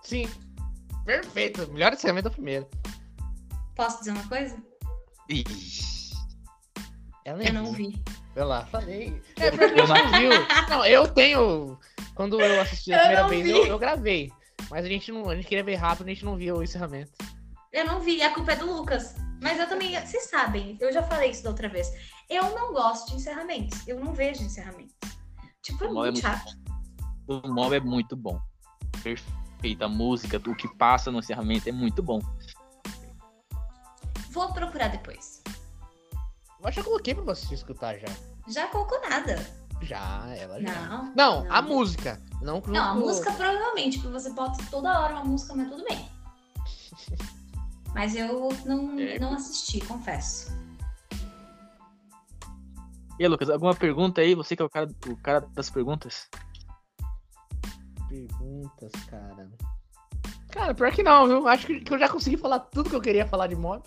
[0.04, 0.30] Sim.
[1.04, 1.72] Perfeito.
[1.72, 2.70] Melhor encerramento é o primeiro.
[3.76, 4.56] Posso dizer uma coisa?
[5.28, 6.14] Ixi.
[7.26, 8.04] Ela Eu não vi.
[8.36, 9.20] Vai lá, falei.
[9.38, 10.30] É, porque gente não viu.
[10.70, 11.80] Não, eu tenho.
[12.14, 14.32] Quando eu assisti a Eu primeira vez, eu, eu gravei.
[14.70, 15.28] Mas a gente não.
[15.28, 17.12] A gente queria ver rápido, a gente não viu o encerramento.
[17.72, 19.16] Eu não vi, a culpa é do Lucas.
[19.42, 21.92] Mas eu também, vocês sabem, eu já falei isso da outra vez.
[22.30, 23.88] Eu não gosto de encerramentos.
[23.88, 24.96] Eu não vejo encerramentos.
[25.62, 26.58] Tipo, é O é muito muito chato.
[27.28, 28.40] O mob é muito bom.
[29.02, 29.84] Perfeito.
[29.84, 32.20] A música, o que passa no encerramento é muito bom.
[34.32, 35.42] Vou procurar depois.
[36.60, 38.08] Eu acho que eu coloquei pra você escutar já.
[38.48, 39.36] Já colocou nada.
[39.82, 40.88] Já, ela já.
[40.88, 41.14] Não.
[41.16, 41.70] Não, a Não.
[41.70, 42.22] música.
[42.42, 45.84] Não, Não, a no- música provavelmente, porque você bota toda hora uma música, mas tudo
[45.86, 46.10] bem.
[47.94, 49.20] Mas eu não, É.
[49.20, 50.52] não assisti, confesso.
[53.24, 54.36] E aí, Lucas, alguma pergunta aí?
[54.36, 56.28] Você que é o cara, o cara das perguntas?
[58.10, 59.50] Perguntas, cara.
[60.52, 61.48] Cara, pior que não, viu?
[61.48, 63.82] Acho que, eu já consegui falar tudo que eu queria falar de mob.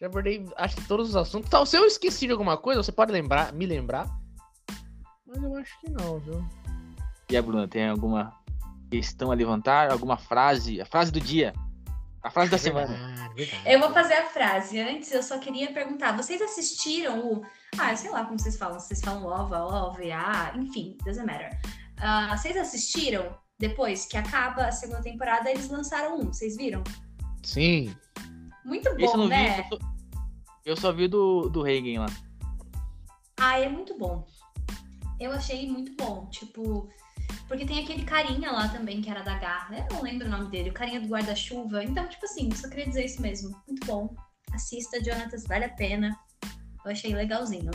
[0.00, 1.50] Já abordei, acho que todos os assuntos.
[1.50, 4.06] Tal, se eu esqueci de alguma coisa, você pode lembrar, me lembrar.
[5.26, 6.46] Mas eu acho que não, viu?
[7.30, 8.32] E a Bruna, tem alguma
[8.88, 9.90] questão a levantar?
[9.90, 10.80] Alguma frase?
[10.80, 11.52] A frase do dia?
[12.24, 12.86] A frase da semana?
[12.86, 13.62] Verdade, verdade.
[13.66, 14.80] Eu vou fazer a frase.
[14.80, 17.46] Antes, eu só queria perguntar: vocês assistiram o.
[17.76, 18.80] Ah, eu sei lá como vocês falam.
[18.80, 21.50] Vocês falam OVA, OVA, enfim, doesn't matter.
[21.98, 25.50] Ah, vocês assistiram depois que acaba a segunda temporada?
[25.50, 26.82] Eles lançaram um, vocês viram?
[27.42, 27.94] Sim.
[28.64, 29.60] Muito Esse eu bom, não vi, né?
[29.60, 29.78] eu só,
[30.64, 32.06] eu só vi do, do Reagan lá.
[33.36, 34.26] Ah, é muito bom.
[35.20, 36.26] Eu achei muito bom.
[36.30, 36.88] Tipo,
[37.48, 39.76] porque tem aquele carinha lá também que era da Garra.
[39.76, 41.84] Eu não lembro o nome dele, o carinha do guarda-chuva.
[41.84, 43.50] Então, tipo assim, só queria dizer isso mesmo.
[43.66, 44.14] Muito bom.
[44.52, 46.18] Assista, Jonatas, vale a pena.
[46.84, 47.70] Eu achei legalzinho.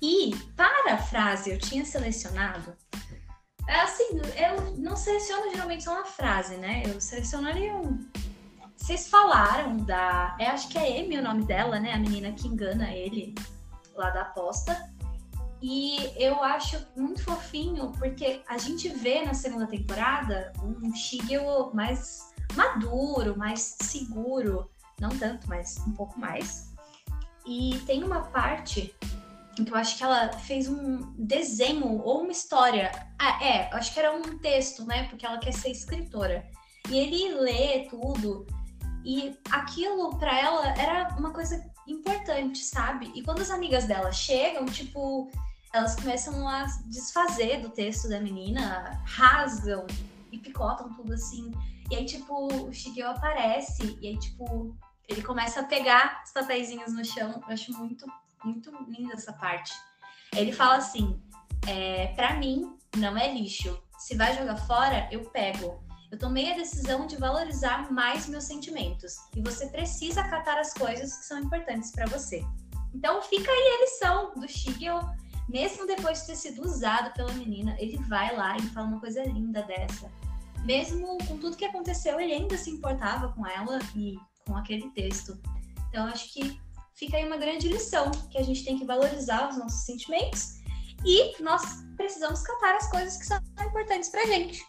[0.00, 2.76] E para a frase, eu tinha selecionado.
[3.68, 6.82] é Assim, eu não seleciono geralmente só uma frase, né?
[6.84, 8.04] Eu selecionaria um,
[8.82, 10.36] vocês falaram da.
[10.40, 11.92] Eu acho que é Amy o nome dela, né?
[11.92, 13.32] A menina que engana ele
[13.94, 14.91] lá da aposta.
[15.62, 22.32] E eu acho muito fofinho, porque a gente vê na segunda temporada um Shigeo mais
[22.56, 24.68] maduro, mais seguro.
[24.98, 26.72] Não tanto, mas um pouco mais.
[27.46, 28.92] E tem uma parte
[29.54, 32.90] que eu acho que ela fez um desenho ou uma história.
[33.18, 35.04] Ah, é, eu acho que era um texto, né?
[35.08, 36.44] Porque ela quer ser escritora.
[36.88, 38.46] E ele lê tudo.
[39.04, 43.12] E aquilo para ela era uma coisa importante, sabe?
[43.14, 45.30] E quando as amigas dela chegam, tipo,
[45.72, 49.86] elas começam a desfazer do texto da menina, rasgam
[50.30, 51.50] e picotam tudo assim.
[51.90, 54.76] E aí, tipo, o Shigeo aparece e aí, tipo,
[55.08, 57.42] ele começa a pegar os papeizinhos no chão.
[57.46, 58.06] Eu acho muito,
[58.44, 59.72] muito linda essa parte.
[60.34, 61.20] Ele fala assim:
[61.66, 63.82] é, para mim, não é lixo.
[63.98, 65.82] Se vai jogar fora, eu pego.
[66.10, 71.16] Eu tomei a decisão de valorizar mais meus sentimentos e você precisa acatar as coisas
[71.16, 72.44] que são importantes para você.
[72.94, 75.00] Então fica aí a lição do Shigeo,
[75.48, 79.22] mesmo depois de ter sido usado pela menina, ele vai lá e fala uma coisa
[79.24, 80.10] linda dessa.
[80.64, 84.16] Mesmo com tudo que aconteceu, ele ainda se importava com ela e
[84.46, 85.38] com aquele texto.
[85.88, 86.60] Então acho que
[86.94, 90.60] fica aí uma grande lição que a gente tem que valorizar os nossos sentimentos
[91.04, 91.62] e nós
[91.96, 94.64] precisamos catar as coisas que são importantes pra gente.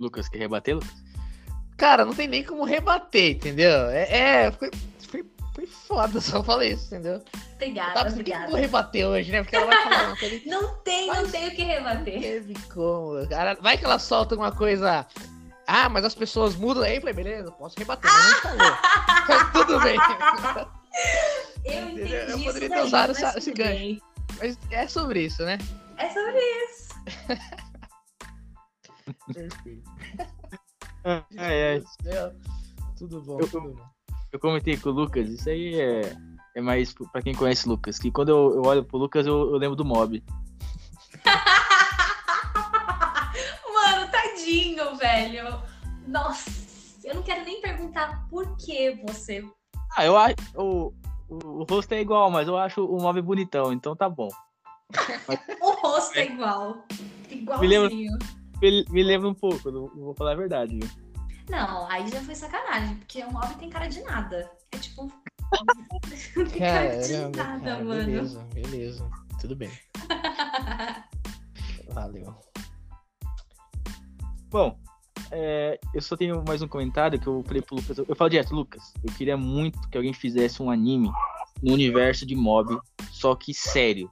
[0.00, 1.08] Lucas, quer rebater, Lucas?
[1.76, 3.88] Cara, não tem nem como rebater, entendeu?
[3.90, 4.58] É, é
[5.58, 7.22] foi, foda, só falei isso, entendeu?
[7.54, 8.50] Obrigada, Tá, por que eu obrigada.
[8.50, 9.42] vou rebater hoje, né?
[9.42, 12.20] Porque ela vai falar uma coisa Não tem, não tem o que não rebater.
[12.20, 13.26] teve como.
[13.28, 15.04] Cara, vai que ela solta alguma coisa.
[15.66, 16.94] Ah, mas as pessoas mudam aí.
[16.96, 18.78] Eu falei, beleza, posso rebater, mas não falou.
[19.28, 19.98] Mas tudo bem.
[21.64, 23.70] Eu entendi Eu isso poderia ter usado mas essa- esse gancho.
[23.78, 24.02] bem.
[24.38, 25.58] Mas é sobre isso, né?
[25.98, 26.88] É sobre isso.
[29.34, 29.90] Perfeito.
[31.04, 31.82] É, é.
[32.06, 32.32] É,
[32.96, 33.97] Tudo bom, Eu- tudo bom.
[34.32, 36.16] Eu comentei com o Lucas, isso aí é,
[36.54, 39.38] é mais pra quem conhece o Lucas, que quando eu, eu olho pro Lucas, eu,
[39.52, 40.22] eu lembro do Mob.
[43.74, 45.62] Mano, tadinho, velho.
[46.06, 46.50] Nossa,
[47.04, 49.44] eu não quero nem perguntar por que você.
[49.96, 50.34] Ah, eu acho.
[50.54, 50.92] O,
[51.28, 54.28] o, o rosto é igual, mas eu acho o Mob bonitão, então tá bom.
[55.60, 56.84] O rosto é igual.
[57.60, 58.18] Me lembra- Igualzinho.
[58.60, 60.88] Me, me lembra um pouco, vou falar a verdade, viu?
[61.48, 64.50] Não, aí já foi sacanagem, porque o mob tem cara de nada.
[64.72, 65.10] É tipo.
[66.36, 68.04] não tem cara de nada, cara, mano.
[68.04, 69.10] beleza, beleza.
[69.40, 69.70] Tudo bem.
[71.88, 72.34] Valeu.
[74.50, 74.78] Bom,
[75.30, 77.98] é, eu só tenho mais um comentário que eu falei pro Lucas.
[77.98, 81.10] Eu falo direto, Lucas, eu queria muito que alguém fizesse um anime
[81.62, 82.78] no universo de mob,
[83.10, 84.10] só que sério.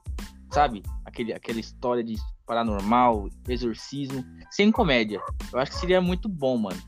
[0.51, 0.81] Sabe?
[1.05, 2.15] Aquele, aquela história de
[2.45, 5.21] paranormal, exorcismo, sem comédia.
[5.51, 6.81] Eu acho que seria muito bom, mano.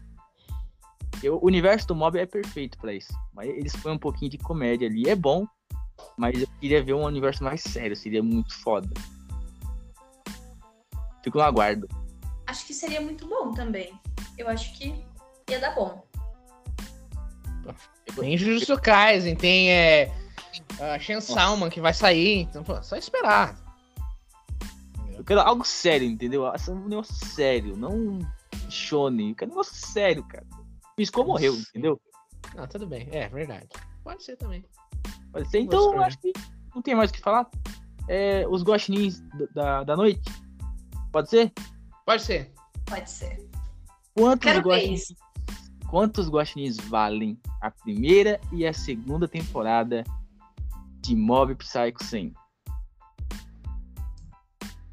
[1.21, 3.13] Eu, o universo do mob é perfeito pra isso.
[3.33, 5.09] Mas eles põem um pouquinho de comédia ali.
[5.09, 5.45] É bom,
[6.17, 7.95] mas eu queria ver um universo mais sério.
[7.95, 8.89] Seria muito foda.
[11.23, 11.87] Fico no aguardo.
[12.47, 13.93] Acho que seria muito bom também.
[14.37, 14.95] Eu acho que
[15.49, 16.03] ia dar bom.
[18.15, 20.11] Tem Jujutsu Kaisen, tem é,
[20.79, 22.41] a Shen Salman que vai sair.
[22.41, 23.55] Então, pô, só esperar.
[25.15, 26.47] Eu quero algo sério, entendeu?
[26.51, 28.19] Essa é um negócio sério, não um
[28.69, 29.29] shonen.
[29.29, 30.45] Eu quero um negócio sério, cara.
[30.99, 31.97] Piscou, morreu, entendeu?
[32.57, 33.07] Ah, tudo bem.
[33.13, 33.69] É, verdade.
[34.03, 34.65] Pode ser também.
[35.31, 35.59] Pode ser.
[35.59, 36.33] Então, eu Nossa, acho que
[36.75, 37.49] não tem mais o que falar.
[38.09, 39.21] É, os guaxinins
[39.55, 40.29] da, da, noite.
[41.09, 41.53] Pode ser?
[42.05, 42.51] Pode ser.
[42.85, 43.49] Pode ser.
[44.13, 45.15] Quantos Quero ver guaxinins,
[45.89, 50.03] quantos guaxinins valem a primeira e a segunda temporada
[50.99, 52.33] de Mob Psycho 100?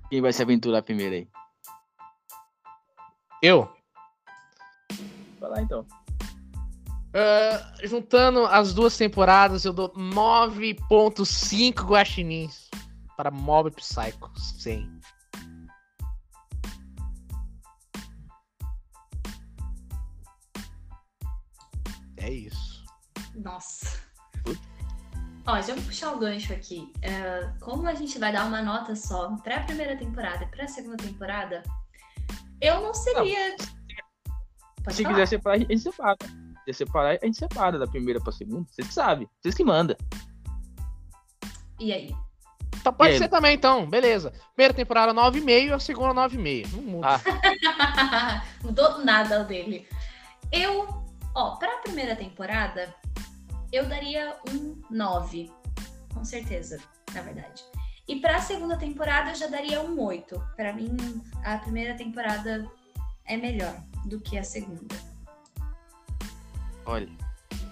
[0.09, 1.29] Quem vai se aventurar primeiro aí?
[3.43, 3.76] Eu.
[5.41, 5.87] Vai lá então.
[7.19, 12.69] Ah, juntando as duas temporadas, eu dou 9.5 guaxinins
[13.17, 15.01] para Mob Psycho 100.
[22.19, 22.85] É isso.
[23.37, 24.05] Nossa.
[25.47, 26.93] Ó, já vou puxar o gancho aqui.
[27.01, 30.97] É, como a gente vai dar uma nota só pra primeira temporada e pra segunda
[30.97, 31.63] temporada,
[32.61, 33.57] eu não seria.
[34.87, 35.15] Pode Se falar.
[35.15, 36.17] quiser separar, a gente separa.
[36.21, 38.65] Se quiser separar, a gente separa da primeira pra segunda.
[38.71, 39.29] Vocês que sabem.
[39.43, 39.97] Vocês que mandam.
[41.81, 42.15] E aí?
[42.77, 43.19] Então pode E aí?
[43.19, 43.85] ser também, então.
[43.91, 44.33] Beleza.
[44.55, 46.69] Primeira temporada 9,5 a segunda 9,5.
[46.77, 47.09] Não muda.
[47.09, 48.43] Ah.
[48.63, 49.89] Mudou nada dele.
[50.53, 50.87] Eu,
[51.35, 52.95] ó, pra primeira temporada,
[53.73, 55.51] eu daria um 9.
[56.15, 56.81] Com certeza,
[57.13, 57.61] na verdade.
[58.07, 60.41] E pra segunda temporada, eu já daria um 8.
[60.57, 60.97] Pra mim,
[61.45, 62.65] a primeira temporada
[63.25, 63.75] é melhor
[64.07, 64.95] do que a segunda.
[66.85, 67.11] Olha,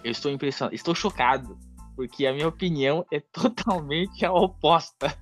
[0.03, 0.75] eu estou impressionado.
[0.75, 1.59] Estou chocado.
[1.97, 5.17] Porque a minha opinião é totalmente a oposta.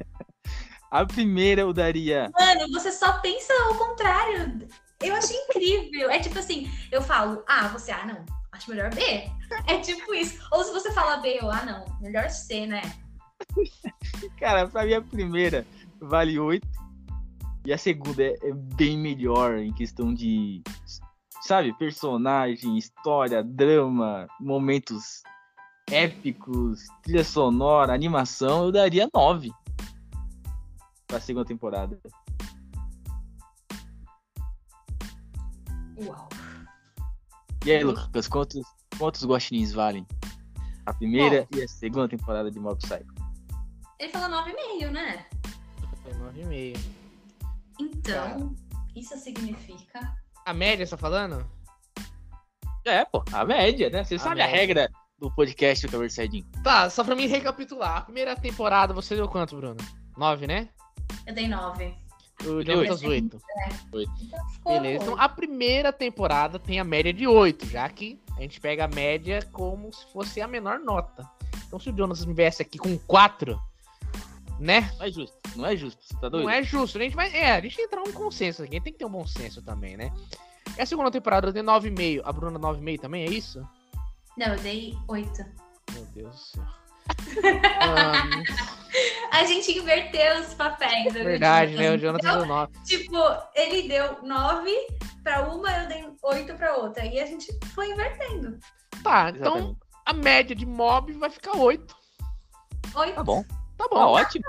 [0.90, 2.30] A primeira eu daria.
[2.38, 4.66] Mano, você só pensa ao contrário.
[5.00, 6.10] Eu achei incrível.
[6.10, 9.02] É tipo assim, eu falo, ah, você, ah, não, acho melhor B.
[9.66, 10.46] É tipo isso.
[10.52, 12.82] Ou se você fala B, eu, ah, não, melhor C, né?
[14.38, 15.66] Cara, pra mim a primeira
[16.00, 16.66] vale 8.
[17.64, 20.62] E a segunda é, é bem melhor em questão de.
[21.42, 25.22] Sabe, personagem, história, drama, momentos
[25.90, 28.64] épicos, trilha sonora, animação.
[28.64, 29.50] Eu daria 9
[31.06, 32.00] pra segunda temporada.
[36.00, 36.28] Uau.
[37.64, 38.66] E aí, Lucas, quantos,
[38.98, 40.06] quantos guaxinins valem?
[40.86, 43.14] A primeira e a segunda temporada de Mob Psycho.
[44.00, 45.26] Ele falou 9,5, né?
[46.02, 47.01] Foi 9,5.
[47.80, 48.54] Então,
[48.94, 50.00] isso significa.
[50.44, 51.46] A média, você tá falando?
[52.84, 54.04] É, pô, a média, né?
[54.04, 54.60] Você A sabe a média.
[54.60, 56.44] regra do podcast do Conversadinho.
[56.64, 57.98] Tá, só pra mim recapitular.
[57.98, 59.76] A primeira temporada você deu quanto, Bruno?
[60.16, 60.68] 9, né?
[61.26, 61.94] Eu dei 9.
[62.44, 63.24] O dei Jonathan 8.
[63.24, 64.72] Então ficou.
[64.72, 65.04] Beleza.
[65.04, 68.88] Então a primeira temporada tem a média de 8, já que a gente pega a
[68.88, 71.24] média como se fosse a menor nota.
[71.66, 73.56] Então se o Jonas viesse aqui com 4,
[74.62, 74.90] né?
[74.98, 76.04] Não é justo, não é justo.
[76.04, 76.44] Você tá doido?
[76.44, 76.98] Não é justo.
[76.98, 77.34] A gente vai.
[77.34, 78.80] É, a gente tem que entrar num consenso aqui.
[78.80, 80.12] Tem que ter um bom senso também, né?
[80.78, 82.22] E a segunda temporada eu dei 9,5.
[82.24, 83.66] A Bruna 9,5 também, é isso?
[84.36, 85.44] Não, eu dei 8.
[85.92, 86.64] Meu Deus do céu.
[87.80, 88.44] Ahn,
[89.32, 91.06] A gente inverteu os papéis.
[91.14, 91.90] eu verdade, né?
[91.90, 92.72] O Jonathan deu 9.
[92.84, 93.16] Tipo,
[93.54, 94.70] ele deu 9
[95.24, 97.04] pra uma, eu dei 8 pra outra.
[97.04, 98.58] E a gente foi invertendo.
[99.02, 99.78] Tá, então Exatamente.
[100.06, 101.96] a média de mob vai ficar 8.
[102.94, 103.14] 8.
[103.14, 103.44] Tá bom,
[103.76, 103.96] Tá bom.
[103.96, 104.44] tá ótimo.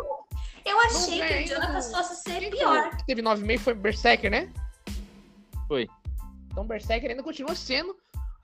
[0.66, 1.82] Eu achei Não que vem, o Jonathan não.
[1.82, 2.90] fosse ser pior.
[2.98, 4.50] que teve 9,5 foi Berserker, né?
[5.68, 5.88] Foi.
[6.52, 7.96] Então Berserker ainda continua sendo.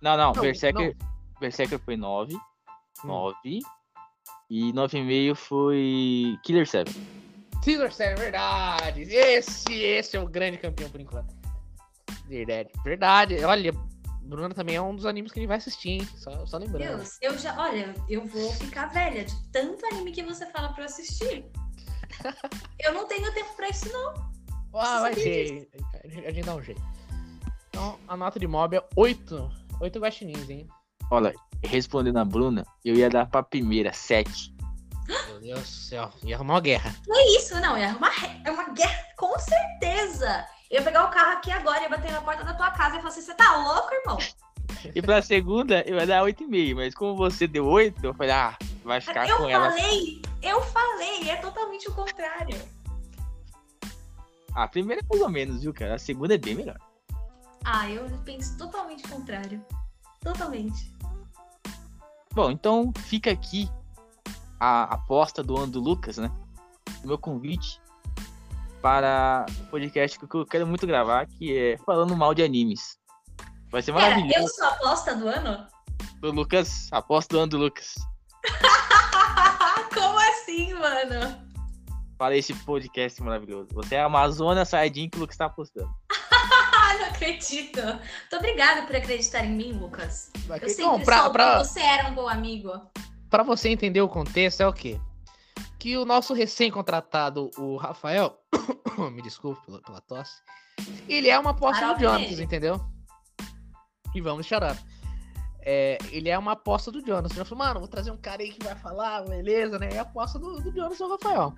[0.01, 0.95] Não, não, Não, Berserker,
[1.39, 3.07] Berserker foi 9, Hum.
[3.07, 3.59] 9.
[4.49, 6.91] E 9,5 foi Killer 7.
[7.63, 9.01] Killer 7, verdade.
[9.03, 11.33] Esse, esse é o grande campeão por enquanto.
[12.27, 12.69] Verdade.
[12.83, 13.43] Verdade.
[13.43, 13.71] Olha,
[14.29, 16.07] Bruna também é um dos animes que a gente vai assistir, hein?
[16.17, 16.97] Só, só lembrando.
[16.97, 17.59] Deus, eu já.
[17.59, 21.45] Olha, eu vou ficar velha de tanto anime que você fala pra eu assistir.
[22.79, 24.13] Eu não tenho tempo pra isso, não.
[24.73, 25.69] Ah, vai ser.
[26.03, 26.81] A gente, dá um jeito.
[27.69, 29.51] Então, a nota de mob é 8.
[29.79, 30.67] 8 guaxinins, hein?
[31.11, 31.33] Olha,
[31.63, 34.53] respondendo a Bruna, eu ia dar pra primeira 7.
[35.07, 36.09] Meu Deus do céu.
[36.23, 36.95] Ia arrumar uma guerra.
[37.09, 37.75] É isso, não.
[37.77, 40.45] É uma, re- é uma guerra, com certeza.
[40.69, 42.95] Eu ia pegar o carro aqui agora e ia bater na porta da tua casa
[42.95, 44.17] e falar assim: você tá louco, irmão?
[44.93, 46.75] E pra segunda, eu ia dar 8,5.
[46.75, 49.71] Mas como você deu 8, eu falei, ah, vai ficar eu com ela.
[49.71, 52.55] falei, eu falei, é totalmente o contrário.
[54.53, 55.95] A primeira é mais ou menos, viu, cara?
[55.95, 56.77] A segunda é bem melhor.
[57.65, 59.65] Ah, eu penso totalmente o contrário.
[60.21, 60.93] Totalmente.
[62.31, 63.69] Bom, então fica aqui
[64.59, 66.31] a aposta do ano do Lucas, né?
[67.03, 67.81] O meu convite
[68.81, 72.97] para o podcast que eu quero muito gravar, que é falando mal de animes.
[73.71, 74.53] Vai ser Pera, eu maravilhoso.
[74.55, 75.67] sou a aposta do ano?
[76.21, 77.95] Do Lucas, aposta do ano do Lucas.
[79.93, 81.49] Como assim, mano?
[82.17, 83.69] Para esse podcast maravilhoso.
[83.73, 85.89] Você é a Amazônia Sardinha que o Lucas está apostando.
[86.99, 87.81] Não acredito.
[87.81, 90.31] Muito obrigada por acreditar em mim, Lucas.
[90.35, 92.71] Eu sempre Então, pra, soube pra, que você era um bom amigo.
[93.29, 94.99] pra você entender o contexto, é o quê?
[95.79, 98.37] Que o nosso recém-contratado, o Rafael,
[99.13, 100.41] me desculpe pela, pela tosse,
[101.07, 102.79] ele é uma aposta do Jonas, entendeu?
[104.13, 104.77] E vamos chorar.
[105.61, 107.35] É, ele é uma aposta do Jonas.
[107.35, 109.89] Eu falei, mano, vou trazer um cara aí que vai falar, beleza, né?
[109.93, 111.53] É a aposta do, do Jonas e do Rafael.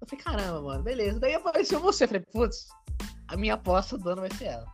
[0.00, 1.18] Eu falei, caramba, mano, beleza.
[1.20, 2.06] Daí apareceu você.
[2.06, 2.66] Falei, putz,
[3.28, 4.66] a minha aposta do ano vai ser ela.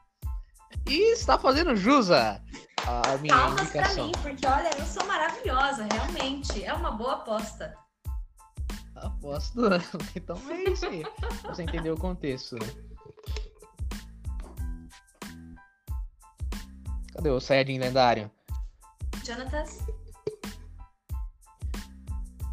[0.89, 2.40] E está fazendo jus a,
[2.86, 4.06] a minha Palmas pra indicação.
[4.06, 6.64] mim, porque olha, eu sou maravilhosa, realmente.
[6.64, 7.77] É uma boa aposta.
[9.03, 9.61] Aposto.
[10.15, 11.05] Então é isso aí.
[11.43, 12.57] pra você entender o contexto.
[12.57, 12.66] né?
[17.15, 18.31] Cadê o Saiyajin lendário?
[19.24, 19.85] Jonatas?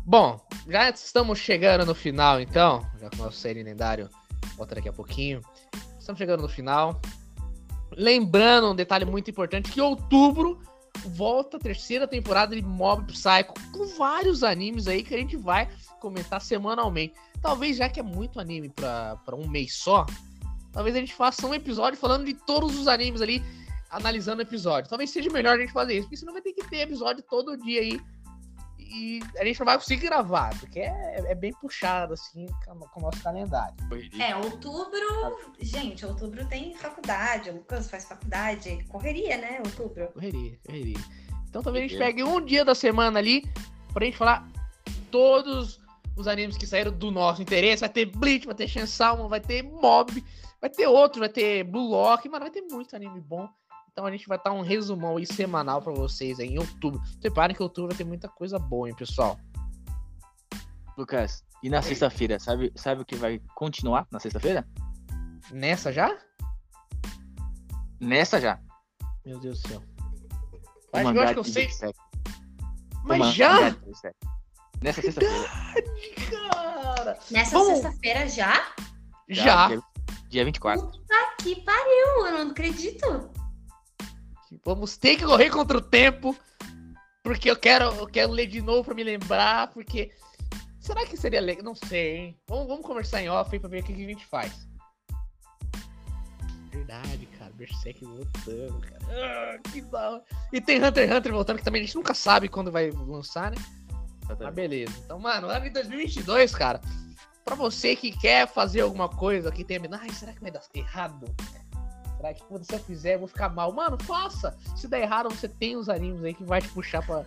[0.06, 2.86] Bom, já estamos chegando no final, então.
[3.00, 4.10] Já que o nosso Saiyajin lendário
[4.58, 5.42] volta daqui a pouquinho.
[6.00, 7.00] Estamos chegando no final.
[7.92, 10.60] Lembrando um detalhe muito importante: que outubro
[11.08, 15.70] volta a terceira temporada de Mob Psycho com vários animes aí que a gente vai
[16.00, 17.14] comentar semanalmente.
[17.42, 20.06] Talvez já que é muito anime pra um mês só,
[20.72, 23.44] talvez a gente faça um episódio falando de todos os animes ali,
[23.90, 24.90] analisando o episódio.
[24.90, 27.58] Talvez seja melhor a gente fazer isso, porque senão vai ter que ter episódio todo
[27.58, 28.00] dia aí.
[28.92, 33.00] E a gente não vai conseguir gravar, porque é, é bem puxado, assim, com com
[33.00, 33.76] o nosso calendário.
[34.20, 35.38] É, outubro.
[35.60, 37.50] Gente, outubro tem faculdade.
[37.52, 38.84] O Lucas faz faculdade.
[38.90, 39.62] Correria, né?
[39.64, 40.08] Outubro.
[40.08, 40.98] Correria, correria.
[41.48, 43.44] Então talvez a gente pegue um dia da semana ali
[43.94, 44.48] pra gente falar
[45.12, 45.80] todos
[46.16, 47.82] os animes que saíram do nosso interesse.
[47.82, 50.24] Vai ter Bleach, vai ter Shensalman, vai ter Mob,
[50.60, 53.50] vai ter outro, vai ter Blue Lock, mano, vai ter muito anime bom.
[54.00, 57.02] Então a gente vai estar um resumão aí semanal pra vocês aí em outubro.
[57.20, 59.38] Preparem que outubro vai ter muita coisa boa, hein, pessoal.
[60.98, 64.66] Lucas, e na sexta-feira, sabe, sabe o que vai continuar na sexta-feira?
[65.52, 66.18] Nessa já?
[68.00, 68.58] Nessa já.
[69.26, 69.84] Meu Deus do céu.
[70.94, 71.70] Mas eu acho que eu sei.
[73.04, 73.76] Mas já?
[74.82, 75.50] Nessa sexta-feira.
[76.32, 77.20] Cara.
[77.30, 78.66] Nessa Vamos- sexta-feira já?
[79.28, 79.68] Já.
[79.68, 79.82] Dia,
[80.30, 80.88] dia 24.
[80.88, 83.39] Puta que pariu, eu não acredito.
[84.64, 86.36] Vamos ter que correr contra o tempo.
[87.24, 89.72] Porque eu quero, eu quero ler de novo pra me lembrar.
[89.72, 90.12] Porque.
[90.80, 91.64] Será que seria legal?
[91.64, 92.40] Não sei, hein?
[92.48, 94.68] Vamos, vamos conversar em off aí pra ver o que, que a gente faz.
[96.72, 97.52] Verdade, cara.
[97.54, 99.00] Berserk voltando, cara.
[99.10, 100.22] Ah, que da.
[100.52, 103.52] E tem Hunter x Hunter voltando, que também a gente nunca sabe quando vai lançar,
[103.52, 103.58] né?
[104.40, 104.94] Ah, beleza.
[105.04, 106.80] Então, mano, ano de 2022, cara.
[107.44, 109.82] Pra você que quer fazer alguma coisa que tenha.
[109.92, 111.26] Ai, será que vai dar errado?
[112.20, 113.72] Que quando se eu fizer, eu vou ficar mal?
[113.72, 114.58] Mano, faça!
[114.76, 117.24] Se der errado, você tem os animes aí que vai te puxar pra,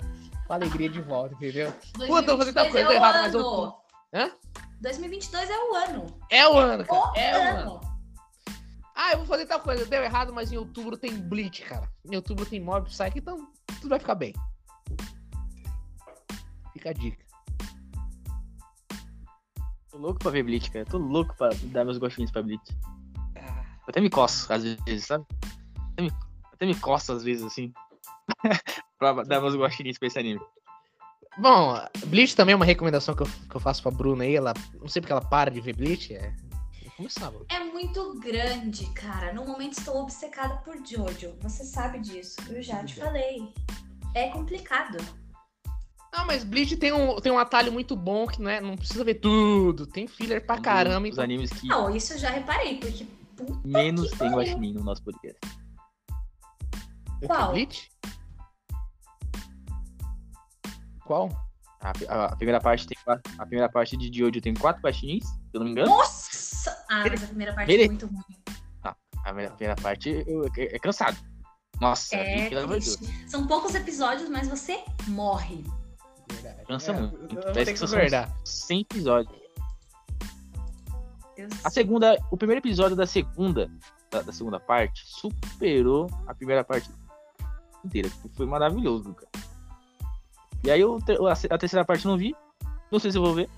[0.46, 1.72] pra alegria de volta, entendeu?
[1.72, 3.74] Puta, eu vou fazer tal 2022 coisa é o errada, mas eu- ano.
[4.14, 4.30] Hã?
[4.82, 6.06] 2022 é o ano.
[6.30, 7.12] É o ano, O cara.
[7.18, 7.70] É o ano.
[7.76, 7.80] ano.
[8.94, 9.86] Ah, eu vou fazer tal coisa.
[9.86, 11.88] Deu errado, mas em outubro tem Bleach, cara.
[12.04, 13.48] Em outubro tem Mob Psyche, então
[13.80, 14.34] tudo vai ficar bem.
[16.74, 17.24] Fica a dica.
[19.90, 20.84] Tô louco pra ver Bleach, cara.
[20.84, 22.62] Tô louco pra dar meus gostinhos pra Bleach.
[23.82, 25.24] Eu até me coço, às vezes, sabe?
[25.92, 26.12] Até me,
[26.52, 27.72] até me coço, às vezes, assim.
[28.98, 30.40] pra dar meus gostinhos pra esse anime.
[31.38, 31.74] Bom,
[32.06, 34.36] Bleach também é uma recomendação que eu, que eu faço pra Bruna aí.
[34.36, 36.14] Ela, não sei porque ela para de ver Bleach.
[36.14, 36.34] É.
[37.48, 39.32] É muito grande, cara.
[39.32, 41.34] No momento estou obcecada por Jojo.
[41.40, 42.36] Você sabe disso.
[42.48, 43.52] Eu já te falei.
[44.14, 44.98] É complicado.
[46.12, 49.02] Ah, mas Bleach tem um, tem um atalho muito bom que não, é, não precisa
[49.02, 49.86] ver tudo.
[49.86, 51.08] Tem filler pra caramba.
[51.08, 51.24] Os Então...
[51.24, 53.06] animes que Não, isso eu já reparei, porque.
[53.46, 54.34] Puta menos tem pariu.
[54.36, 55.38] guaxinim no nosso podcast.
[57.26, 57.52] Qual?
[57.52, 57.88] Bleach?
[61.04, 61.28] Qual?
[61.80, 62.96] A, a- a primeira parte tem
[63.38, 65.88] a primeira parte de Jojo tem quatro guaxinins, se eu não me engano.
[65.90, 66.70] Nossa!
[66.88, 68.22] Ah, mas a primeira parte Ele- é muito ruim.
[69.24, 71.16] A primeira, a primeira parte eu- é, é cansado.
[71.80, 72.48] Nossa, É.
[73.28, 75.64] São poucos episódios, mas você morre.
[76.30, 76.64] Verdade.
[76.66, 77.14] Cansa É, muito.
[77.16, 78.36] eu- eu Parece que que são concordar.
[78.44, 79.41] 100 episódios.
[81.64, 83.70] A segunda, o primeiro episódio da segunda,
[84.10, 86.90] da, da segunda parte, superou a primeira parte
[87.84, 88.08] inteira.
[88.08, 89.30] que Foi maravilhoso, cara.
[90.64, 92.34] E aí eu, te- a, a terceira parte eu não vi.
[92.90, 93.48] Não sei se eu vou ver.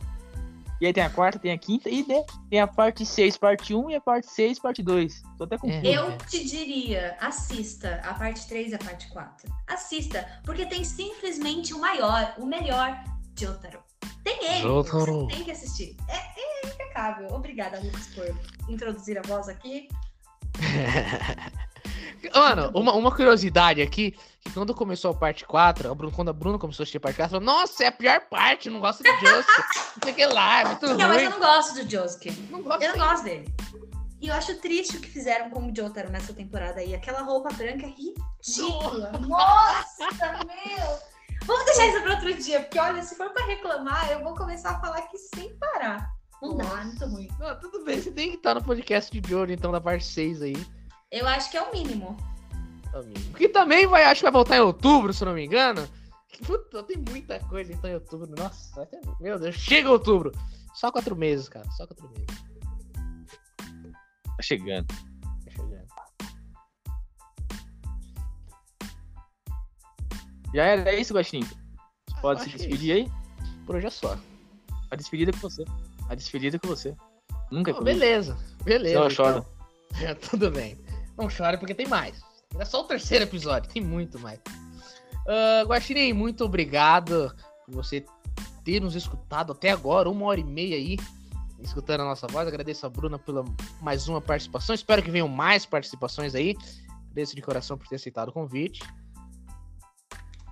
[0.81, 3.75] E aí tem a quarta, tem a quinta e né, tem a parte 6, parte
[3.75, 5.23] 1 e a parte 6, parte 2.
[5.39, 5.85] Tô até confuso.
[5.87, 9.51] Eu te diria, assista a parte 3 e a parte 4.
[9.69, 13.03] Assista, porque tem simplesmente o maior, o melhor
[13.39, 13.79] Jotaro.
[14.23, 15.27] Tem ele, Jotaro.
[15.27, 15.97] você tem que assistir.
[16.09, 16.24] É, é
[16.95, 17.29] impecável.
[17.33, 18.25] Obrigada, Lucas, por
[18.69, 19.89] introduzir a voz aqui.
[22.35, 26.33] Mano, uma, uma curiosidade aqui, que quando começou a parte 4, a Bruno- quando a
[26.33, 28.81] Bruna começou a assistir a parte 4, ela falou, nossa, é a pior parte, não
[28.81, 29.53] gosto de Josuke.
[29.57, 31.25] não sei o que lá, é muito Não, mas ruim.
[31.25, 32.31] eu não gosto do Josuke.
[32.51, 33.55] Não gosto Eu não gosto dele.
[34.23, 36.95] E eu acho triste o que fizeram com o Jotaro nessa temporada aí.
[36.95, 39.13] Aquela roupa branca é ridícula.
[39.21, 40.09] Nossa,
[40.47, 40.99] meu!
[41.45, 44.71] Vamos deixar isso para outro dia, porque olha, se for para reclamar, eu vou começar
[44.71, 46.11] a falar aqui sem parar.
[46.45, 47.29] Não dá, é muito ruim.
[47.39, 50.43] Não, tudo bem, você tem que estar no podcast de Jojo, então, da parte 6
[50.43, 50.67] aí.
[51.11, 52.17] Eu acho que é o mínimo.
[52.93, 53.35] amigo.
[53.37, 55.89] Que também vai, acho que vai voltar em outubro, se eu não me engano.
[56.47, 58.29] Puta, tem muita coisa então em outubro.
[58.37, 58.87] Nossa,
[59.21, 60.33] meu Deus, chega outubro.
[60.75, 61.67] Só quatro meses, cara.
[61.71, 62.27] Só quatro meses.
[64.37, 64.87] Tá chegando.
[64.87, 65.87] Tá chegando.
[70.53, 71.49] Já era é isso, Guaxinim.
[72.21, 73.13] Pode acho se é despedir aí?
[73.65, 74.19] Por hoje é só.
[74.91, 75.65] A despedida é com você.
[76.09, 76.95] A despedida é com você.
[77.51, 77.99] Nunca é comigo.
[77.99, 78.99] beleza, beleza.
[78.99, 79.47] Não, eu choro.
[79.93, 80.09] então.
[80.09, 80.79] É, tudo bem.
[81.17, 82.21] Não chore porque tem mais.
[82.59, 84.39] É só o terceiro episódio, tem muito mais.
[85.27, 88.05] Uh, Guaxinim, muito obrigado por você
[88.65, 90.97] ter nos escutado até agora, uma hora e meia aí,
[91.61, 92.47] escutando a nossa voz.
[92.47, 93.45] Agradeço a Bruna pela
[93.81, 94.75] mais uma participação.
[94.75, 96.57] Espero que venham mais participações aí.
[97.11, 98.81] Agradeço de coração por ter aceitado o convite.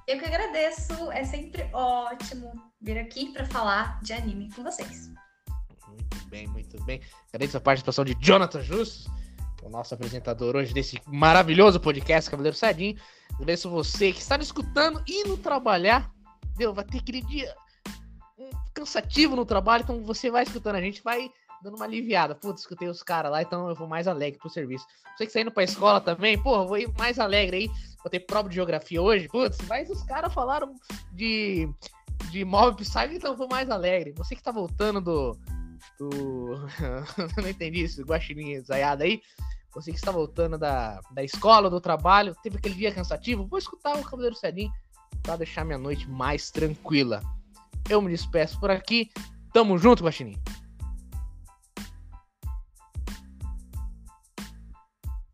[0.07, 1.11] Eu que agradeço.
[1.13, 5.11] É sempre ótimo vir aqui para falar de anime com vocês.
[5.93, 7.01] Muito bem, muito bem.
[7.29, 9.07] Agradeço a participação de Jonathan Justus,
[9.63, 12.97] o nosso apresentador hoje desse maravilhoso podcast Cavaleiro Sadinho.
[13.35, 16.11] Agradeço você que está nos escutando e no trabalhar.
[16.57, 17.55] Deu, vai ter aquele dia
[18.75, 21.31] cansativo no trabalho, então você vai escutando a gente, vai
[21.63, 22.35] dando uma aliviada.
[22.35, 24.85] Putz, escutei os caras lá, então eu vou mais alegre pro serviço.
[25.17, 27.71] Você que está indo pra escola também, porra, vou ir mais alegre aí.
[28.03, 29.29] Vou ter prova de geografia hoje.
[29.29, 30.75] Putz, mas os caras falaram
[31.13, 31.69] de,
[32.31, 34.13] de Mob Psyche, então eu vou mais alegre.
[34.17, 35.39] Você que tá voltando do.
[35.99, 36.67] Do.
[37.41, 39.21] não entendi isso, guaxinim zaiada aí.
[39.75, 43.97] Você que está voltando da, da escola, do trabalho, teve aquele dia cansativo, vou escutar
[43.97, 44.71] o Cavaleiro Cedinho
[45.23, 47.23] pra deixar minha noite mais tranquila.
[47.89, 49.11] Eu me despeço por aqui.
[49.53, 50.37] Tamo junto, Guaxinim.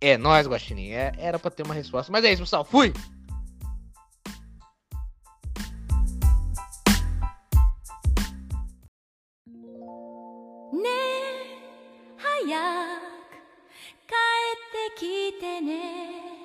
[0.00, 0.90] É nóis, Guaxinim.
[0.90, 2.12] É, era pra ter uma resposta.
[2.12, 2.64] Mas é isso, pessoal.
[2.64, 2.92] Fui!
[14.98, 16.37] 来てね。